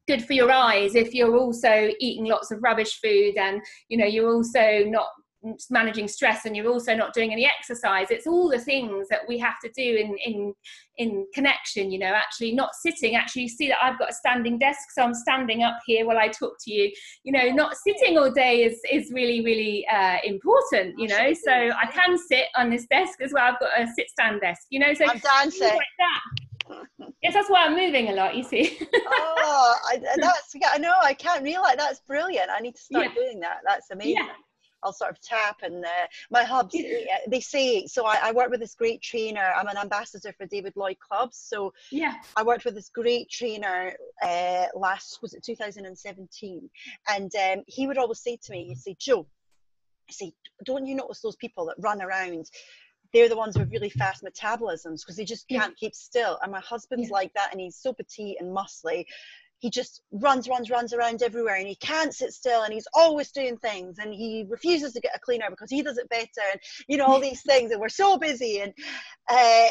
good 0.08 0.24
for 0.26 0.34
your 0.34 0.52
eyes 0.52 0.96
if 0.96 1.14
you're 1.14 1.36
also 1.36 1.90
eating 2.00 2.26
lots 2.26 2.52
of 2.52 2.62
rubbish 2.62 3.00
food 3.02 3.36
and 3.38 3.62
you 3.90 3.98
know 3.98 4.06
you're 4.06 4.34
also 4.34 4.84
not 4.88 5.08
managing 5.70 6.08
stress 6.08 6.46
and 6.46 6.56
you're 6.56 6.68
also 6.68 6.96
not 6.96 7.14
doing 7.14 7.32
any 7.32 7.46
exercise 7.46 8.08
it's 8.12 8.28
all 8.28 8.48
the 8.50 8.60
things 8.60 9.08
that 9.10 9.22
we 9.28 9.38
have 9.38 9.60
to 9.60 9.70
do 9.76 9.96
in 9.96 10.16
in 10.24 10.54
in 10.98 11.26
connection 11.34 11.92
you 11.92 11.98
know 11.98 12.14
actually 12.14 12.52
not 12.52 12.76
sitting 12.76 13.16
actually 13.16 13.42
you 13.44 13.50
see 13.50 13.68
that 13.68 13.78
i've 13.84 13.98
got 13.98 14.12
a 14.12 14.14
standing 14.14 14.60
desk 14.60 14.92
so 14.94 15.02
i'm 15.02 15.16
standing 15.16 15.64
up 15.64 15.80
here 15.86 16.06
while 16.06 16.18
i 16.18 16.28
talk 16.28 16.54
to 16.60 16.72
you 16.72 16.92
you 17.24 17.32
know 17.32 17.50
not 17.50 17.76
sitting 17.76 18.18
all 18.18 18.32
day 18.32 18.64
is 18.64 18.80
is 18.92 19.12
really 19.12 19.44
really 19.44 19.86
uh, 19.88 20.18
important 20.24 20.94
you 20.98 21.08
know 21.08 21.34
so 21.34 21.52
i 21.52 21.88
can 21.92 22.18
sit 22.18 22.46
on 22.56 22.70
this 22.70 22.86
desk 22.88 23.20
as 23.22 23.34
well 23.34 23.44
i've 23.44 23.60
got 23.60 23.70
a 23.80 23.88
sit 23.96 24.10
stand 24.10 24.40
desk 24.42 24.68
you 24.70 24.80
know 24.80 24.94
so 24.94 25.06
i'm 25.06 25.20
dancing 25.20 25.68
like 25.68 25.96
that 25.98 26.22
yes, 27.22 27.34
that's 27.34 27.50
why 27.50 27.66
I'm 27.66 27.76
moving 27.76 28.10
a 28.10 28.14
lot. 28.14 28.36
You 28.36 28.44
see. 28.44 28.78
oh, 28.94 29.76
I, 29.92 29.98
that's 30.18 30.54
yeah 30.56 30.70
I 30.74 30.78
know. 30.78 30.94
I 31.02 31.14
can't 31.14 31.44
realize 31.44 31.76
that's 31.78 32.00
brilliant. 32.02 32.50
I 32.50 32.60
need 32.60 32.76
to 32.76 32.82
start 32.82 33.08
yeah. 33.08 33.14
doing 33.14 33.40
that. 33.42 33.58
That's 33.66 33.92
amazing. 33.92 34.16
Yeah. 34.16 34.34
I'll 34.84 34.94
sort 34.94 35.12
of 35.12 35.22
tap 35.22 35.60
and 35.64 35.84
uh, 35.86 36.08
my 36.30 36.44
hubs, 36.44 36.76
they 37.28 37.40
say 37.40 37.86
so 37.88 38.06
I, 38.06 38.20
I, 38.24 38.32
work 38.32 38.50
with 38.50 38.60
this 38.60 38.76
great 38.76 39.02
trainer 39.02 39.54
I'm 39.56 39.68
an 39.68 39.78
ambassador 39.78 40.34
for 40.38 40.46
David 40.46 40.74
Lloyd 40.76 40.98
Clubs 41.00 41.38
so 41.38 41.74
yeah 41.92 42.16
I 42.36 42.44
worked 42.44 42.66
with 42.66 42.76
this 42.76 42.90
great 42.90 43.30
trainer 43.30 43.94
uh, 44.22 44.66
last 44.76 45.20
was 45.22 45.34
it 45.34 45.44
2017 45.44 46.70
and 47.10 47.32
um, 47.36 47.64
he 47.68 47.88
would 47.88 47.98
always 47.98 48.20
say 48.20 48.38
to 48.44 48.52
me 48.52 48.66
he'd 48.66 48.80
say 48.80 48.96
Joe 49.00 49.28
I 50.10 50.14
say 50.14 50.34
don't 50.66 50.86
you 50.86 50.96
notice 50.96 51.22
those 51.22 51.36
people 51.36 51.66
that 51.68 51.76
run 51.80 52.02
around 52.02 52.50
they're 53.14 53.30
the 53.30 53.36
ones 53.36 53.58
with 53.58 53.72
really 53.72 53.90
fast 53.90 54.24
metabolisms 54.24 55.02
because 55.02 55.16
they 55.18 55.26
just 55.26 55.48
can't 55.48 55.74
yeah. 55.78 55.88
keep 55.88 55.96
still. 55.96 56.40
And 56.42 56.52
my 56.52 56.62
husband's 56.62 57.10
yeah. 57.10 57.14
like 57.14 57.34
that, 57.34 57.50
and 57.52 57.60
he's 57.60 57.76
so 57.76 57.94
petite 57.94 58.38
and 58.40 58.56
muscly 58.56 59.06
he 59.62 59.70
just 59.70 60.02
runs, 60.12 60.50
runs, 60.50 60.72
runs 60.72 60.92
around 60.92 61.22
everywhere 61.22 61.56
and 61.56 61.68
he 61.68 61.76
can't 61.76 62.14
sit 62.14 62.34
still 62.34 62.64
and 62.64 62.74
he's 62.74 62.88
always 62.96 63.32
doing 63.32 63.58
things 63.58 64.00
and 64.00 64.12
he 64.14 64.44
refuses 64.50 64.94
to 64.94 65.00
get 65.00 65.16
a 65.16 65.20
cleaner 65.20 65.46
because 65.50 65.70
he 65.70 65.84
does 65.84 66.00
it 66.00 66.10
better 66.10 66.42
and 66.52 66.60
you 66.88 66.98
know 66.98 67.06
all 67.06 67.20
these 67.20 67.44
things 67.44 67.72
and 67.72 67.80
we're 67.80 67.88
so 67.88 68.18
busy 68.18 68.60
and 68.60 68.74
uh, 69.30 69.70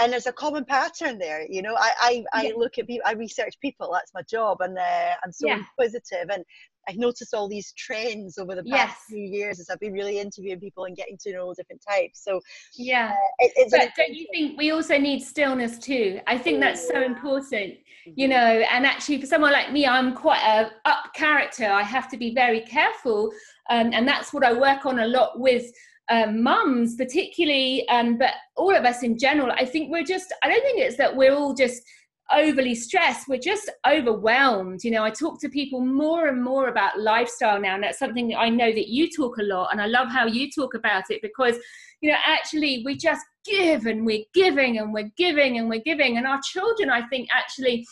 and 0.00 0.12
there's 0.12 0.26
a 0.26 0.32
common 0.32 0.64
pattern 0.64 1.18
there 1.18 1.46
you 1.48 1.60
know. 1.60 1.76
I 1.78 2.24
i, 2.32 2.46
I 2.46 2.52
look 2.56 2.78
at 2.78 2.86
people 2.86 3.06
i 3.06 3.12
research 3.12 3.54
people 3.60 3.90
that's 3.92 4.14
my 4.14 4.22
job 4.22 4.58
and 4.60 4.76
uh, 4.78 5.14
i'm 5.22 5.32
so 5.32 5.48
yeah. 5.48 5.58
inquisitive 5.58 6.30
and 6.30 6.42
I've 6.88 6.96
noticed 6.96 7.34
all 7.34 7.48
these 7.48 7.72
trends 7.72 8.38
over 8.38 8.54
the 8.54 8.62
past 8.64 8.96
yes. 8.98 9.04
few 9.08 9.22
years 9.22 9.60
as 9.60 9.70
I've 9.70 9.80
been 9.80 9.92
really 9.92 10.18
interviewing 10.18 10.60
people 10.60 10.84
and 10.84 10.96
getting 10.96 11.18
to 11.18 11.32
know 11.32 11.52
different 11.54 11.82
types. 11.88 12.22
So 12.22 12.40
yeah, 12.74 13.12
uh, 13.12 13.14
it, 13.38 13.68
but 13.70 13.90
don't 13.96 14.14
you 14.14 14.26
think 14.32 14.56
we 14.56 14.70
also 14.70 14.98
need 14.98 15.20
stillness 15.20 15.78
too? 15.78 16.20
I 16.26 16.38
think 16.38 16.60
that's 16.60 16.86
so 16.86 17.02
important, 17.02 17.74
you 18.04 18.28
mm-hmm. 18.28 18.30
know. 18.30 18.64
And 18.72 18.86
actually, 18.86 19.20
for 19.20 19.26
someone 19.26 19.52
like 19.52 19.72
me, 19.72 19.86
I'm 19.86 20.14
quite 20.14 20.42
a 20.42 20.70
up 20.88 21.12
character. 21.14 21.66
I 21.66 21.82
have 21.82 22.08
to 22.10 22.16
be 22.16 22.34
very 22.34 22.60
careful, 22.60 23.32
um, 23.70 23.90
and 23.92 24.06
that's 24.06 24.32
what 24.32 24.44
I 24.44 24.52
work 24.52 24.86
on 24.86 25.00
a 25.00 25.06
lot 25.06 25.40
with 25.40 25.72
um, 26.08 26.40
mums 26.40 26.94
particularly 26.94 27.86
um, 27.88 28.16
but 28.16 28.30
all 28.56 28.74
of 28.74 28.84
us 28.84 29.02
in 29.02 29.18
general 29.18 29.50
i 29.58 29.64
think 29.64 29.90
we're 29.90 30.04
just 30.04 30.32
i 30.44 30.48
don't 30.48 30.62
think 30.62 30.78
it's 30.78 30.96
that 30.96 31.16
we're 31.16 31.34
all 31.34 31.52
just 31.52 31.82
overly 32.32 32.74
stressed 32.74 33.28
we're 33.28 33.38
just 33.38 33.70
overwhelmed 33.88 34.82
you 34.82 34.90
know 34.90 35.04
i 35.04 35.10
talk 35.10 35.40
to 35.40 35.48
people 35.48 35.80
more 35.80 36.26
and 36.26 36.42
more 36.42 36.68
about 36.68 36.98
lifestyle 36.98 37.60
now 37.60 37.74
and 37.74 37.84
that's 37.84 37.98
something 37.98 38.28
that 38.28 38.38
i 38.38 38.48
know 38.48 38.72
that 38.72 38.88
you 38.88 39.08
talk 39.08 39.38
a 39.38 39.42
lot 39.42 39.68
and 39.70 39.80
i 39.80 39.86
love 39.86 40.08
how 40.08 40.26
you 40.26 40.50
talk 40.50 40.74
about 40.74 41.04
it 41.10 41.22
because 41.22 41.56
you 42.00 42.10
know 42.10 42.16
actually 42.26 42.82
we 42.84 42.96
just 42.96 43.24
give 43.44 43.86
and 43.86 44.04
we're 44.04 44.24
giving 44.34 44.78
and 44.78 44.92
we're 44.92 45.10
giving 45.16 45.58
and 45.58 45.68
we're 45.68 45.80
giving 45.80 46.16
and 46.16 46.26
our 46.26 46.40
children 46.42 46.90
i 46.90 47.06
think 47.08 47.28
actually 47.32 47.86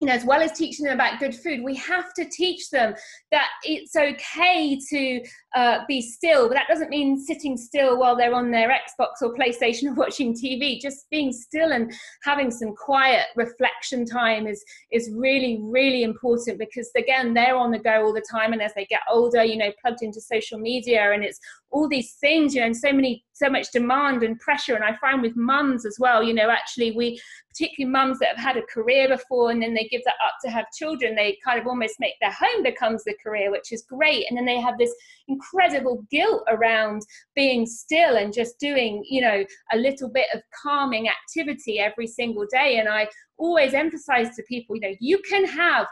you 0.00 0.08
know, 0.08 0.12
as 0.14 0.24
well 0.24 0.42
as 0.42 0.52
teaching 0.52 0.84
them 0.84 0.94
about 0.94 1.20
good 1.20 1.34
food, 1.34 1.62
we 1.62 1.74
have 1.76 2.12
to 2.14 2.24
teach 2.24 2.68
them 2.70 2.94
that 3.30 3.48
it's 3.62 3.94
okay 3.96 4.78
to 4.90 5.20
uh, 5.54 5.78
be 5.86 6.02
still. 6.02 6.48
But 6.48 6.54
that 6.54 6.68
doesn't 6.68 6.90
mean 6.90 7.18
sitting 7.18 7.56
still 7.56 7.98
while 7.98 8.16
they're 8.16 8.34
on 8.34 8.50
their 8.50 8.68
Xbox 8.68 9.22
or 9.22 9.34
PlayStation 9.34 9.84
or 9.84 9.94
watching 9.94 10.34
TV. 10.34 10.80
Just 10.80 11.08
being 11.10 11.32
still 11.32 11.72
and 11.72 11.92
having 12.22 12.50
some 12.50 12.74
quiet 12.74 13.26
reflection 13.36 14.04
time 14.04 14.46
is 14.46 14.62
is 14.90 15.10
really 15.14 15.60
really 15.62 16.02
important 16.02 16.58
because 16.58 16.90
again 16.96 17.32
they're 17.32 17.56
on 17.56 17.70
the 17.70 17.78
go 17.78 18.04
all 18.04 18.12
the 18.12 18.24
time, 18.30 18.52
and 18.52 18.60
as 18.60 18.74
they 18.74 18.86
get 18.86 19.00
older, 19.10 19.44
you 19.44 19.56
know, 19.56 19.72
plugged 19.80 20.02
into 20.02 20.20
social 20.20 20.58
media, 20.58 21.12
and 21.12 21.22
it's 21.22 21.38
all 21.74 21.88
these 21.88 22.12
things, 22.20 22.54
you 22.54 22.60
know, 22.60 22.66
and 22.66 22.76
so 22.76 22.92
many, 22.92 23.24
so 23.32 23.50
much 23.50 23.66
demand 23.72 24.22
and 24.22 24.38
pressure. 24.38 24.76
And 24.76 24.84
I 24.84 24.96
find 24.98 25.20
with 25.20 25.34
mums 25.34 25.84
as 25.84 25.96
well, 25.98 26.22
you 26.22 26.32
know, 26.32 26.48
actually 26.48 26.92
we, 26.92 27.20
particularly 27.50 27.90
mums 27.90 28.20
that 28.20 28.28
have 28.28 28.38
had 28.38 28.56
a 28.56 28.62
career 28.62 29.08
before 29.08 29.50
and 29.50 29.60
then 29.60 29.74
they 29.74 29.88
give 29.90 30.02
that 30.04 30.14
up 30.24 30.34
to 30.44 30.50
have 30.52 30.66
children, 30.78 31.16
they 31.16 31.36
kind 31.44 31.60
of 31.60 31.66
almost 31.66 31.96
make 31.98 32.14
their 32.20 32.30
home 32.30 32.62
becomes 32.62 33.02
the 33.02 33.16
career, 33.20 33.50
which 33.50 33.72
is 33.72 33.84
great. 33.88 34.24
And 34.28 34.38
then 34.38 34.44
they 34.44 34.60
have 34.60 34.78
this 34.78 34.94
incredible 35.26 36.06
guilt 36.12 36.44
around 36.48 37.02
being 37.34 37.66
still 37.66 38.18
and 38.18 38.32
just 38.32 38.60
doing, 38.60 39.04
you 39.10 39.20
know, 39.20 39.44
a 39.72 39.76
little 39.76 40.08
bit 40.08 40.26
of 40.32 40.42
calming 40.62 41.08
activity 41.08 41.80
every 41.80 42.06
single 42.06 42.46
day. 42.52 42.78
And 42.78 42.88
I 42.88 43.08
always 43.36 43.74
emphasize 43.74 44.36
to 44.36 44.44
people, 44.48 44.76
you 44.76 44.82
know, 44.82 44.94
you 45.00 45.18
can 45.28 45.44
have 45.44 45.88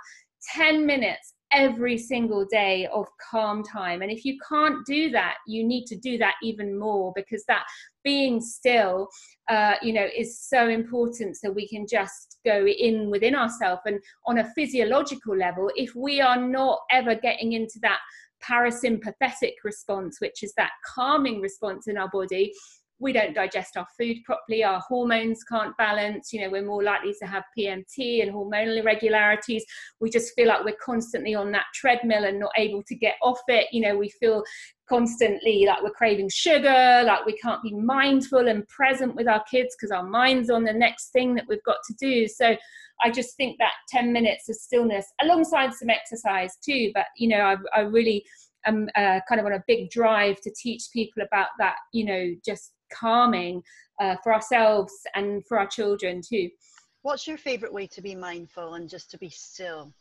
10 0.55 0.87
minutes 0.87 1.35
every 1.55 1.99
single 1.99 2.47
day 2.51 2.89
of 2.93 3.07
calm 3.31 3.63
time. 3.63 4.03
And 4.03 4.11
if 4.11 4.25
you 4.25 4.39
can't 4.49 4.85
do 4.87 5.11
that, 5.11 5.37
you 5.47 5.65
need 5.65 5.87
to 5.87 5.97
do 5.97 6.19
that 6.19 6.35
even 6.43 6.79
more 6.79 7.13
because 7.15 7.45
that 7.47 7.65
being 8.05 8.41
still, 8.41 9.09
uh, 9.49 9.75
you 9.83 9.93
know, 9.93 10.07
is 10.17 10.41
so 10.41 10.69
important 10.69 11.37
so 11.37 11.51
we 11.51 11.69
can 11.69 11.87
just 11.87 12.39
go 12.45 12.67
in 12.67 13.11
within 13.11 13.35
ourselves. 13.35 13.83
And 13.87 14.01
on 14.27 14.39
a 14.39 14.51
physiological 14.55 15.37
level, 15.37 15.71
if 15.77 15.95
we 15.95 16.21
are 16.21 16.41
not 16.41 16.81
ever 16.91 17.15
getting 17.15 17.53
into 17.53 17.79
that 17.83 17.99
parasympathetic 18.43 19.55
response, 19.65 20.21
which 20.21 20.43
is 20.43 20.53
that 20.57 20.71
calming 20.95 21.41
response 21.41 21.87
in 21.87 21.97
our 21.97 22.09
body, 22.09 22.53
we 23.03 23.13
don't 23.13 23.35
digest 23.35 23.77
our 23.77 23.87
food 23.99 24.19
properly, 24.25 24.63
our 24.63 24.81
hormones 24.81 25.43
can't 25.43 25.77
balance, 25.77 26.33
you 26.33 26.41
know, 26.41 26.49
we're 26.49 26.65
more 26.65 26.83
likely 26.83 27.13
to 27.21 27.27
have 27.27 27.43
PMT 27.59 28.23
and 28.23 28.33
hormonal 28.33 28.79
irregularities. 28.79 29.65
We 30.01 30.09
just 30.09 30.33
feel 30.35 30.47
like 30.49 30.65
we're 30.65 30.77
constantly 30.83 31.35
on 31.35 31.51
that 31.53 31.67
treadmill 31.75 32.25
and 32.25 32.39
not 32.39 32.53
able 32.57 32.83
to 32.85 32.95
get 32.95 33.17
off 33.21 33.41
it. 33.49 33.67
You 33.73 33.83
know, 33.83 33.99
we 33.99 34.09
feel 34.09 34.45
constantly 34.89 35.65
like 35.67 35.83
we're 35.83 35.91
craving 35.91 36.31
sugar, 36.33 37.03
like 37.05 37.27
we 37.27 37.37
can't 37.39 37.63
be 37.63 37.75
mindful 37.75 38.47
and 38.47 38.67
present 38.69 39.17
with 39.17 39.27
our 39.27 39.43
kids 39.51 39.75
because 39.77 39.91
our 39.91 40.05
mind's 40.05 40.49
on 40.49 40.63
the 40.63 40.73
next 40.73 41.11
thing 41.11 41.35
that 41.35 41.47
we've 41.49 41.63
got 41.65 41.79
to 41.89 41.95
do. 41.99 42.29
So 42.29 42.57
I 43.03 43.11
just 43.11 43.37
think 43.37 43.59
that 43.59 43.73
10 43.89 44.13
minutes 44.13 44.49
of 44.49 44.55
stillness 44.55 45.07
alongside 45.21 45.75
some 45.75 45.91
exercise 45.91 46.57
too, 46.65 46.93
but 46.95 47.07
you 47.17 47.29
know, 47.29 47.41
I, 47.41 47.57
I 47.75 47.81
really 47.81 48.25
am 48.67 48.89
uh, 48.95 49.21
kind 49.29 49.41
of 49.41 49.47
on 49.47 49.53
a 49.53 49.65
big 49.67 49.91
drive 49.91 50.41
to 50.43 50.53
teach 50.57 50.85
people 50.93 51.23
about 51.23 51.49
that, 51.59 51.77
you 51.93 52.05
know, 52.05 52.35
just 52.45 52.73
calming 52.93 53.63
uh, 54.01 54.17
for 54.23 54.35
ourselves 54.35 54.93
and 55.15 55.45
for 55.47 55.59
our 55.59 55.67
children 55.67 56.21
too. 56.27 56.51
What's 57.03 57.27
your 57.27 57.39
favorite 57.39 57.73
way 57.73 57.87
to 57.89 58.03
be 58.03 58.15
mindful 58.15 58.75
and 58.75 58.89
just 58.89 59.11
to 59.11 59.19
be 59.19 59.31
still? 59.31 59.93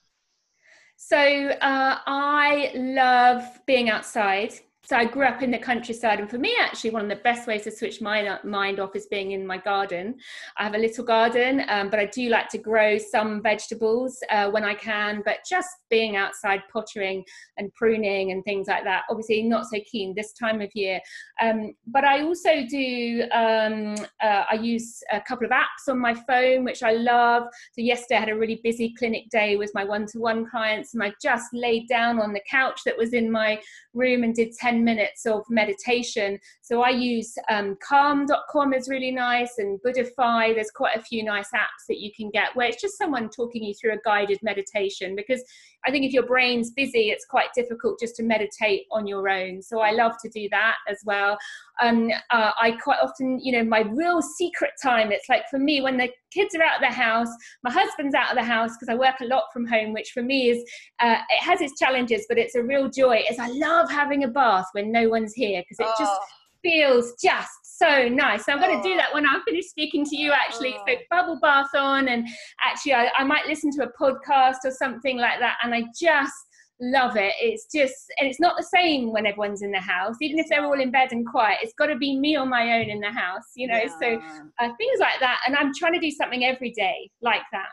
So 0.97 1.17
uh, 1.17 1.97
I 2.06 2.71
love 2.76 3.43
being 3.65 3.89
outside 3.89 4.54
so 4.84 4.98
I 4.98 5.06
grew 5.06 5.26
up 5.26 5.44
in 5.44 5.52
the 5.52 5.60
countryside, 5.60 6.20
and 6.20 6.30
for 6.30 6.39
me, 6.39 6.56
actually, 6.60 6.89
one 6.89 7.04
of 7.04 7.10
the 7.10 7.24
best 7.24 7.48
ways 7.48 7.63
to 7.63 7.72
switch 7.72 8.02
my 8.02 8.39
mind 8.44 8.80
off 8.80 8.96
is 8.96 9.06
being 9.06 9.32
in 9.32 9.46
my 9.46 9.58
garden. 9.58 10.15
I 10.58 10.63
have 10.63 10.74
a 10.74 10.80
little 10.80 11.06
garden, 11.06 11.63
um, 11.67 11.91
but 11.91 12.00
I 12.00 12.08
do 12.08 12.30
like 12.30 12.50
to 12.50 12.58
grow 12.58 12.98
some 12.98 13.44
vegetables 13.44 14.17
uh, 14.32 14.50
when 14.50 14.63
I 14.63 14.74
can. 14.74 15.22
But 15.24 15.38
just 15.48 15.70
being 15.91 16.15
outside, 16.15 16.62
pottering 16.74 17.24
and 17.58 17.72
pruning 17.76 18.32
and 18.32 18.44
things 18.44 18.67
like 18.67 18.84
that, 18.84 19.04
obviously 19.10 19.44
not 19.44 19.65
so 19.72 19.80
keen 19.89 20.15
this 20.15 20.34
time 20.34 20.62
of 20.62 20.70
year. 20.74 21.00
Um, 21.39 21.74
but 21.86 22.04
I 22.04 22.24
also 22.24 22.65
do. 22.67 23.24
Um, 23.32 23.96
uh, 24.22 24.46
I 24.50 24.56
use 24.56 25.04
a 25.12 25.22
couple 25.22 25.46
of 25.46 25.52
apps 25.52 25.89
on 25.89 26.00
my 26.00 26.15
phone, 26.15 26.63
which 26.63 26.82
I 26.82 26.94
love. 26.94 27.44
So 27.74 27.82
yesterday 27.82 28.17
I 28.17 28.20
had 28.22 28.30
a 28.30 28.36
really 28.36 28.60
busy 28.63 28.96
clinic 28.98 29.30
day 29.30 29.58
with 29.58 29.72
my 29.76 29.84
one-to-one 29.84 30.50
clients, 30.50 30.96
and 30.96 31.04
I 31.04 31.13
just 31.22 31.54
laid 31.54 31.88
down 31.88 32.20
on 32.20 32.34
the 32.34 32.41
couch 32.50 32.82
that 32.86 32.98
was 32.98 33.13
in 33.13 33.32
my 33.32 33.62
room 33.94 34.24
and 34.24 34.34
did 34.34 34.54
10 34.54 34.70
minutes 34.73 35.25
of 35.25 35.43
meditation. 35.49 36.39
So 36.62 36.81
I 36.81 36.89
use 36.89 37.34
um, 37.49 37.77
calm.com 37.88 38.73
is 38.73 38.89
really 38.89 39.12
nice 39.12 39.57
and 39.57 39.79
Buddhify. 39.86 40.53
There's 40.53 40.71
quite 40.71 40.97
a 40.97 41.01
few 41.01 41.23
nice 41.23 41.49
apps 41.55 41.86
that 41.88 41.99
you 41.99 42.12
can 42.15 42.29
get 42.29 42.55
where 42.55 42.67
it's 42.67 42.81
just 42.81 42.97
someone 42.97 43.29
talking 43.29 43.63
you 43.63 43.73
through 43.73 43.93
a 43.93 44.01
guided 44.03 44.39
meditation 44.41 45.15
because 45.15 45.43
I 45.86 45.91
think 45.91 46.06
if 46.06 46.13
your 46.13 46.26
brain's 46.26 46.72
busy, 46.72 47.10
it's 47.10 47.26
quite 47.26 47.48
difficult 47.56 48.00
just 48.00 48.15
to 48.17 48.24
meditate 48.24 48.84
on 48.91 49.08
your 49.08 49.30
own. 49.30 49.62
So 49.62 49.80
I 49.80 49.91
love 49.91 50.13
to 50.24 50.30
do 50.30 50.48
that 50.52 50.76
as 50.88 51.00
well. 51.06 51.38
Um, 51.82 52.12
uh, 52.30 52.52
I 52.60 52.78
quite 52.84 53.00
often, 53.02 53.39
you 53.41 53.52
know, 53.52 53.63
my 53.63 53.82
real 53.82 54.22
secret 54.22 54.72
time, 54.82 55.12
it's 55.12 55.30
like 55.30 55.44
for 55.50 55.60
me 55.60 55.82
when 55.82 55.98
the 55.98 56.10
kids 56.32 56.56
are 56.56 56.63
out 56.63 56.76
of 56.76 56.82
the 56.82 56.96
house, 56.96 57.30
my 57.63 57.72
husband's 57.72 58.15
out 58.15 58.32
of 58.32 58.38
the 58.38 58.44
house 58.44 58.72
because 58.78 58.89
I 58.91 58.96
work 58.96 59.15
a 59.22 59.26
lot 59.26 59.46
from 59.52 59.65
home, 59.65 59.94
which 59.94 60.12
for 60.13 60.22
me 60.22 60.50
is, 60.50 60.63
uh, 61.00 61.17
it 61.30 61.44
has 61.44 61.62
its 61.62 61.78
challenges, 61.80 62.26
but 62.30 62.38
it's 62.38 62.56
a 62.56 62.63
real 62.63 62.89
joy. 62.89 63.24
Is 63.30 63.39
I 63.39 63.48
love 63.48 63.89
having 63.89 64.24
a 64.24 64.28
bath 64.28 64.65
when 64.74 64.91
no 64.91 65.10
one's 65.10 65.34
here 65.34 65.62
because 65.62 65.80
it 65.80 65.91
oh. 65.91 66.04
just 66.04 66.20
feels 66.62 67.13
just 67.22 67.61
so 67.82 68.08
nice. 68.08 68.46
So 68.46 68.54
I'm 68.54 68.60
going 68.60 68.82
to 68.82 68.88
do 68.88 68.96
that 68.96 69.13
when 69.13 69.26
I 69.26 69.39
finish 69.46 69.65
speaking 69.65 70.06
to 70.06 70.15
you, 70.15 70.32
actually. 70.32 70.76
So 70.88 70.96
bubble 71.10 71.39
bath 71.41 71.74
on, 71.76 72.08
and 72.08 72.28
actually, 72.63 72.94
I, 72.94 73.10
I 73.17 73.24
might 73.24 73.48
listen 73.48 73.72
to 73.72 73.84
a 73.84 73.91
podcast 74.00 74.58
or 74.65 74.72
something 74.72 75.17
like 75.17 75.39
that, 75.39 75.58
and 75.63 75.74
I 75.74 75.84
just 76.00 76.34
love 76.80 77.15
it. 77.15 77.34
It's 77.39 77.67
just, 77.74 77.96
and 78.17 78.28
it's 78.28 78.39
not 78.39 78.56
the 78.58 78.67
same 78.76 79.12
when 79.12 79.26
everyone's 79.26 79.62
in 79.62 79.72
the 79.72 79.80
house, 79.80 80.15
even 80.22 80.39
if 80.39 80.48
they're 80.50 80.65
all 80.65 80.80
in 80.80 80.91
bed 80.91 81.10
and 81.12 81.28
quiet. 81.28 81.60
It's 81.62 81.74
got 81.74 81.88
to 81.88 81.96
be 81.96 82.17
me 82.17 82.36
on 82.36 82.50
my 82.50 82.80
own 82.80 82.89
in 82.89 83.00
the 83.00 83.12
house, 83.12 83.44
you 83.56 83.67
know. 83.67 83.82
Yeah. 83.84 84.00
So 84.00 84.22
uh, 84.60 84.70
things 84.78 85.00
like 85.00 85.20
that, 85.20 85.39
and 85.48 85.56
I'm 85.56 85.72
trying 85.78 85.94
to 85.94 86.00
do 86.00 86.12
something 86.12 86.46
every 86.46 86.72
day 86.72 87.10
like 87.22 87.44
that 87.52 87.70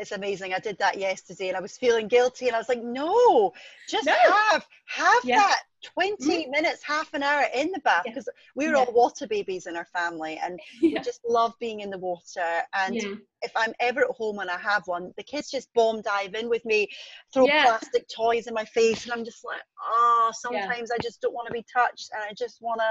it's 0.00 0.12
amazing. 0.12 0.54
I 0.54 0.58
did 0.58 0.78
that 0.78 0.98
yesterday 0.98 1.48
and 1.48 1.56
I 1.56 1.60
was 1.60 1.76
feeling 1.76 2.08
guilty 2.08 2.46
and 2.46 2.56
I 2.56 2.58
was 2.58 2.70
like, 2.70 2.82
no, 2.82 3.52
just 3.88 4.06
no. 4.06 4.14
have 4.50 4.66
have 4.86 5.24
yeah. 5.24 5.36
that 5.36 5.60
20 5.94 6.16
mm. 6.24 6.50
minutes, 6.50 6.82
half 6.82 7.12
an 7.12 7.22
hour 7.22 7.44
in 7.54 7.70
the 7.70 7.80
bath 7.80 8.04
because 8.04 8.26
yeah. 8.26 8.50
we 8.54 8.66
were 8.66 8.74
yeah. 8.74 8.80
all 8.80 8.92
water 8.92 9.26
babies 9.26 9.66
in 9.66 9.76
our 9.76 9.84
family 9.84 10.40
and 10.42 10.58
we 10.82 10.94
just 11.04 11.20
love 11.28 11.52
being 11.60 11.80
in 11.80 11.90
the 11.90 11.98
water. 11.98 12.62
And 12.74 12.96
if 13.42 13.52
I'm 13.54 13.74
ever 13.78 14.00
at 14.00 14.10
home 14.16 14.38
and 14.38 14.50
I 14.50 14.58
have 14.58 14.86
one, 14.86 15.12
the 15.18 15.22
kids 15.22 15.50
just 15.50 15.72
bomb 15.74 16.00
dive 16.00 16.34
in 16.34 16.48
with 16.48 16.64
me, 16.64 16.88
throw 17.32 17.46
plastic 17.46 18.06
toys 18.08 18.46
in 18.46 18.54
my 18.54 18.64
face, 18.64 19.04
and 19.04 19.12
I'm 19.12 19.24
just 19.24 19.44
like, 19.44 19.60
oh, 19.86 20.30
sometimes 20.32 20.90
I 20.90 20.96
just 21.02 21.20
don't 21.20 21.34
want 21.34 21.46
to 21.48 21.52
be 21.52 21.64
touched 21.70 22.10
and 22.14 22.22
I 22.22 22.32
just 22.32 22.62
want 22.62 22.80
to 22.80 22.90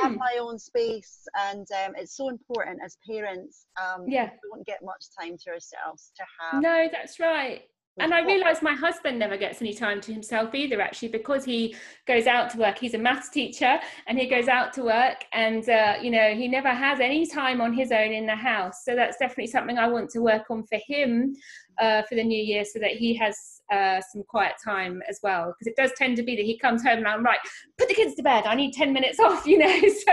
have 0.00 0.16
my 0.16 0.38
own 0.40 0.58
space 0.58 1.26
and 1.38 1.66
um, 1.84 1.94
it's 1.96 2.16
so 2.16 2.28
important 2.28 2.78
as 2.84 2.96
parents 3.08 3.66
um, 3.80 4.04
yeah 4.08 4.30
we 4.42 4.50
don't 4.50 4.66
get 4.66 4.78
much 4.82 5.06
time 5.18 5.36
to 5.36 5.50
ourselves 5.50 6.12
to 6.16 6.24
have 6.40 6.62
no 6.62 6.88
that's 6.92 7.20
right 7.20 7.62
and 7.98 8.14
I 8.14 8.20
realise 8.20 8.62
my 8.62 8.72
husband 8.72 9.18
never 9.18 9.36
gets 9.36 9.60
any 9.60 9.74
time 9.74 10.00
to 10.02 10.12
himself 10.12 10.54
either, 10.54 10.80
actually, 10.80 11.08
because 11.08 11.44
he 11.44 11.76
goes 12.06 12.26
out 12.26 12.48
to 12.50 12.58
work. 12.58 12.78
He's 12.78 12.94
a 12.94 12.98
maths 12.98 13.28
teacher 13.28 13.78
and 14.06 14.18
he 14.18 14.26
goes 14.26 14.48
out 14.48 14.72
to 14.74 14.84
work, 14.84 15.24
and 15.32 15.68
uh, 15.68 15.94
you 16.00 16.10
know, 16.10 16.34
he 16.34 16.48
never 16.48 16.70
has 16.70 17.00
any 17.00 17.26
time 17.26 17.60
on 17.60 17.72
his 17.72 17.92
own 17.92 18.12
in 18.12 18.26
the 18.26 18.36
house. 18.36 18.84
So 18.84 18.94
that's 18.94 19.18
definitely 19.18 19.48
something 19.48 19.76
I 19.76 19.88
want 19.88 20.08
to 20.10 20.20
work 20.20 20.50
on 20.50 20.64
for 20.66 20.78
him 20.86 21.34
uh, 21.78 22.02
for 22.08 22.14
the 22.14 22.24
new 22.24 22.42
year 22.42 22.64
so 22.64 22.78
that 22.78 22.92
he 22.92 23.14
has 23.16 23.60
uh, 23.72 24.00
some 24.12 24.22
quiet 24.24 24.54
time 24.62 25.02
as 25.08 25.20
well. 25.22 25.54
Because 25.58 25.70
it 25.70 25.76
does 25.76 25.92
tend 25.96 26.16
to 26.16 26.22
be 26.22 26.36
that 26.36 26.44
he 26.44 26.58
comes 26.58 26.82
home 26.82 26.98
and 26.98 27.08
I'm 27.08 27.24
right, 27.24 27.38
put 27.78 27.88
the 27.88 27.94
kids 27.94 28.14
to 28.16 28.22
bed. 28.22 28.44
I 28.46 28.54
need 28.54 28.72
10 28.72 28.92
minutes 28.92 29.20
off, 29.24 29.46
you 29.46 29.58
know. 29.58 29.80
So 30.00 30.12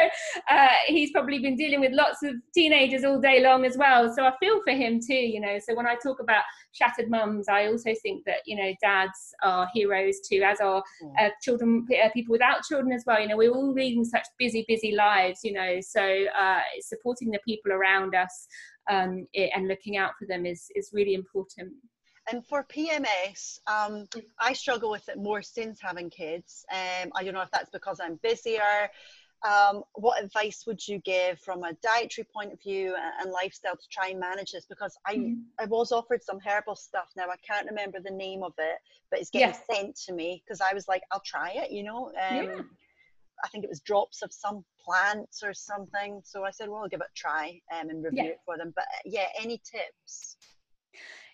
uh, 0.50 0.68
he's 0.88 1.12
probably 1.12 1.40
been 1.40 1.56
dealing 1.56 1.80
with 1.80 1.92
lots 1.94 2.22
of 2.22 2.34
teenagers 2.54 3.04
all 3.04 3.22
day 3.22 3.42
long 3.42 3.64
as 3.64 3.78
well. 3.78 4.14
So 4.14 4.26
I 4.26 4.34
feel 4.40 4.62
for 4.64 4.74
him 4.74 5.00
too, 5.00 5.14
you 5.14 5.40
know. 5.40 5.58
So 5.60 5.76
when 5.76 5.88
I 5.88 5.96
talk 5.96 6.20
about 6.20 6.44
shattered 6.74 7.10
mums, 7.10 7.48
I 7.48 7.68
also 7.68 7.94
think 8.02 8.26
that, 8.26 8.40
you 8.46 8.58
know, 8.58 8.74
dads 8.82 9.34
are 9.44 9.68
heroes 9.74 10.20
too, 10.28 10.44
as 10.44 10.60
are 10.60 10.84
uh, 11.20 11.30
children, 11.42 11.88
uh, 12.04 12.10
people 12.14 12.34
without 12.34 12.64
children 12.64 12.92
as 12.92 13.04
well. 13.08 13.20
You 13.20 13.30
know, 13.30 13.38
we're 13.38 13.54
all 13.54 13.72
leading 13.72 14.04
such 14.04 14.26
busy, 14.38 14.66
busy 14.68 14.94
lives, 14.94 15.40
you 15.44 15.54
know. 15.54 15.80
So 15.82 16.26
uh, 16.38 16.60
supporting 16.82 17.32
the 17.32 17.40
people 17.46 17.72
around 17.72 18.14
us 18.14 18.48
um, 18.90 19.28
it, 19.34 19.52
and 19.56 19.68
looking 19.68 19.98
out 19.98 20.12
for 20.20 20.26
them 20.26 20.46
is 20.46 20.70
is 20.76 20.92
really 20.94 21.14
important. 21.14 21.74
and 22.32 22.46
for 22.46 22.64
PMS, 22.64 23.60
um, 23.68 24.08
I 24.40 24.54
struggle 24.54 24.92
with 24.92 25.08
it 25.10 25.18
more 25.18 25.42
since 25.42 25.80
having 25.82 26.10
kids. 26.10 26.66
Um, 26.72 27.12
I 27.16 27.24
don't 27.24 27.34
know 27.34 27.42
if 27.42 27.52
that's 27.52 27.70
because 27.70 28.00
I'm 28.00 28.20
busier. 28.22 28.90
Um, 29.48 29.84
what 29.94 30.24
advice 30.24 30.64
would 30.66 30.86
you 30.88 30.98
give 31.00 31.40
from 31.40 31.64
a 31.64 31.74
dietary 31.84 32.26
point 32.34 32.54
of 32.54 32.62
view 32.62 32.96
and, 33.22 33.32
lifestyle 33.32 33.76
to 33.76 33.88
try 33.92 34.08
and 34.10 34.20
manage 34.20 34.52
this? 34.52 34.66
Because 34.68 34.98
I, 35.06 35.16
mm. 35.16 35.42
I 35.60 35.66
was 35.66 35.92
offered 35.92 36.24
some 36.24 36.40
herbal 36.40 36.76
stuff 36.76 37.10
now. 37.16 37.26
I 37.26 37.36
can't 37.48 37.68
remember 37.68 38.00
the 38.00 38.12
name 38.12 38.42
of 38.42 38.54
it, 38.58 38.80
but 39.12 39.20
it's 39.20 39.30
getting 39.30 39.56
yeah. 39.70 39.76
sent 39.76 39.96
to 40.08 40.14
me 40.14 40.44
because 40.44 40.60
I 40.60 40.74
was 40.74 40.88
like, 40.88 41.04
I'll 41.12 41.22
try 41.26 41.52
it, 41.52 41.72
you 41.72 41.84
know. 41.84 42.08
Um, 42.08 42.36
yeah. 42.36 42.62
I 43.44 43.48
think 43.50 43.64
it 43.64 43.70
was 43.70 43.82
drops 43.82 44.22
of 44.22 44.32
some 44.34 44.64
plants 44.84 45.44
or 45.44 45.54
something. 45.54 46.22
So 46.24 46.44
I 46.44 46.52
said, 46.52 46.70
well, 46.70 46.82
I'll 46.82 46.90
give 46.90 47.02
it 47.02 47.08
a 47.12 47.16
try 47.16 47.60
um, 47.74 47.90
and 47.90 48.04
review 48.04 48.24
yeah. 48.24 48.30
it 48.32 48.40
for 48.46 48.58
them. 48.58 48.74
But 48.76 48.86
yeah, 49.06 49.28
any 49.40 49.62
tips? 49.70 50.38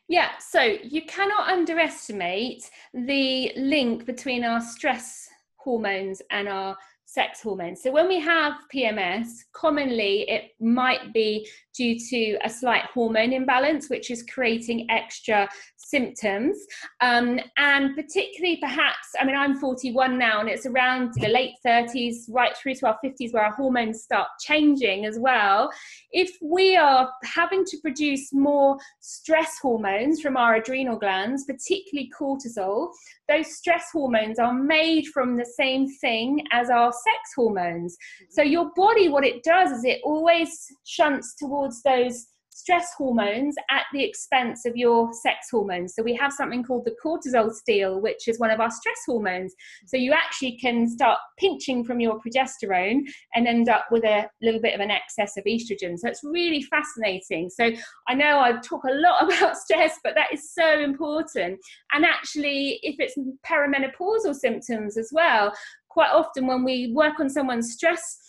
Yeah, 0.09 0.31
so 0.39 0.61
you 0.61 1.03
cannot 1.05 1.49
underestimate 1.49 2.69
the 2.93 3.53
link 3.55 4.05
between 4.05 4.43
our 4.43 4.59
stress 4.59 5.29
hormones 5.55 6.21
and 6.29 6.49
our 6.49 6.75
sex 7.05 7.41
hormones. 7.41 7.81
So 7.81 7.91
when 7.91 8.07
we 8.07 8.19
have 8.19 8.53
PMS, 8.73 9.27
commonly 9.53 10.29
it 10.29 10.51
might 10.59 11.13
be 11.13 11.47
due 11.75 11.97
to 12.09 12.37
a 12.43 12.49
slight 12.49 12.83
hormone 12.93 13.33
imbalance, 13.33 13.89
which 13.89 14.11
is 14.11 14.23
creating 14.23 14.87
extra 14.89 15.49
symptoms. 15.77 16.57
Um, 17.01 17.39
and 17.57 17.95
particularly, 17.95 18.57
perhaps, 18.57 19.07
I 19.19 19.25
mean, 19.25 19.35
I'm 19.35 19.59
41 19.59 20.17
now, 20.17 20.39
and 20.39 20.49
it's 20.49 20.65
around 20.65 21.13
the 21.15 21.27
late 21.27 21.53
30s, 21.65 22.25
right 22.29 22.55
through 22.57 22.75
to 22.75 22.87
our 22.87 22.97
50s, 23.03 23.33
where 23.33 23.45
our 23.45 23.53
hormones 23.53 24.01
start 24.03 24.27
changing 24.39 25.05
as 25.05 25.19
well. 25.19 25.69
If 26.11 26.31
we 26.41 26.75
are 26.75 27.11
having 27.23 27.63
to 27.65 27.77
produce 27.81 28.33
more 28.33 28.77
stress 28.99 29.57
hormones 29.61 30.21
from 30.21 30.37
our 30.37 30.55
adrenal 30.55 30.97
glands, 30.97 31.45
particularly 31.45 32.09
cortisol, 32.19 32.89
those 33.29 33.55
stress 33.55 33.85
hormones 33.91 34.39
are 34.39 34.53
made 34.53 35.05
from 35.07 35.37
the 35.37 35.45
same 35.45 35.87
thing 36.01 36.43
as 36.51 36.69
our 36.69 36.91
sex 36.91 37.19
hormones. 37.35 37.95
So, 38.29 38.41
your 38.41 38.71
body, 38.75 39.09
what 39.09 39.25
it 39.25 39.43
does 39.43 39.71
is 39.71 39.85
it 39.85 40.01
always 40.03 40.67
shunts 40.85 41.35
towards 41.37 41.62
those 41.83 42.27
stress 42.55 42.93
hormones 42.97 43.55
at 43.69 43.83
the 43.93 44.03
expense 44.03 44.65
of 44.65 44.75
your 44.75 45.11
sex 45.13 45.47
hormones. 45.51 45.95
So 45.95 46.03
we 46.03 46.15
have 46.15 46.31
something 46.31 46.63
called 46.63 46.85
the 46.85 46.95
cortisol 47.03 47.51
steal, 47.51 47.99
which 47.99 48.27
is 48.27 48.39
one 48.39 48.51
of 48.51 48.59
our 48.59 48.69
stress 48.69 48.99
hormones. 49.05 49.53
So 49.87 49.97
you 49.97 50.13
actually 50.13 50.57
can 50.57 50.87
start 50.87 51.19
pinching 51.37 51.83
from 51.83 51.99
your 51.99 52.19
progesterone 52.19 53.01
and 53.33 53.47
end 53.47 53.69
up 53.69 53.85
with 53.91 54.03
a 54.03 54.29
little 54.41 54.61
bit 54.61 54.75
of 54.75 54.81
an 54.81 54.91
excess 54.91 55.35
of 55.37 55.43
estrogen. 55.45 55.97
So 55.97 56.07
it's 56.07 56.23
really 56.23 56.61
fascinating. 56.61 57.49
So 57.49 57.71
I 58.07 58.13
know 58.13 58.39
I 58.39 58.53
talk 58.63 58.83
a 58.83 58.93
lot 58.93 59.23
about 59.27 59.57
stress, 59.57 59.99
but 60.03 60.15
that 60.15 60.31
is 60.31 60.53
so 60.53 60.79
important. 60.79 61.59
And 61.91 62.05
actually, 62.05 62.79
if 62.83 62.95
it's 62.99 63.17
perimenopausal 63.45 64.35
symptoms 64.35 64.97
as 64.97 65.09
well, 65.11 65.53
quite 65.89 66.11
often 66.11 66.47
when 66.47 66.63
we 66.63 66.91
work 66.93 67.19
on 67.19 67.29
someone's 67.29 67.73
stress 67.73 68.19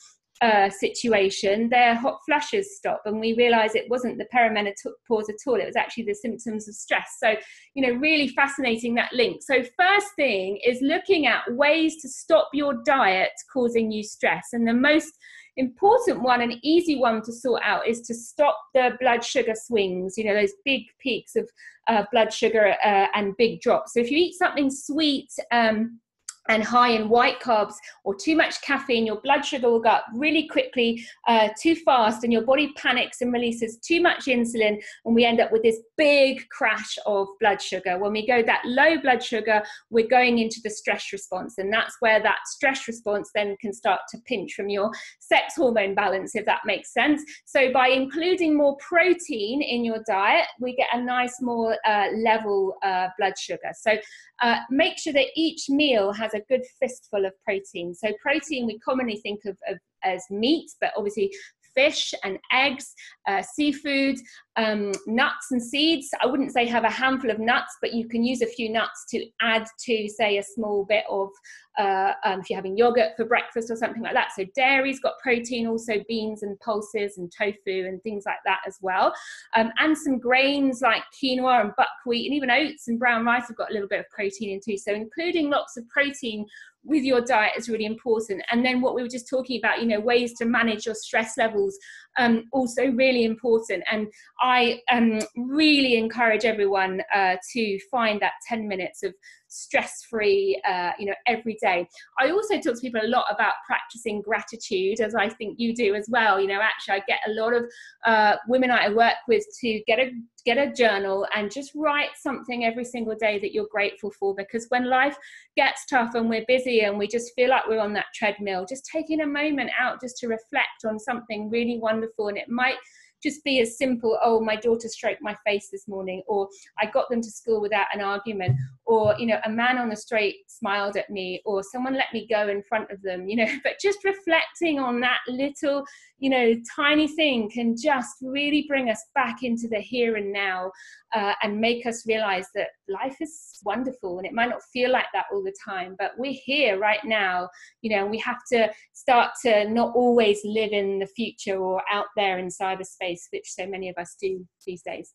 uh, 0.41 0.69
situation, 0.69 1.69
their 1.69 1.95
hot 1.95 2.19
flushes 2.27 2.77
stop, 2.77 3.03
and 3.05 3.21
we 3.21 3.35
realize 3.35 3.75
it 3.75 3.89
wasn't 3.89 4.19
the 4.19 4.27
perimenopause 4.35 5.29
at 5.29 5.37
all. 5.47 5.61
It 5.61 5.67
was 5.67 5.77
actually 5.77 6.05
the 6.05 6.15
symptoms 6.15 6.69
of 6.69 6.75
stress. 6.75 7.17
So, 7.23 7.35
you 7.75 7.87
know, 7.87 7.99
really 7.99 8.29
fascinating 8.29 8.95
that 8.97 9.13
link. 9.13 9.43
So, 9.43 9.63
first 9.79 10.09
thing 10.17 10.59
is 10.65 10.81
looking 10.83 11.27
at 11.27 11.43
ways 11.49 12.01
to 12.03 12.09
stop 12.09 12.49
your 12.53 12.75
diet 12.85 13.33
causing 13.53 13.93
you 13.93 14.03
stress, 14.03 14.49
and 14.53 14.67
the 14.67 14.75
most 14.75 15.13
important 15.57 16.23
one 16.23 16.41
and 16.41 16.55
easy 16.63 16.99
one 16.99 17.23
to 17.23 17.33
sort 17.33 17.63
out 17.65 17.87
is 17.87 18.01
to 18.01 18.13
stop 18.13 18.59
the 18.75 18.91
blood 19.01 19.25
sugar 19.25 19.53
swings 19.55 20.19
you 20.19 20.25
know 20.25 20.35
those 20.35 20.53
big 20.65 20.83
peaks 20.99 21.37
of 21.37 21.49
uh, 21.87 22.03
blood 22.11 22.33
sugar 22.33 22.75
uh, 22.85 23.07
and 23.15 23.37
big 23.37 23.61
drops 23.61 23.93
so 23.93 24.01
if 24.01 24.11
you 24.11 24.19
eat 24.19 24.35
something 24.35 24.69
sweet 24.69 25.29
um, 25.53 26.01
and 26.49 26.63
high 26.63 26.91
in 26.91 27.09
white 27.09 27.41
carbs 27.41 27.75
or 28.05 28.15
too 28.15 28.37
much 28.37 28.61
caffeine, 28.63 29.07
your 29.07 29.21
blood 29.21 29.45
sugar 29.45 29.71
will 29.71 29.81
go 29.81 29.91
up 29.91 30.07
really 30.15 30.47
quickly, 30.47 31.05
uh, 31.27 31.49
too 31.61 31.75
fast, 31.75 32.25
and 32.25 32.33
your 32.33 32.43
body 32.43 32.73
panics 32.77 33.21
and 33.21 33.33
releases 33.33 33.79
too 33.79 34.01
much 34.01 34.27
insulin, 34.27 34.81
and 35.05 35.15
we 35.15 35.25
end 35.25 35.41
up 35.41 35.51
with 35.53 35.63
this 35.63 35.79
big 35.97 36.47
crash 36.51 36.99
of 37.07 37.29
blood 37.41 37.61
sugar. 37.61 37.99
When 37.99 38.13
we 38.13 38.27
go 38.27 38.43
that 38.43 38.63
low 38.65 38.99
blood 38.99 39.23
sugar, 39.23 39.63
we're 39.91 40.07
going 40.07 40.39
into 40.39 40.61
the 40.63 40.71
stress 40.71 41.13
response, 41.13 41.59
and 41.59 41.73
that's 41.73 41.97
where 42.01 42.23
that 42.23 42.39
stress 42.47 42.87
response 42.87 43.31
then 43.35 43.57
can 43.61 43.73
start 43.73 44.01
to 44.11 44.19
pinch 44.27 44.53
from 44.55 44.69
your 44.69 44.91
sex 45.21 45.55
hormone 45.57 45.95
balance, 45.95 46.35
if 46.35 46.45
that 46.47 46.61
makes 46.67 46.93
sense. 46.93 47.23
So, 47.47 47.73
by 47.73 47.89
including 47.89 48.57
more 48.57 48.77
protein 48.77 49.63
in 49.63 49.85
your 49.85 50.03
diet, 50.07 50.47
we 50.61 50.77
get 50.77 50.89
a 50.93 51.01
nice, 51.01 51.41
more 51.41 51.77
uh, 51.87 52.09
level 52.17 52.77
uh, 52.83 53.09
blood 53.19 53.39
sugar. 53.39 53.73
So, 53.75 53.97
uh, 54.43 54.57
make 54.71 54.99
sure 54.99 55.13
that 55.13 55.27
each 55.37 55.71
meal 55.71 56.13
has 56.13 56.34
a 56.35 56.41
good 56.49 56.63
fistful 56.81 57.25
of 57.25 57.33
protein. 57.45 57.95
So, 57.95 58.13
protein 58.21 58.67
we 58.67 58.79
commonly 58.79 59.17
think 59.17 59.41
of, 59.47 59.57
of 59.69 59.79
as 60.05 60.23
meat, 60.31 60.71
but 60.81 60.93
obviously 60.97 61.33
fish 61.75 62.15
and 62.23 62.39
eggs, 62.53 62.95
uh, 63.29 63.43
seafood, 63.43 64.17
um, 64.57 64.93
nuts 65.07 65.49
and 65.51 65.63
seeds. 65.63 66.09
I 66.23 66.27
wouldn't 66.27 66.53
say 66.53 66.67
have 66.67 66.85
a 66.85 66.91
handful 66.91 67.31
of 67.31 67.39
nuts, 67.39 67.77
but 67.81 67.93
you 67.93 68.09
can 68.09 68.23
use 68.23 68.43
a 68.43 68.47
few 68.47 68.71
nuts 68.71 69.05
to 69.11 69.25
add 69.41 69.67
to, 69.87 70.09
say, 70.09 70.39
a 70.39 70.43
small 70.43 70.85
bit 70.85 71.05
of, 71.11 71.31
uh, 71.79 72.13
um, 72.25 72.41
if 72.41 72.51
you're 72.51 72.59
having 72.59 72.77
yogurt 72.77 73.17
for 73.17 73.25
breakfast 73.25 73.71
or 73.71 73.77
something 73.77 74.03
like 74.03 74.15
that. 74.15 74.31
So 74.37 74.45
dairy's 74.55 75.01
got 75.01 75.15
protein, 75.23 75.67
also 75.67 75.95
beans 76.09 76.43
and 76.43 76.59
pulses 76.61 77.19
and 77.19 77.33
tofu 77.37 77.87
and 77.87 78.01
things 78.03 78.25
like 78.27 78.39
that 78.45 78.61
as 78.67 78.79
well. 78.81 79.13
Um, 79.57 79.73
and 79.79 79.97
some 79.97 80.19
grains 80.19 80.81
like 80.83 81.03
quinoa 81.21 81.63
and 81.63 81.73
buckwheat 81.77 82.27
and 82.27 82.35
even 82.35 82.51
oats 82.51 82.89
and 82.89 82.99
brown 82.99 83.25
rice 83.25 83.49
have 83.49 83.57
got 83.57 83.71
a 83.71 83.73
little 83.73 83.89
bit 83.89 84.01
of 84.01 84.11
protein 84.11 84.51
in 84.51 84.61
too. 84.65 84.79
So 84.79 84.93
including 84.93 85.51
lots 85.51 85.77
of 85.77 85.89
protein 85.89 86.47
with 86.85 87.03
your 87.03 87.21
diet 87.21 87.53
is 87.57 87.69
really 87.69 87.87
important. 87.87 88.43
And 88.51 88.65
then 88.65 88.81
what 88.81 88.95
we 88.95 89.03
were 89.03 89.09
just 89.09 89.29
talking 89.29 89.59
about, 89.59 89.81
you 89.81 89.87
know, 89.87 90.01
ways 90.01 90.35
to 90.35 90.45
manage 90.45 90.87
your 90.87 90.95
stress 90.95 91.37
levels, 91.37 91.77
um, 92.19 92.45
also 92.53 92.87
really 92.91 93.25
important. 93.25 93.83
And 93.91 94.09
I 94.41 94.81
um, 94.91 95.21
really 95.37 95.97
encourage 95.97 96.45
everyone 96.45 97.03
uh, 97.15 97.37
to 97.53 97.79
find 97.91 98.21
that 98.21 98.33
10 98.49 98.69
minutes 98.69 99.03
of 99.03 99.15
stress 99.55 100.05
free, 100.11 100.61
uh, 100.69 100.91
you 100.99 101.07
know, 101.07 101.15
every 101.27 101.57
day. 101.61 101.87
I 102.19 102.31
also 102.31 102.55
talk 102.55 102.75
to 102.75 102.81
people 102.81 103.01
a 103.03 103.07
lot 103.07 103.27
about 103.31 103.55
practicing 103.67 104.21
gratitude, 104.21 105.01
as 105.01 105.15
I 105.15 105.29
think 105.29 105.59
you 105.59 105.75
do 105.75 105.95
as 105.95 106.09
well. 106.11 106.41
You 106.41 106.49
know, 106.49 106.61
actually, 106.61 106.97
I 106.97 107.03
get 107.07 107.21
a 107.27 107.33
lot 107.33 107.55
of 107.55 107.65
uh, 108.05 108.37
women 108.49 108.71
I 108.71 108.89
work 108.89 109.15
with 109.29 109.45
to 109.61 109.81
get 109.87 109.99
a 109.99 110.11
get 110.45 110.59
a 110.59 110.71
journal 110.73 111.27
and 111.35 111.51
just 111.51 111.73
write 111.75 112.11
something 112.21 112.67
every 112.67 112.85
single 112.85 113.15
day 113.15 113.39
that 113.39 113.55
you're 113.55 113.69
grateful 113.71 114.11
for 114.11 114.35
because 114.35 114.67
when 114.69 114.91
life 114.91 115.17
gets 115.57 115.87
tough 115.87 116.15
and 116.15 116.29
we're 116.29 116.45
busy 116.47 116.81
and 116.81 116.99
we 116.99 117.07
just 117.07 117.33
feel 117.35 117.49
like 117.49 117.67
we're 117.67 117.81
on 117.81 117.95
that 117.95 118.05
treadmill 118.15 118.67
just 118.69 118.85
taking 118.93 119.23
a 119.23 119.27
moment 119.27 119.71
out 119.81 119.99
just 120.03 120.19
to 120.19 120.29
reflect 120.29 120.85
on 120.87 120.99
something 120.99 121.49
really 121.49 121.79
wonderful 121.79 122.04
and 122.29 122.39
it 122.39 122.49
might 122.49 122.77
just 123.25 123.43
be 123.45 123.61
as 123.61 123.79
simple 123.79 124.19
oh 124.23 124.41
my 124.41 124.57
daughter 124.57 124.89
stroked 124.89 125.23
my 125.23 125.37
face 125.47 125.69
this 125.73 125.89
morning 125.89 126.23
or 126.29 126.49
i 126.79 126.87
got 126.87 127.09
them 127.11 127.21
to 127.21 127.31
school 127.31 127.61
without 127.61 127.87
an 127.93 128.01
argument 128.01 128.57
or 128.87 129.15
you 129.19 129.27
know 129.27 129.39
a 129.45 129.51
man 129.51 129.79
on 129.79 129.89
the 129.89 129.97
street 129.97 130.37
smiled 130.47 130.97
at 130.97 131.11
me 131.11 131.41
or 131.45 131.63
someone 131.63 131.95
let 131.95 132.13
me 132.13 132.27
go 132.31 132.49
in 132.49 132.63
front 132.63 132.91
of 132.91 133.01
them 133.03 133.29
you 133.29 133.37
know 133.37 133.51
but 133.65 133.73
just 133.81 134.05
reflecting 134.05 134.79
on 134.79 135.01
that 135.01 135.19
little 135.29 135.85
you 136.19 136.31
know 136.31 136.55
tiny 136.75 137.09
thing 137.09 137.51
can 137.51 137.77
just 137.77 138.17
really 138.23 138.65
bring 138.69 138.91
us 138.91 139.03
back 139.15 139.43
into 139.43 139.69
the 139.69 139.79
here 139.79 140.17
and 140.17 140.33
now 140.33 140.71
uh, 141.15 141.33
and 141.43 141.61
make 141.61 141.87
us 141.87 142.07
realize 142.07 142.47
that 142.55 142.69
life 142.89 143.17
is 143.21 143.61
wonderful 143.65 144.19
and 144.19 144.27
it 144.27 144.33
might 144.33 144.49
not 144.49 144.63
feel 144.73 144.91
like 144.91 145.07
that 145.13 145.27
all 145.33 145.43
the 145.43 145.55
time 145.65 145.95
but 145.99 146.13
we're 146.19 146.39
here 146.45 146.79
right 146.79 147.05
now 147.05 147.49
you 147.83 147.95
know 147.95 148.07
we 148.07 148.19
have 148.19 148.41
to 148.51 148.69
start 148.93 149.31
to 149.45 149.69
not 149.71 149.95
always 149.95 150.41
live 150.45 150.73
in 150.73 150.99
the 150.99 151.07
future 151.07 151.57
or 151.57 151.83
out 151.91 152.07
there 152.17 152.39
in 152.39 152.49
cyberspace 152.49 153.14
which 153.31 153.51
so 153.51 153.67
many 153.67 153.89
of 153.89 153.97
us 153.99 154.17
do 154.21 154.47
these 154.67 154.83
days. 154.83 155.15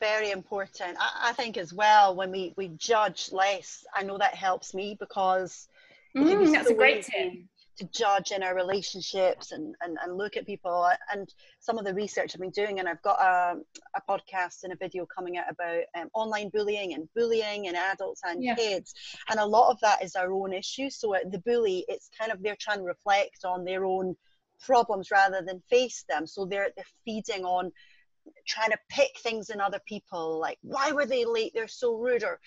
Very 0.00 0.30
important. 0.30 0.96
I, 0.98 1.30
I, 1.30 1.32
think 1.32 1.56
as 1.56 1.72
well 1.72 2.16
when 2.16 2.30
we 2.30 2.54
we 2.56 2.68
judge 2.76 3.30
less 3.30 3.84
i 3.94 4.02
know 4.02 4.18
that 4.18 4.34
helps 4.34 4.74
me 4.74 4.96
because 4.98 5.68
mm, 6.16 6.52
that's 6.52 6.70
a 6.70 6.74
great 6.74 7.04
tip. 7.04 7.34
to 7.78 7.84
judge 7.92 8.30
in 8.30 8.42
our 8.42 8.54
relationships 8.54 9.52
and, 9.52 9.74
and, 9.82 9.98
and 10.02 10.16
look 10.16 10.36
at 10.36 10.46
people 10.46 10.90
and 11.12 11.32
some 11.60 11.78
of 11.78 11.84
the 11.84 11.92
research 11.92 12.32
I've 12.34 12.40
been 12.40 12.50
doing 12.50 12.78
and 12.78 12.88
I've 12.88 13.02
got 13.02 13.20
a, 13.20 13.56
a 13.94 14.02
podcast 14.08 14.64
and 14.64 14.72
a 14.72 14.76
video 14.76 15.06
coming 15.06 15.36
out 15.36 15.50
about 15.50 15.82
um, 15.94 16.08
online 16.14 16.48
bullying 16.48 16.94
and 16.94 17.08
bullying 17.14 17.66
in 17.66 17.76
adults 17.76 18.22
and 18.24 18.42
yeah. 18.42 18.54
kids 18.54 18.94
and 19.28 19.38
a 19.38 19.46
lot 19.46 19.70
of 19.70 19.78
that 19.80 20.02
is 20.02 20.16
our 20.16 20.32
own 20.32 20.52
issue 20.52 20.88
so 20.88 21.14
the 21.30 21.38
bully 21.40 21.84
it's 21.88 22.08
kind 22.18 22.32
of 22.32 22.42
they're 22.42 22.56
trying 22.58 22.78
to 22.78 22.84
reflect 22.84 23.44
on 23.44 23.64
their 23.64 23.84
own 23.84 24.16
problems 24.60 25.10
rather 25.10 25.42
than 25.42 25.62
face 25.68 26.04
them. 26.08 26.26
So 26.26 26.44
they're 26.44 26.70
they're 26.76 26.84
feeding 27.04 27.44
on 27.44 27.72
trying 28.46 28.70
to 28.70 28.78
pick 28.90 29.10
things 29.20 29.50
in 29.50 29.60
other 29.60 29.80
people 29.86 30.40
like 30.40 30.58
why 30.62 30.92
were 30.92 31.06
they 31.06 31.24
late? 31.24 31.52
They're 31.54 31.68
so 31.68 31.96
rude 31.96 32.24
or 32.24 32.40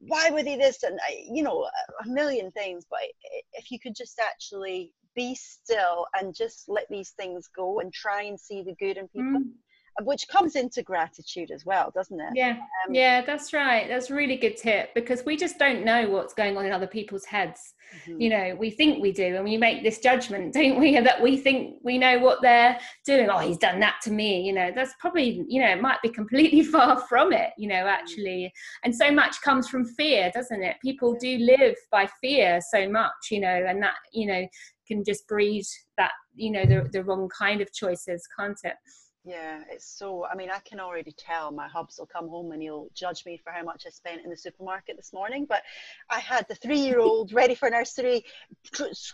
why 0.00 0.30
were 0.30 0.42
they 0.42 0.56
this? 0.56 0.82
And 0.82 0.98
you 1.30 1.42
know 1.42 1.68
a 2.04 2.08
million 2.08 2.50
things 2.50 2.84
but 2.88 3.00
if 3.52 3.70
you 3.70 3.78
could 3.78 3.94
just 3.94 4.18
actually 4.18 4.92
be 5.14 5.34
still 5.34 6.06
and 6.18 6.34
just 6.34 6.68
let 6.68 6.86
these 6.88 7.10
things 7.10 7.48
go 7.54 7.80
and 7.80 7.92
try 7.92 8.22
and 8.22 8.38
see 8.38 8.62
the 8.62 8.74
good 8.78 8.96
in 8.96 9.08
people. 9.08 9.40
Mm. 9.40 9.50
Which 10.02 10.28
comes 10.28 10.56
into 10.56 10.82
gratitude 10.82 11.50
as 11.50 11.66
well, 11.66 11.90
doesn't 11.94 12.20
it? 12.20 12.30
Yeah, 12.34 12.52
um, 12.86 12.94
yeah, 12.94 13.24
that's 13.24 13.52
right. 13.52 13.86
That's 13.88 14.10
a 14.10 14.14
really 14.14 14.36
good 14.36 14.56
tip 14.56 14.94
because 14.94 15.24
we 15.24 15.36
just 15.36 15.58
don't 15.58 15.84
know 15.84 16.08
what's 16.08 16.34
going 16.34 16.56
on 16.56 16.66
in 16.66 16.72
other 16.72 16.86
people's 16.86 17.24
heads. 17.24 17.74
Mm-hmm. 18.02 18.20
You 18.20 18.28
know, 18.28 18.56
we 18.58 18.70
think 18.70 19.00
we 19.02 19.12
do, 19.12 19.36
and 19.36 19.44
we 19.44 19.56
make 19.56 19.82
this 19.82 19.98
judgment, 19.98 20.52
don't 20.54 20.78
we? 20.78 20.98
That 20.98 21.22
we 21.22 21.36
think 21.36 21.76
we 21.82 21.98
know 21.98 22.18
what 22.18 22.42
they're 22.42 22.78
doing. 23.04 23.28
Oh, 23.30 23.38
he's 23.38 23.58
done 23.58 23.80
that 23.80 23.96
to 24.04 24.10
me. 24.10 24.42
You 24.42 24.52
know, 24.52 24.70
that's 24.74 24.94
probably 25.00 25.44
you 25.48 25.60
know 25.60 25.70
it 25.70 25.80
might 25.80 26.02
be 26.02 26.10
completely 26.10 26.62
far 26.74 27.00
from 27.08 27.32
it. 27.32 27.50
You 27.58 27.68
know, 27.68 27.74
mm-hmm. 27.74 27.88
actually, 27.88 28.52
and 28.84 28.94
so 28.94 29.10
much 29.10 29.40
comes 29.42 29.68
from 29.68 29.84
fear, 29.84 30.30
doesn't 30.34 30.62
it? 30.62 30.76
People 30.82 31.16
do 31.20 31.38
live 31.38 31.76
by 31.90 32.08
fear 32.20 32.60
so 32.70 32.88
much. 32.88 33.30
You 33.30 33.40
know, 33.40 33.66
and 33.68 33.82
that 33.82 33.94
you 34.12 34.26
know 34.26 34.46
can 34.86 35.04
just 35.04 35.26
breed 35.28 35.64
that 35.96 36.12
you 36.34 36.50
know 36.50 36.64
the 36.64 36.88
the 36.92 37.04
wrong 37.04 37.28
kind 37.36 37.60
of 37.60 37.72
choices, 37.72 38.26
can't 38.38 38.58
it? 38.64 38.74
Yeah, 39.28 39.60
it's 39.70 39.84
so. 39.84 40.24
I 40.24 40.34
mean, 40.34 40.48
I 40.50 40.58
can 40.60 40.80
already 40.80 41.12
tell 41.12 41.50
my 41.50 41.68
hubs 41.68 41.98
will 41.98 42.06
come 42.06 42.30
home 42.30 42.52
and 42.52 42.62
he'll 42.62 42.88
judge 42.94 43.26
me 43.26 43.36
for 43.36 43.52
how 43.52 43.62
much 43.62 43.84
I 43.86 43.90
spent 43.90 44.24
in 44.24 44.30
the 44.30 44.36
supermarket 44.38 44.96
this 44.96 45.12
morning. 45.12 45.44
But 45.46 45.64
I 46.08 46.18
had 46.18 46.46
the 46.48 46.54
three 46.54 46.78
year 46.78 46.98
old 46.98 47.34
ready 47.34 47.54
for 47.54 47.68
nursery, 47.68 48.24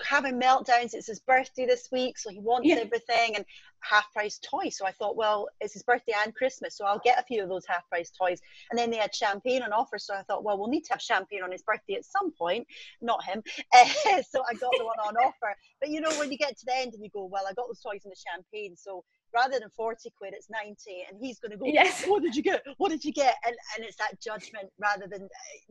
having 0.07 0.41
meltdowns. 0.41 0.95
It's 0.95 1.09
his 1.09 1.19
birthday 1.19 1.67
this 1.67 1.89
week, 1.91 2.17
so 2.17 2.31
he 2.31 2.39
wants 2.39 2.69
yeah. 2.69 2.77
everything 2.77 3.35
and 3.35 3.45
half 3.81 4.13
price 4.13 4.39
toys. 4.39 4.79
So 4.79 4.87
I 4.87 4.93
thought, 4.93 5.17
well, 5.17 5.49
it's 5.61 5.73
his 5.73 5.83
birthday 5.83 6.15
and 6.25 6.33
Christmas, 6.33 6.77
so 6.77 6.85
I'll 6.85 7.01
get 7.03 7.19
a 7.19 7.25
few 7.25 7.43
of 7.43 7.49
those 7.49 7.67
half 7.67 7.89
price 7.89 8.11
toys. 8.11 8.41
And 8.71 8.79
then 8.79 8.91
they 8.91 8.99
had 8.99 9.13
champagne 9.13 9.63
on 9.63 9.73
offer, 9.73 9.99
so 9.99 10.15
I 10.15 10.23
thought, 10.23 10.45
well, 10.45 10.59
we'll 10.59 10.69
need 10.69 10.85
to 10.85 10.93
have 10.93 11.03
champagne 11.03 11.43
on 11.43 11.51
his 11.51 11.63
birthday 11.63 11.95
at 11.95 12.05
some 12.05 12.31
point, 12.31 12.69
not 13.03 13.25
him. 13.25 13.43
so 13.75 14.45
I 14.49 14.55
got 14.55 14.71
the 14.79 14.85
one 14.85 15.01
on 15.05 15.17
offer. 15.17 15.57
But 15.81 15.91
you 15.91 16.01
know, 16.01 16.11
when 16.19 16.31
you 16.31 16.39
get 16.39 16.57
to 16.59 16.67
the 16.67 16.77
end 16.77 16.95
and 16.95 17.03
you 17.03 17.11
go, 17.11 17.25
well, 17.25 17.45
I 17.49 17.53
got 17.53 17.67
those 17.67 17.81
toys 17.81 18.03
and 18.05 18.13
the 18.13 18.23
champagne, 18.31 18.77
so 18.77 19.05
rather 19.35 19.59
than 19.59 19.69
40 19.77 20.11
quid 20.17 20.35
it's 20.35 20.49
90 20.51 20.75
and 21.11 21.19
he's 21.21 21.39
going 21.39 21.53
to 21.53 21.57
go 21.57 21.67
yes. 21.67 22.05
what 22.07 22.23
did 22.23 22.35
you 22.35 22.43
get? 22.43 22.63
What 22.79 22.91
did 22.91 23.05
you 23.05 23.13
get? 23.13 23.35
And 23.45 23.57
and 23.77 23.85
it's 23.85 23.97
that 23.97 24.21
judgment 24.21 24.71
rather 24.79 25.07
than 25.11 25.21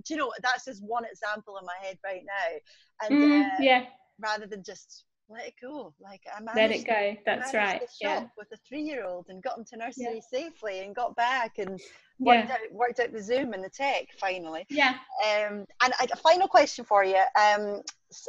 do 0.06 0.14
you 0.14 0.18
know 0.18 0.32
that's 0.42 0.66
just 0.66 0.84
one 0.84 1.06
example 1.06 1.58
in 1.58 1.66
my 1.66 1.76
head 1.82 1.98
right 2.04 2.24
now. 2.26 3.08
And 3.08 3.24
mm, 3.24 3.46
uh, 3.46 3.50
yeah. 3.60 3.86
rather 4.20 4.46
than 4.46 4.64
just 4.64 5.06
let 5.30 5.48
it 5.48 5.54
go 5.62 5.94
like 6.02 6.22
i 6.36 6.42
managed, 6.42 6.88
let 6.88 7.12
it 7.12 7.16
go. 7.16 7.22
that's 7.26 7.54
right. 7.54 7.82
yeah. 8.02 8.26
with 8.38 8.48
a 8.54 8.58
three-year-old 8.68 9.26
and 9.30 9.42
got 9.42 9.58
him 9.58 9.64
to 9.64 9.78
nursery 9.78 10.16
yeah. 10.16 10.40
safely 10.40 10.80
and 10.82 10.94
got 10.96 11.16
back 11.16 11.58
and 11.58 11.80
worked, 12.20 12.50
yeah. 12.50 12.54
out, 12.54 12.60
worked 12.72 13.00
out 13.00 13.12
the 13.14 13.22
zoom 13.22 13.54
and 13.54 13.64
the 13.64 13.70
tech 13.70 14.08
finally. 14.20 14.66
Yeah. 14.70 14.96
Um 15.26 15.66
and 15.82 15.94
a 16.12 16.16
final 16.18 16.48
question 16.48 16.84
for 16.86 17.04
you. 17.04 17.22
Um 17.40 17.82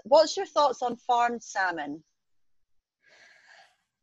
what's 0.04 0.36
your 0.36 0.46
thoughts 0.46 0.82
on 0.82 0.96
farmed 0.96 1.42
salmon 1.42 2.02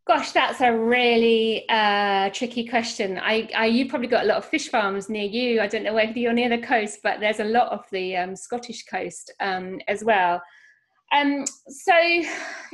Gosh, 0.07 0.31
that's 0.31 0.61
a 0.61 0.75
really 0.75 1.63
uh, 1.69 2.31
tricky 2.31 2.67
question. 2.67 3.19
I, 3.21 3.47
I, 3.55 3.67
you 3.67 3.87
probably 3.87 4.07
got 4.07 4.23
a 4.23 4.27
lot 4.27 4.37
of 4.37 4.45
fish 4.45 4.69
farms 4.69 5.09
near 5.09 5.25
you. 5.25 5.61
I 5.61 5.67
don't 5.67 5.83
know 5.83 5.93
whether 5.93 6.17
you're 6.17 6.33
near 6.33 6.49
the 6.49 6.57
coast, 6.57 6.99
but 7.03 7.19
there's 7.19 7.39
a 7.39 7.45
lot 7.45 7.71
of 7.71 7.85
the 7.91 8.17
um, 8.17 8.35
Scottish 8.35 8.83
coast 8.85 9.31
um, 9.39 9.79
as 9.87 10.03
well. 10.03 10.41
Um, 11.13 11.45
so 11.67 11.93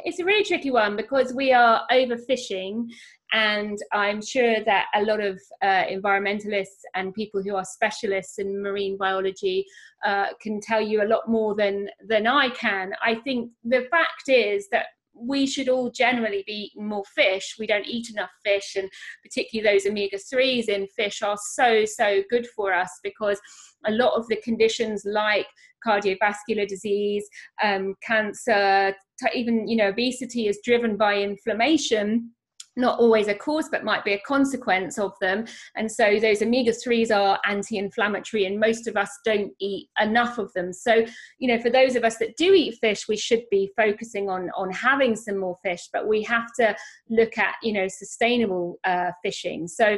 it's 0.06 0.20
a 0.20 0.26
really 0.26 0.46
tricky 0.46 0.72
one 0.72 0.96
because 0.96 1.34
we 1.34 1.52
are 1.52 1.82
overfishing, 1.92 2.86
and 3.34 3.78
I'm 3.92 4.22
sure 4.22 4.64
that 4.64 4.86
a 4.96 5.02
lot 5.02 5.20
of 5.20 5.42
uh, 5.62 5.84
environmentalists 5.92 6.82
and 6.96 7.14
people 7.14 7.42
who 7.44 7.56
are 7.56 7.66
specialists 7.66 8.40
in 8.40 8.62
marine 8.62 8.96
biology 8.98 9.66
uh, 10.06 10.28
can 10.40 10.62
tell 10.62 10.82
you 10.82 11.04
a 11.04 11.10
lot 11.10 11.28
more 11.28 11.56
than 11.56 11.90
than 12.08 12.26
I 12.26 12.50
can. 12.52 12.94
I 13.04 13.16
think 13.16 13.52
the 13.66 13.88
fact 13.92 14.30
is 14.30 14.70
that 14.72 14.86
we 15.20 15.46
should 15.46 15.70
all 15.70 15.90
generally 15.90 16.44
be 16.46 16.72
eating 16.72 16.88
more 16.88 17.04
fish. 17.16 17.56
We 17.60 17.68
don't 17.68 17.88
eat 17.88 18.10
enough 18.10 18.32
fish, 18.44 18.76
and 18.76 18.90
particularly 19.24 19.78
those 19.78 19.86
omega 19.86 20.18
3s 20.18 20.70
in 20.70 20.88
fish 20.96 21.22
are 21.22 21.38
so, 21.54 21.86
so 21.86 22.24
good 22.30 22.48
for 22.56 22.74
us 22.74 22.92
because 23.04 23.40
a 23.86 23.92
lot 23.92 24.14
of 24.14 24.28
the 24.28 24.38
conditions 24.38 25.04
like 25.06 25.48
cardiovascular 25.86 26.68
disease, 26.68 27.28
um, 27.64 27.96
cancer, 28.02 28.94
even 29.34 29.68
you 29.68 29.76
know 29.76 29.90
obesity 29.90 30.48
is 30.48 30.60
driven 30.64 30.98
by 30.98 31.16
inflammation 31.16 32.32
not 32.78 33.00
always 33.00 33.28
a 33.28 33.36
cause 33.36 33.68
but 33.70 33.84
might 33.84 34.06
be 34.06 34.14
a 34.14 34.22
consequence 34.22 34.98
of 34.98 35.14
them. 35.20 35.46
And 35.76 35.92
so 35.92 36.20
those 36.20 36.42
omega-3s 36.42 37.16
are 37.16 37.40
anti-inflammatory 37.46 38.46
and 38.46 38.60
most 38.60 38.88
of 38.88 38.96
us 38.96 39.10
don't 39.26 39.52
eat 39.60 39.90
enough 40.00 40.38
of 40.38 40.54
them. 40.54 40.72
So 40.72 41.06
you 41.40 41.48
know 41.48 41.62
for 41.62 41.70
those 41.70 41.96
of 41.96 42.04
us 42.04 42.18
that 42.18 42.38
do 42.38 42.54
eat 42.54 42.78
fish 42.80 43.08
we 43.08 43.18
should 43.18 43.44
be 43.52 43.72
focusing 43.76 44.30
on 44.30 44.50
on 44.56 44.72
having 44.72 45.16
some 45.16 45.38
more 45.38 45.58
fish 45.64 45.90
but 45.92 46.08
we 46.08 46.24
have 46.24 46.48
to 46.60 46.76
look 47.10 47.38
at 47.38 47.56
you 47.64 47.74
know 47.74 47.88
sustainable 47.88 48.80
uh, 48.84 49.12
fishing. 49.24 49.68
So 49.68 49.98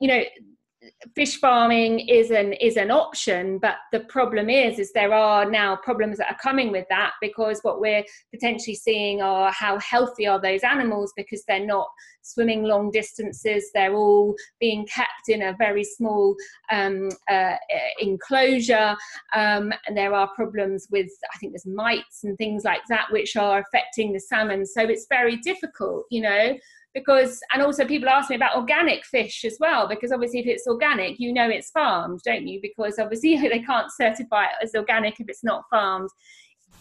you 0.00 0.08
know 0.08 0.22
fish 1.14 1.40
farming 1.40 2.00
is 2.00 2.30
an 2.30 2.52
is 2.54 2.76
an 2.76 2.90
option 2.90 3.58
but 3.58 3.76
the 3.92 4.00
problem 4.00 4.50
is 4.50 4.78
is 4.78 4.92
there 4.92 5.12
are 5.12 5.50
now 5.50 5.74
problems 5.76 6.18
that 6.18 6.30
are 6.30 6.38
coming 6.38 6.70
with 6.70 6.84
that 6.90 7.12
because 7.20 7.58
what 7.62 7.80
we're 7.80 8.04
potentially 8.32 8.74
seeing 8.74 9.22
are 9.22 9.50
how 9.52 9.78
healthy 9.80 10.26
are 10.26 10.40
those 10.40 10.62
animals 10.62 11.12
because 11.16 11.42
they're 11.48 11.64
not 11.64 11.88
swimming 12.26 12.64
long 12.64 12.90
distances. 12.90 13.70
They're 13.72 13.94
all 13.94 14.34
being 14.60 14.86
kept 14.86 15.28
in 15.28 15.42
a 15.42 15.56
very 15.58 15.84
small 15.84 16.34
um, 16.70 17.08
uh, 17.30 17.56
enclosure. 18.00 18.96
Um, 19.34 19.72
and 19.86 19.96
there 19.96 20.14
are 20.14 20.28
problems 20.34 20.88
with 20.90 21.10
i 21.32 21.38
think 21.38 21.52
there's 21.52 21.66
mites 21.66 22.24
and 22.24 22.36
things 22.36 22.64
like 22.64 22.82
that 22.88 23.06
which 23.10 23.36
are 23.36 23.60
affecting 23.60 24.12
the 24.12 24.20
salmon. 24.20 24.66
So 24.66 24.82
it's 24.82 25.06
very 25.08 25.36
difficult 25.36 26.04
you 26.10 26.22
know 26.22 26.56
because 26.96 27.40
and 27.52 27.62
also 27.62 27.84
people 27.84 28.08
ask 28.08 28.30
me 28.30 28.36
about 28.36 28.56
organic 28.56 29.04
fish 29.04 29.44
as 29.44 29.58
well 29.60 29.86
because 29.86 30.10
obviously 30.10 30.40
if 30.40 30.46
it's 30.46 30.66
organic 30.66 31.20
you 31.20 31.30
know 31.30 31.48
it's 31.48 31.70
farmed 31.70 32.20
don't 32.24 32.46
you 32.46 32.58
because 32.62 32.98
obviously 32.98 33.36
they 33.48 33.60
can't 33.60 33.92
certify 33.92 34.44
it 34.44 34.50
as 34.62 34.74
organic 34.74 35.20
if 35.20 35.28
it's 35.28 35.44
not 35.44 35.62
farmed 35.70 36.08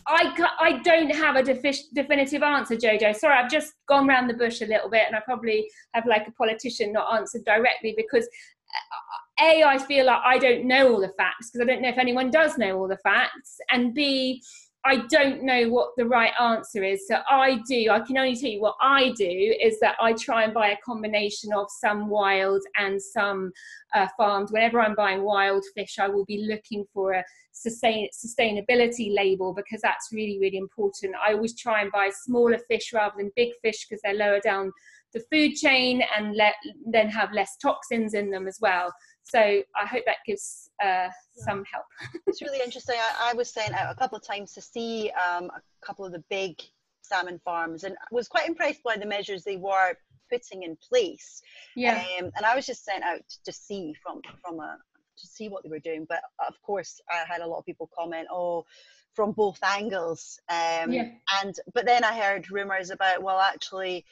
I, 0.07 0.31
I 0.59 0.77
don't 0.83 1.09
have 1.15 1.35
a 1.35 1.41
defi- 1.41 1.89
definitive 1.95 2.43
answer, 2.43 2.75
Jojo. 2.75 3.15
Sorry, 3.15 3.35
I've 3.35 3.49
just 3.49 3.73
gone 3.87 4.05
round 4.05 4.29
the 4.29 4.35
bush 4.35 4.61
a 4.61 4.67
little 4.67 4.87
bit, 4.87 5.01
and 5.07 5.15
I 5.15 5.19
probably 5.21 5.67
have 5.95 6.05
like 6.05 6.27
a 6.27 6.31
politician 6.33 6.93
not 6.93 7.11
answered 7.17 7.43
directly 7.43 7.95
because 7.97 8.23
uh, 8.23 9.43
a 9.45 9.63
I 9.63 9.79
feel 9.79 10.05
like 10.05 10.21
I 10.23 10.37
don't 10.37 10.65
know 10.65 10.93
all 10.93 11.01
the 11.01 11.11
facts 11.17 11.49
because 11.49 11.61
I 11.61 11.71
don't 11.71 11.81
know 11.81 11.89
if 11.89 11.97
anyone 11.97 12.29
does 12.29 12.55
know 12.55 12.77
all 12.77 12.87
the 12.87 12.97
facts, 12.97 13.57
and 13.71 13.95
b 13.95 14.43
I 14.87 14.97
don't 15.09 15.41
know 15.41 15.67
what 15.69 15.89
the 15.97 16.05
right 16.05 16.31
answer 16.39 16.83
is. 16.83 17.07
So 17.07 17.17
I 17.27 17.59
do, 17.67 17.89
I 17.89 18.01
can 18.01 18.19
only 18.19 18.35
tell 18.35 18.51
you 18.51 18.61
what 18.61 18.75
I 18.79 19.11
do 19.17 19.55
is 19.59 19.79
that 19.79 19.95
I 19.99 20.13
try 20.13 20.43
and 20.43 20.53
buy 20.53 20.69
a 20.69 20.77
combination 20.85 21.51
of 21.53 21.65
some 21.69 22.07
wild 22.07 22.61
and 22.77 23.01
some 23.01 23.51
uh, 23.95 24.07
farmed. 24.15 24.49
Whenever 24.51 24.79
I'm 24.79 24.93
buying 24.93 25.23
wild 25.23 25.65
fish, 25.75 25.97
I 25.99 26.07
will 26.07 26.25
be 26.25 26.45
looking 26.47 26.85
for 26.93 27.13
a 27.13 27.23
sustain, 27.51 28.09
sustainability 28.13 29.11
label 29.11 29.55
because 29.55 29.81
that's 29.81 30.09
really, 30.11 30.37
really 30.39 30.57
important. 30.57 31.15
I 31.15 31.33
always 31.33 31.59
try 31.59 31.81
and 31.81 31.91
buy 31.91 32.11
smaller 32.13 32.59
fish 32.69 32.93
rather 32.93 33.15
than 33.17 33.31
big 33.35 33.53
fish 33.63 33.87
because 33.87 34.01
they're 34.03 34.13
lower 34.13 34.39
down 34.39 34.71
the 35.13 35.23
food 35.31 35.55
chain 35.55 36.03
and 36.15 36.35
let, 36.35 36.55
then 36.85 37.09
have 37.09 37.31
less 37.31 37.57
toxins 37.59 38.13
in 38.13 38.29
them 38.29 38.47
as 38.47 38.59
well. 38.61 38.93
So 39.25 39.39
I 39.39 39.85
hope 39.85 40.03
that 40.05 40.17
gives 40.25 40.69
uh, 40.83 41.09
some 41.33 41.63
help. 41.71 41.85
it's 42.27 42.41
really 42.41 42.61
interesting. 42.63 42.95
I, 42.95 43.31
I, 43.31 43.33
was 43.33 43.49
sent 43.49 43.73
out 43.73 43.91
a 43.91 43.95
couple 43.95 44.17
of 44.17 44.23
times 44.23 44.53
to 44.53 44.61
see 44.61 45.11
um, 45.11 45.45
a 45.45 45.61
couple 45.85 46.05
of 46.05 46.11
the 46.11 46.23
big 46.29 46.61
salmon 47.01 47.41
farms 47.43 47.83
and 47.83 47.95
was 48.11 48.27
quite 48.27 48.47
impressed 48.47 48.83
by 48.83 48.97
the 48.97 49.05
measures 49.05 49.43
they 49.43 49.57
were 49.57 49.95
putting 50.31 50.63
in 50.63 50.77
place. 50.89 51.41
Yeah. 51.75 52.03
Um, 52.19 52.31
and 52.35 52.45
I 52.45 52.55
was 52.55 52.67
just 52.67 52.85
sent 52.85 53.03
out 53.03 53.21
to 53.45 53.51
see 53.51 53.95
from 54.03 54.21
from 54.43 54.59
a 54.59 54.77
to 55.17 55.27
see 55.27 55.49
what 55.49 55.63
they 55.63 55.69
were 55.69 55.79
doing. 55.79 56.05
But 56.07 56.21
of 56.47 56.61
course, 56.61 57.01
I 57.09 57.23
had 57.27 57.41
a 57.41 57.47
lot 57.47 57.59
of 57.59 57.65
people 57.65 57.89
comment, 57.97 58.27
"Oh, 58.31 58.65
from 59.13 59.31
both 59.31 59.59
angles." 59.63 60.39
Um, 60.49 60.91
yeah. 60.91 61.09
And 61.41 61.55
but 61.73 61.85
then 61.85 62.03
I 62.03 62.13
heard 62.13 62.51
rumors 62.51 62.91
about, 62.91 63.23
well, 63.23 63.39
actually, 63.39 64.05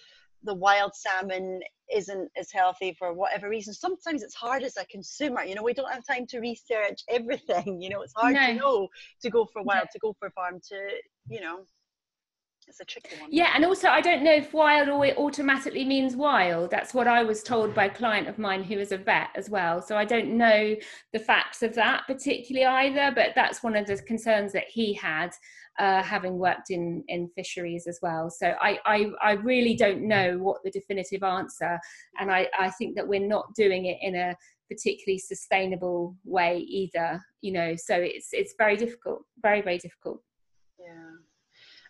the 0.44 0.54
wild 0.54 0.94
salmon 0.96 1.62
isn't 1.94 2.30
as 2.38 2.52
healthy 2.52 2.96
for 2.98 3.14
whatever 3.14 3.50
reason. 3.50 3.74
Sometimes 3.74 4.24
it's 4.24 4.36
hard 4.36 4.64
as 4.64 4.78
a 4.78 4.86
consumer. 4.86 5.44
You 5.44 5.56
know, 5.56 5.64
we 5.64 5.74
don't 5.74 5.92
have 5.92 6.06
time 6.06 6.26
to 6.28 6.40
research 6.40 7.02
everything. 7.10 7.82
You 7.82 7.90
know, 7.90 8.02
it's 8.02 8.14
hard 8.16 8.36
no. 8.36 8.48
to 8.48 8.54
know 8.54 8.88
to 9.22 9.30
go 9.30 9.46
for 9.46 9.64
wild, 9.64 9.88
to 9.94 10.00
go 10.00 10.16
for 10.20 10.30
farm, 10.32 10.60
to 10.70 10.88
you 11.28 11.42
know. 11.42 11.66
It's 12.68 12.80
a 12.80 12.86
tricky 12.86 13.20
one. 13.20 13.30
Yeah, 13.32 13.52
and 13.56 13.66
also 13.66 13.88
I 13.88 14.02
don't 14.02 14.24
know 14.24 14.34
if 14.34 14.54
wild 14.54 14.90
automatically 15.18 15.86
means 15.86 16.16
wild. 16.16 16.72
That's 16.72 16.94
what 16.94 17.08
I 17.08 17.24
was 17.24 17.44
told 17.44 17.74
by 17.74 17.86
a 17.86 17.94
client 17.94 18.28
of 18.28 18.40
mine 18.40 18.64
who 18.64 18.80
is 18.80 18.92
a 18.92 18.98
vet 18.98 19.30
as 19.36 19.50
well. 19.50 19.82
So 19.82 19.98
I 19.98 20.06
don't 20.06 20.38
know 20.38 20.76
the 21.12 21.20
facts 21.20 21.62
of 21.64 21.76
that 21.76 22.04
particularly 22.08 22.66
either, 22.66 23.12
but 23.14 23.32
that's 23.36 23.64
one 23.64 23.76
of 23.76 23.86
the 23.86 23.98
concerns 23.98 24.54
that 24.54 24.66
he 24.70 24.94
had 24.94 25.32
uh, 25.80 26.04
having 26.04 26.38
worked 26.38 26.70
in 26.70 27.04
in 27.08 27.30
fisheries 27.36 27.88
as 27.88 28.00
well. 28.02 28.30
So 28.30 28.54
I, 28.62 28.80
I, 28.86 29.12
I 29.22 29.32
really 29.34 29.76
don't 29.76 30.08
know 30.08 30.38
what 30.38 30.64
the 30.64 30.72
definitive 30.72 31.24
answer, 31.24 31.80
and 32.20 32.32
I 32.32 32.48
I 32.60 32.70
think 32.72 32.96
that 32.96 33.08
we're 33.08 33.28
not 33.28 33.54
doing 33.56 33.86
it 33.86 33.98
in 34.02 34.16
a 34.16 34.36
particularly 34.70 35.20
sustainable 35.20 36.16
way 36.24 36.60
either. 36.60 37.22
You 37.42 37.54
know, 37.54 37.76
so 37.76 37.96
it's 37.96 38.30
it's 38.32 38.54
very 38.58 38.78
difficult, 38.78 39.24
very 39.42 39.62
very 39.62 39.78
difficult. 39.78 40.22
Yeah. 40.80 41.33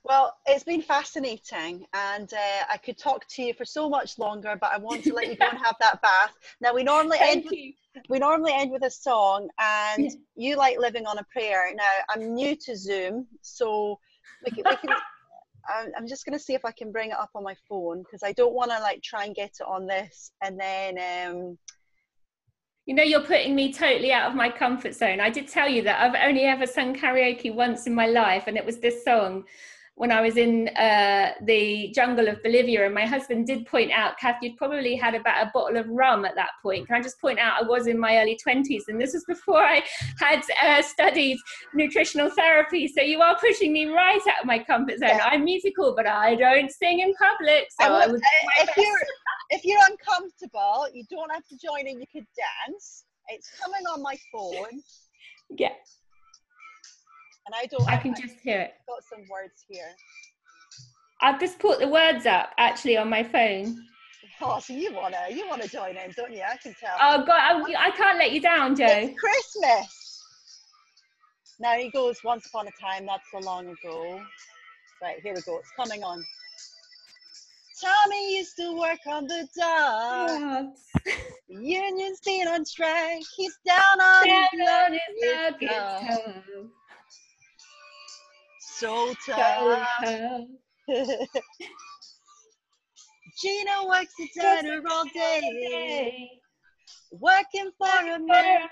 Well, 0.06 0.36
it's 0.45 0.66
been 0.66 0.82
fascinating, 0.82 1.86
and 1.93 2.34
uh, 2.34 2.64
I 2.70 2.76
could 2.78 2.97
talk 2.97 3.26
to 3.30 3.41
you 3.41 3.54
for 3.54 3.64
so 3.64 3.89
much 3.89 4.20
longer, 4.20 4.58
but 4.60 4.72
I 4.74 4.78
want 4.78 5.04
to 5.06 5.14
let 5.14 5.28
you 5.28 5.38
go 5.38 5.47
and 5.49 5.58
have 5.58 5.76
that 5.80 6.01
bath. 6.01 6.34
Now, 6.60 6.74
we 6.74 6.84
normally 6.84 7.20
end 7.22 7.45
with, 7.45 8.06
we 8.10 8.20
normally 8.20 8.51
end 8.54 8.72
with 8.72 8.84
a 8.84 8.91
song, 8.91 9.47
and 9.60 10.04
yeah. 10.04 10.10
you 10.36 10.58
like 10.58 10.78
living 10.78 11.06
on 11.06 11.20
a 11.20 11.24
prayer. 11.32 11.74
Now, 11.74 11.89
I'm 12.10 12.34
new 12.34 12.54
to 12.66 12.76
Zoom, 12.76 13.28
so 13.41 13.97
we 14.45 14.51
can. 14.51 14.64
We 14.70 14.76
can 14.76 14.95
I'm 15.95 16.08
just 16.08 16.26
going 16.26 16.38
to 16.38 16.43
see 16.43 16.54
if 16.54 16.66
I 16.66 16.72
can 16.72 16.91
bring 16.91 17.12
it 17.12 17.18
up 17.18 17.30
on 17.36 17.41
my 17.41 17.56
phone 17.70 18.04
because 18.04 18.22
I 18.22 18.34
don't 18.34 18.54
want 18.54 18.72
to 18.72 18.80
like 18.80 19.01
try 19.01 19.24
and 19.24 19.34
get 19.34 19.51
it 19.62 19.66
on 19.66 19.88
this 19.88 20.32
and 20.41 20.60
then 20.60 20.97
um, 20.97 21.58
you 22.86 22.93
know, 22.93 23.04
you're 23.04 23.22
putting 23.22 23.56
me 23.56 23.72
totally 23.72 24.12
out 24.12 24.30
of 24.30 24.36
my 24.36 24.49
comfort 24.49 24.93
zone. 24.93 25.22
I 25.22 25.30
did 25.30 25.47
tell 25.47 25.70
you 25.70 25.84
that 25.84 26.01
I've 26.01 26.28
only 26.28 26.43
ever 26.43 26.68
sung 26.68 26.93
karaoke 26.93 27.54
once 27.54 27.88
in 27.88 27.95
my 27.95 28.08
life, 28.08 28.43
and 28.47 28.58
it 28.58 28.66
was 28.66 28.80
this 28.80 29.06
song 29.06 29.45
when 29.96 30.12
I 30.12 30.22
was 30.22 30.38
in 30.38 30.70
uh, 30.70 31.34
the 31.44 31.91
jungle 31.94 32.28
of 32.28 32.41
Bolivia, 32.41 32.86
and 32.86 32.96
my 32.96 33.06
husband 33.06 33.46
did 33.46 33.68
point 33.68 33.91
out, 33.91 34.18
Kath, 34.18 34.38
you'd 34.41 34.58
probably 34.58 34.96
had 34.96 35.14
about 35.14 35.48
a 35.48 35.52
bottle 35.54 35.78
of 35.78 35.88
rum 35.88 36.26
at 36.26 36.36
that 36.36 36.50
point. 36.64 36.88
Can 36.88 36.96
I 36.96 37.02
just 37.02 37.22
point 37.22 37.38
out 37.38 37.64
I 37.64 37.68
was 37.68 37.86
in 37.86 38.00
my 38.00 38.18
early 38.18 38.39
20s, 38.46 38.84
and 38.88 39.00
this 39.00 39.14
was 39.14 39.24
before 39.26 39.64
I 39.64 39.84
had 40.20 40.41
uh, 40.64 40.82
studied 40.82 41.38
nutritional 41.76 42.32
therapy. 42.32 42.88
So 42.88 43.04
you 43.04 43.22
are 43.22 43.38
pushing 43.39 43.72
me 43.72 43.86
right 43.86 44.20
out 44.30 44.41
of 44.41 44.46
my 44.48 44.60
comfort 44.60 44.98
zone. 44.98 45.10
Yeah. 45.10 45.26
I'm 45.26 45.44
musical, 45.44 45.94
but 45.96 46.08
I 46.08 46.36
don't 46.36 46.72
sing 46.72 47.02
in 47.02 47.14
public. 47.14 47.68
So 47.80 47.94
I, 47.94 48.08
would, 48.08 48.22
I 48.22 48.64
if, 48.64 48.78
you're, 48.78 49.00
if 49.52 49.64
you're 49.64 49.82
uncomfortable, 49.89 50.88
you 50.91 51.04
don't 51.12 51.32
have 51.32 51.48
to 51.50 51.58
join 51.58 51.86
in, 51.86 52.00
you 52.00 52.08
could 52.12 52.26
dance. 52.36 53.06
It's 53.30 53.50
coming 53.62 53.86
on 53.94 54.02
my 54.02 54.18
phone. 54.32 54.82
Yeah. 55.56 55.70
And 57.46 57.56
I 57.56 57.66
don't. 57.66 57.88
I 57.88 57.98
can 57.98 58.14
I, 58.16 58.22
just 58.22 58.39
hear 58.41 58.62
it. 58.62 58.74
Got 58.88 59.04
some 59.04 59.28
words 59.30 59.66
here. 59.68 59.89
I've 61.22 61.39
just 61.39 61.60
put 61.60 61.80
the 61.80 61.88
words 61.88 62.26
up 62.26 62.52
actually 62.58 62.98
on 62.98 63.10
my 63.10 63.24
phone. 63.24 63.86
Oh, 64.41 64.60
so 64.60 64.74
you 64.74 64.94
wanna 64.94 65.20
you 65.30 65.48
wanna 65.48 65.68
join 65.68 65.96
in, 65.96 66.12
don't 66.16 66.34
you? 66.34 66.41
I 66.41 66.58
can 66.58 66.76
tell. 66.80 66.96
Oh 67.02 67.26
God, 67.26 67.39
I, 67.39 67.88
I 67.88 67.91
can't 67.91 68.18
let 68.18 68.32
you 68.32 68.41
down, 68.41 68.76
Joe. 68.76 68.86
It's 68.88 69.20
Christmas. 69.20 70.24
Now 71.60 71.74
he 71.74 71.89
goes. 71.91 72.24
Once 72.24 72.48
upon 72.48 72.68
a 72.68 72.72
time, 72.72 73.06
not 73.06 73.22
so 73.32 73.39
long 73.39 73.68
ago. 73.68 74.22
Right 75.02 75.20
here 75.22 75.34
we 75.34 75.41
go. 75.41 75.60
It's 75.60 75.72
coming 75.78 76.04
on. 76.04 76.24
Tommy 77.82 78.38
used 78.38 78.56
to 78.58 78.78
work 78.78 79.00
on 79.08 79.28
the 79.28 79.48
docks. 79.58 80.89
Union's 81.50 82.22
been 82.22 82.48
on 82.48 82.66
strike. 82.66 83.24
He's 83.36 83.58
down 83.66 84.00
on 84.00 84.28
down 84.28 84.48
his, 84.52 84.70
on 84.70 84.94
his 84.94 85.70
luck 85.70 86.70
so 88.84 89.13
tough. 89.25 89.88
Gina 93.41 93.88
works 93.88 94.13
at 94.21 94.27
dinner 94.36 94.81
all 94.91 95.05
day, 95.13 96.29
working 97.11 97.71
for 97.77 97.88
a 97.88 98.19
man, 98.19 98.67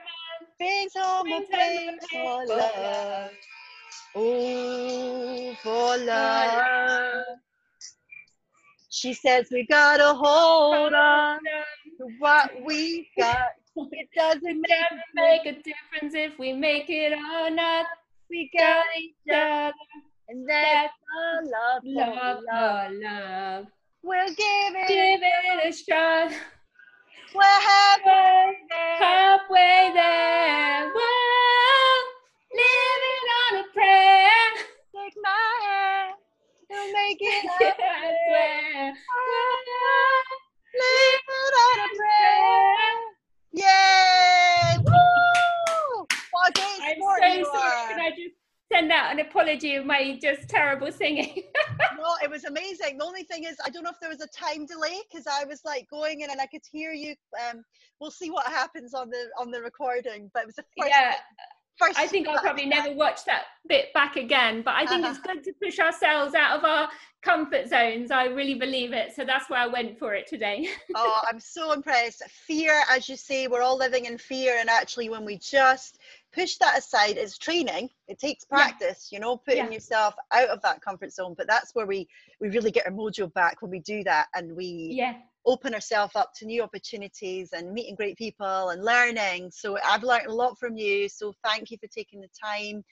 brings 0.59 0.91
home 0.95 1.32
a 1.32 1.41
pay 1.49 1.97
for 2.12 2.45
love. 2.45 3.32
Oh, 4.14 5.55
for 5.64 5.97
love. 5.97 7.24
She 8.89 9.14
says 9.14 9.47
we 9.49 9.66
gotta 9.68 10.14
hold 10.14 10.93
on 10.93 11.39
to 11.97 12.07
what 12.20 12.51
we 12.66 13.07
got. 13.18 13.47
It 13.78 14.09
doesn't 14.14 14.43
make, 14.43 14.86
make 15.16 15.45
a 15.45 15.53
difference 15.53 16.14
if 16.14 16.38
we 16.38 16.51
make 16.51 16.89
it 16.89 17.14
or 17.14 17.49
not 17.49 17.86
we 18.32 18.50
got 18.58 18.86
each 18.98 19.14
other, 19.30 19.74
and 20.30 20.48
that's 20.48 20.94
our 21.20 21.44
love, 21.44 21.82
love, 21.84 22.40
love, 22.50 22.92
love. 22.94 23.66
We'll 24.04 24.28
give 24.28 24.38
it, 24.38 24.88
give 24.88 25.20
it 25.22 25.66
a 25.68 25.72
shot. 25.74 26.32
We're 27.36 27.44
halfway 27.44 28.54
there. 28.70 28.98
Halfway 29.00 29.92
there. 29.94 30.92
Whoa, 30.96 32.04
living 32.54 33.28
on 33.44 33.60
a 33.60 33.74
prayer. 33.74 34.66
Take 34.96 35.16
my 35.22 35.66
hand, 35.68 36.16
we'll 36.70 36.94
make 36.94 37.18
it 37.20 37.50
happen. 37.60 38.96
living 40.74 41.56
on 41.68 41.80
a 41.80 41.90
prayer. 41.98 43.12
Yay! 43.54 44.78
Woo! 44.86 46.08
What 46.32 46.50
a 46.50 46.54
great 46.54 46.96
sport 46.96 47.20
I'm 47.21 47.21
so 47.36 47.44
sorry. 47.44 47.94
Can 47.94 48.00
I 48.00 48.10
just 48.10 48.36
send 48.72 48.92
out 48.92 49.12
an 49.12 49.20
apology 49.20 49.76
of 49.76 49.86
my 49.86 50.18
just 50.22 50.50
terrible 50.50 50.92
singing. 50.92 51.44
no, 51.98 52.16
it 52.24 52.30
was 52.30 52.46
amazing. 52.46 52.98
The 52.98 53.06
only 53.06 53.24
thing 53.24 53.44
is, 53.44 53.58
I 53.64 53.70
don't 53.70 53.84
know 53.84 53.90
if 53.90 54.00
there 54.00 54.10
was 54.10 54.22
a 54.22 54.28
time 54.28 54.66
delay 54.66 55.00
because 55.10 55.28
I 55.28 55.44
was 55.46 55.62
like 55.66 55.88
going 55.90 56.22
in 56.22 56.30
and 56.32 56.40
I 56.40 56.46
could 56.46 56.62
hear 56.72 56.92
you. 56.92 57.16
Um, 57.50 57.64
we'll 58.00 58.12
see 58.12 58.30
what 58.30 58.48
happens 58.48 58.94
on 58.94 59.10
the 59.10 59.30
on 59.40 59.52
the 59.52 59.62
recording, 59.62 60.32
but 60.34 60.44
it 60.44 60.46
was 60.48 60.56
the 60.56 60.66
first. 60.78 60.90
Yeah. 60.90 61.14
First 61.78 61.98
I 61.98 62.06
think 62.06 62.28
I'll 62.28 62.38
probably 62.38 62.68
never 62.68 62.94
watch 62.94 63.26
that 63.26 63.44
bit 63.68 63.92
back 63.94 64.16
again, 64.16 64.62
but 64.62 64.76
I 64.76 64.86
think 64.86 65.04
uh-huh. 65.04 65.16
it's 65.16 65.20
good 65.20 65.44
to 65.46 65.54
push 65.54 65.80
ourselves 65.80 66.36
out 66.36 66.60
of 66.60 66.64
our 66.64 66.90
comfort 67.24 67.70
zones. 67.70 68.12
I 68.12 68.26
really 68.26 68.54
believe 68.56 68.94
it. 68.94 69.16
So 69.16 69.26
that's 69.26 69.50
why 69.50 69.64
I 69.64 69.68
went 69.68 69.98
for 69.98 70.14
it 70.14 70.28
today. 70.28 70.68
oh, 70.96 71.22
I'm 71.28 71.40
so 71.40 71.72
impressed. 71.72 72.22
Fear, 72.46 72.84
as 72.90 73.10
you 73.10 73.16
say, 73.16 73.48
we're 73.48 73.62
all 73.64 73.78
living 73.78 74.06
in 74.06 74.18
fear. 74.18 74.58
And 74.60 74.70
actually, 74.70 75.10
when 75.10 75.26
we 75.26 75.38
just 75.38 75.98
push 76.34 76.56
that 76.58 76.78
aside 76.78 77.18
it's 77.18 77.38
training 77.38 77.90
it 78.08 78.20
takes 78.20 78.46
practice 78.46 79.10
yeah. 79.12 79.18
you 79.18 79.22
know 79.22 79.38
putting 79.38 79.66
yeah. 79.66 79.72
yourself 79.72 80.14
out 80.32 80.50
of 80.50 80.62
that 80.62 80.82
comfort 80.82 81.12
zone 81.12 81.36
but 81.38 81.48
that's 81.48 81.74
where 81.74 81.86
we 81.86 82.08
we 82.40 82.50
really 82.50 82.72
get 82.72 82.86
our 82.86 82.92
mojo 82.92 83.32
back 83.34 83.62
when 83.62 83.72
we 83.72 83.80
do 83.80 84.04
that 84.04 84.28
and 84.36 84.56
we 84.56 84.90
yeah 84.92 85.14
open 85.46 85.74
ourselves 85.74 86.16
up 86.16 86.32
to 86.36 86.46
new 86.46 86.62
opportunities 86.62 87.50
and 87.54 87.74
meeting 87.74 87.96
great 87.96 88.18
people 88.18 88.70
and 88.70 88.84
learning 88.84 89.50
so 89.52 89.78
i've 89.86 90.04
learned 90.04 90.28
a 90.28 90.34
lot 90.34 90.58
from 90.60 90.78
you 90.78 91.10
so 91.10 91.34
thank 91.44 91.72
you 91.72 91.78
for 91.78 91.88
taking 91.88 92.22
the 92.22 92.28
time 92.40 92.84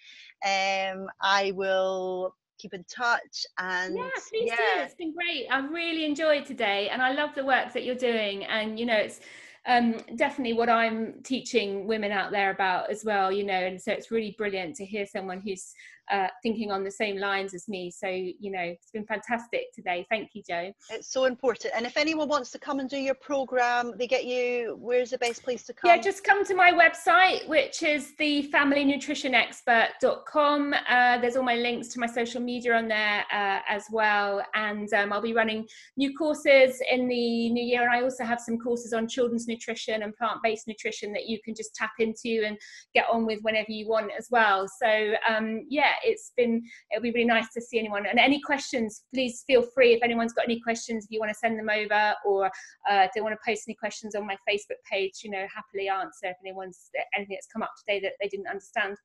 um 0.45 1.07
i 1.21 1.51
will 1.55 2.33
keep 2.57 2.73
in 2.73 2.83
touch 2.85 3.45
and 3.59 3.95
yeah 3.95 4.09
please 4.29 4.47
yeah. 4.47 4.55
do 4.55 4.81
it's 4.81 4.95
been 4.95 5.13
great 5.13 5.45
i've 5.51 5.69
really 5.69 6.05
enjoyed 6.05 6.45
today 6.45 6.89
and 6.89 7.01
i 7.01 7.11
love 7.11 7.29
the 7.35 7.45
work 7.45 7.71
that 7.71 7.83
you're 7.83 7.95
doing 7.95 8.43
and 8.45 8.79
you 8.79 8.85
know 8.85 8.97
it's 8.97 9.21
um, 9.65 9.97
definitely 10.15 10.53
what 10.53 10.69
I'm 10.69 11.21
teaching 11.23 11.85
women 11.85 12.11
out 12.11 12.31
there 12.31 12.51
about 12.51 12.89
as 12.89 13.03
well, 13.03 13.31
you 13.31 13.43
know, 13.43 13.53
and 13.53 13.81
so 13.81 13.91
it's 13.91 14.11
really 14.11 14.35
brilliant 14.37 14.75
to 14.77 14.85
hear 14.85 15.05
someone 15.05 15.41
who's 15.41 15.73
uh, 16.09 16.27
thinking 16.43 16.71
on 16.71 16.83
the 16.83 16.91
same 16.91 17.17
lines 17.17 17.53
as 17.53 17.67
me. 17.67 17.91
So, 17.91 18.07
you 18.07 18.51
know, 18.51 18.61
it's 18.61 18.91
been 18.91 19.05
fantastic 19.05 19.73
today. 19.73 20.05
Thank 20.09 20.29
you, 20.33 20.43
Joe. 20.47 20.71
It's 20.89 21.11
so 21.11 21.25
important. 21.25 21.73
And 21.75 21.85
if 21.85 21.97
anyone 21.97 22.27
wants 22.27 22.49
to 22.51 22.59
come 22.59 22.79
and 22.79 22.89
do 22.89 22.97
your 22.97 23.15
program, 23.15 23.93
they 23.97 24.07
get 24.07 24.25
you, 24.25 24.77
where's 24.79 25.09
the 25.11 25.17
best 25.17 25.43
place 25.43 25.63
to 25.65 25.73
come? 25.73 25.89
Yeah, 25.89 25.97
just 26.01 26.23
come 26.23 26.45
to 26.45 26.55
my 26.55 26.71
website, 26.71 27.45
which 27.47 27.83
is 27.83 28.13
thefamilynutritionexpert.com. 28.19 30.75
Uh, 30.87 31.17
there's 31.19 31.35
all 31.35 31.43
my 31.43 31.55
links 31.55 31.89
to 31.89 31.99
my 31.99 32.07
social 32.07 32.41
media 32.41 32.75
on 32.75 32.87
there 32.87 33.25
uh, 33.31 33.59
as 33.67 33.85
well. 33.91 34.41
And 34.55 34.91
um, 34.93 35.13
I'll 35.13 35.21
be 35.21 35.33
running 35.33 35.67
new 35.97 36.17
courses 36.17 36.81
in 36.89 37.07
the 37.07 37.49
new 37.49 37.63
year. 37.63 37.83
And 37.83 37.91
I 37.91 38.01
also 38.01 38.23
have 38.23 38.39
some 38.39 38.57
courses 38.57 38.93
on 38.93 39.07
children's 39.07 39.47
nutrition 39.47 40.01
and 40.03 40.15
plant 40.15 40.39
based 40.43 40.67
nutrition 40.67 41.11
that 41.13 41.27
you 41.27 41.39
can 41.43 41.55
just 41.55 41.75
tap 41.75 41.91
into 41.99 42.43
and 42.45 42.57
get 42.93 43.05
on 43.11 43.25
with 43.25 43.39
whenever 43.41 43.71
you 43.71 43.87
want 43.87 44.11
as 44.17 44.27
well. 44.31 44.67
So, 44.67 45.13
um, 45.27 45.65
yeah, 45.69 45.93
it's 46.03 46.31
been 46.37 46.61
it'll 46.91 47.03
be 47.03 47.11
really 47.11 47.25
nice 47.25 47.51
to 47.53 47.61
see 47.61 47.79
anyone. 47.79 48.05
And 48.05 48.19
any 48.19 48.41
questions 48.41 49.03
please 49.13 49.43
feel 49.47 49.63
free. 49.73 49.93
If 49.93 50.03
anyone's 50.03 50.33
got 50.33 50.45
any 50.45 50.59
questions 50.59 51.05
if 51.05 51.11
you 51.11 51.19
want 51.19 51.31
to 51.31 51.37
send 51.37 51.57
them 51.57 51.69
over 51.69 52.13
or 52.25 52.49
uh, 52.89 53.07
they 53.13 53.21
want 53.21 53.33
to 53.33 53.39
post 53.45 53.63
any 53.67 53.75
questions 53.75 54.15
on 54.15 54.25
my 54.25 54.35
facebook 54.49 54.79
page 54.89 55.21
you 55.23 55.31
know 55.31 55.45
happily 55.53 55.89
answer 55.89 56.25
if 56.27 56.37
anyone's 56.45 56.89
anything 57.15 57.35
that's 57.35 57.47
come 57.51 57.63
up 57.63 57.71
today 57.79 57.99
that 57.99 58.13
they 58.21 58.27
didn't 58.27 58.47
understand. 58.47 58.95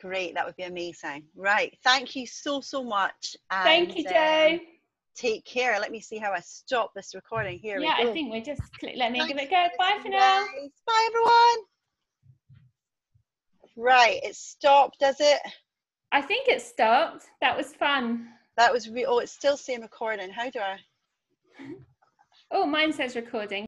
Great 0.00 0.34
that 0.34 0.46
would 0.46 0.56
be 0.56 0.62
amazing. 0.64 1.24
Right 1.36 1.76
thank 1.84 2.16
you 2.16 2.26
so 2.26 2.60
so 2.60 2.82
much 2.82 3.36
and, 3.50 3.64
thank 3.64 3.96
you 3.96 4.04
joe. 4.04 4.52
um, 4.54 4.60
take 5.16 5.44
care. 5.44 5.78
Let 5.78 5.90
me 5.90 6.00
see 6.00 6.16
how 6.18 6.32
i 6.32 6.40
stop 6.40 6.92
this 6.94 7.14
recording. 7.14 7.58
Here 7.58 7.78
yeah 7.80 7.96
i 7.98 8.12
think 8.12 8.32
we 8.32 8.40
just 8.40 8.62
click 8.78 8.94
let 8.96 9.12
me 9.12 9.18
Thanks 9.18 9.34
give 9.34 9.42
it 9.42 9.48
a 9.48 9.50
go. 9.50 9.66
Bye 9.78 9.98
for 10.02 10.08
now. 10.08 10.46
bye 10.86 11.06
everyone. 11.08 11.66
Right 13.76 14.20
it 14.22 14.36
stopped 14.36 14.98
does 15.00 15.16
it 15.20 15.40
I 16.12 16.22
think 16.22 16.48
it 16.48 16.60
stopped. 16.60 17.26
That 17.40 17.56
was 17.56 17.74
fun. 17.74 18.28
That 18.56 18.72
was 18.72 18.88
re- 18.88 19.06
oh, 19.06 19.18
it's 19.18 19.32
still 19.32 19.56
saying 19.56 19.82
recording. 19.82 20.30
How 20.30 20.50
do 20.50 20.58
I? 20.58 20.76
Oh, 22.50 22.66
mine 22.66 22.92
says 22.92 23.14
recording. 23.14 23.58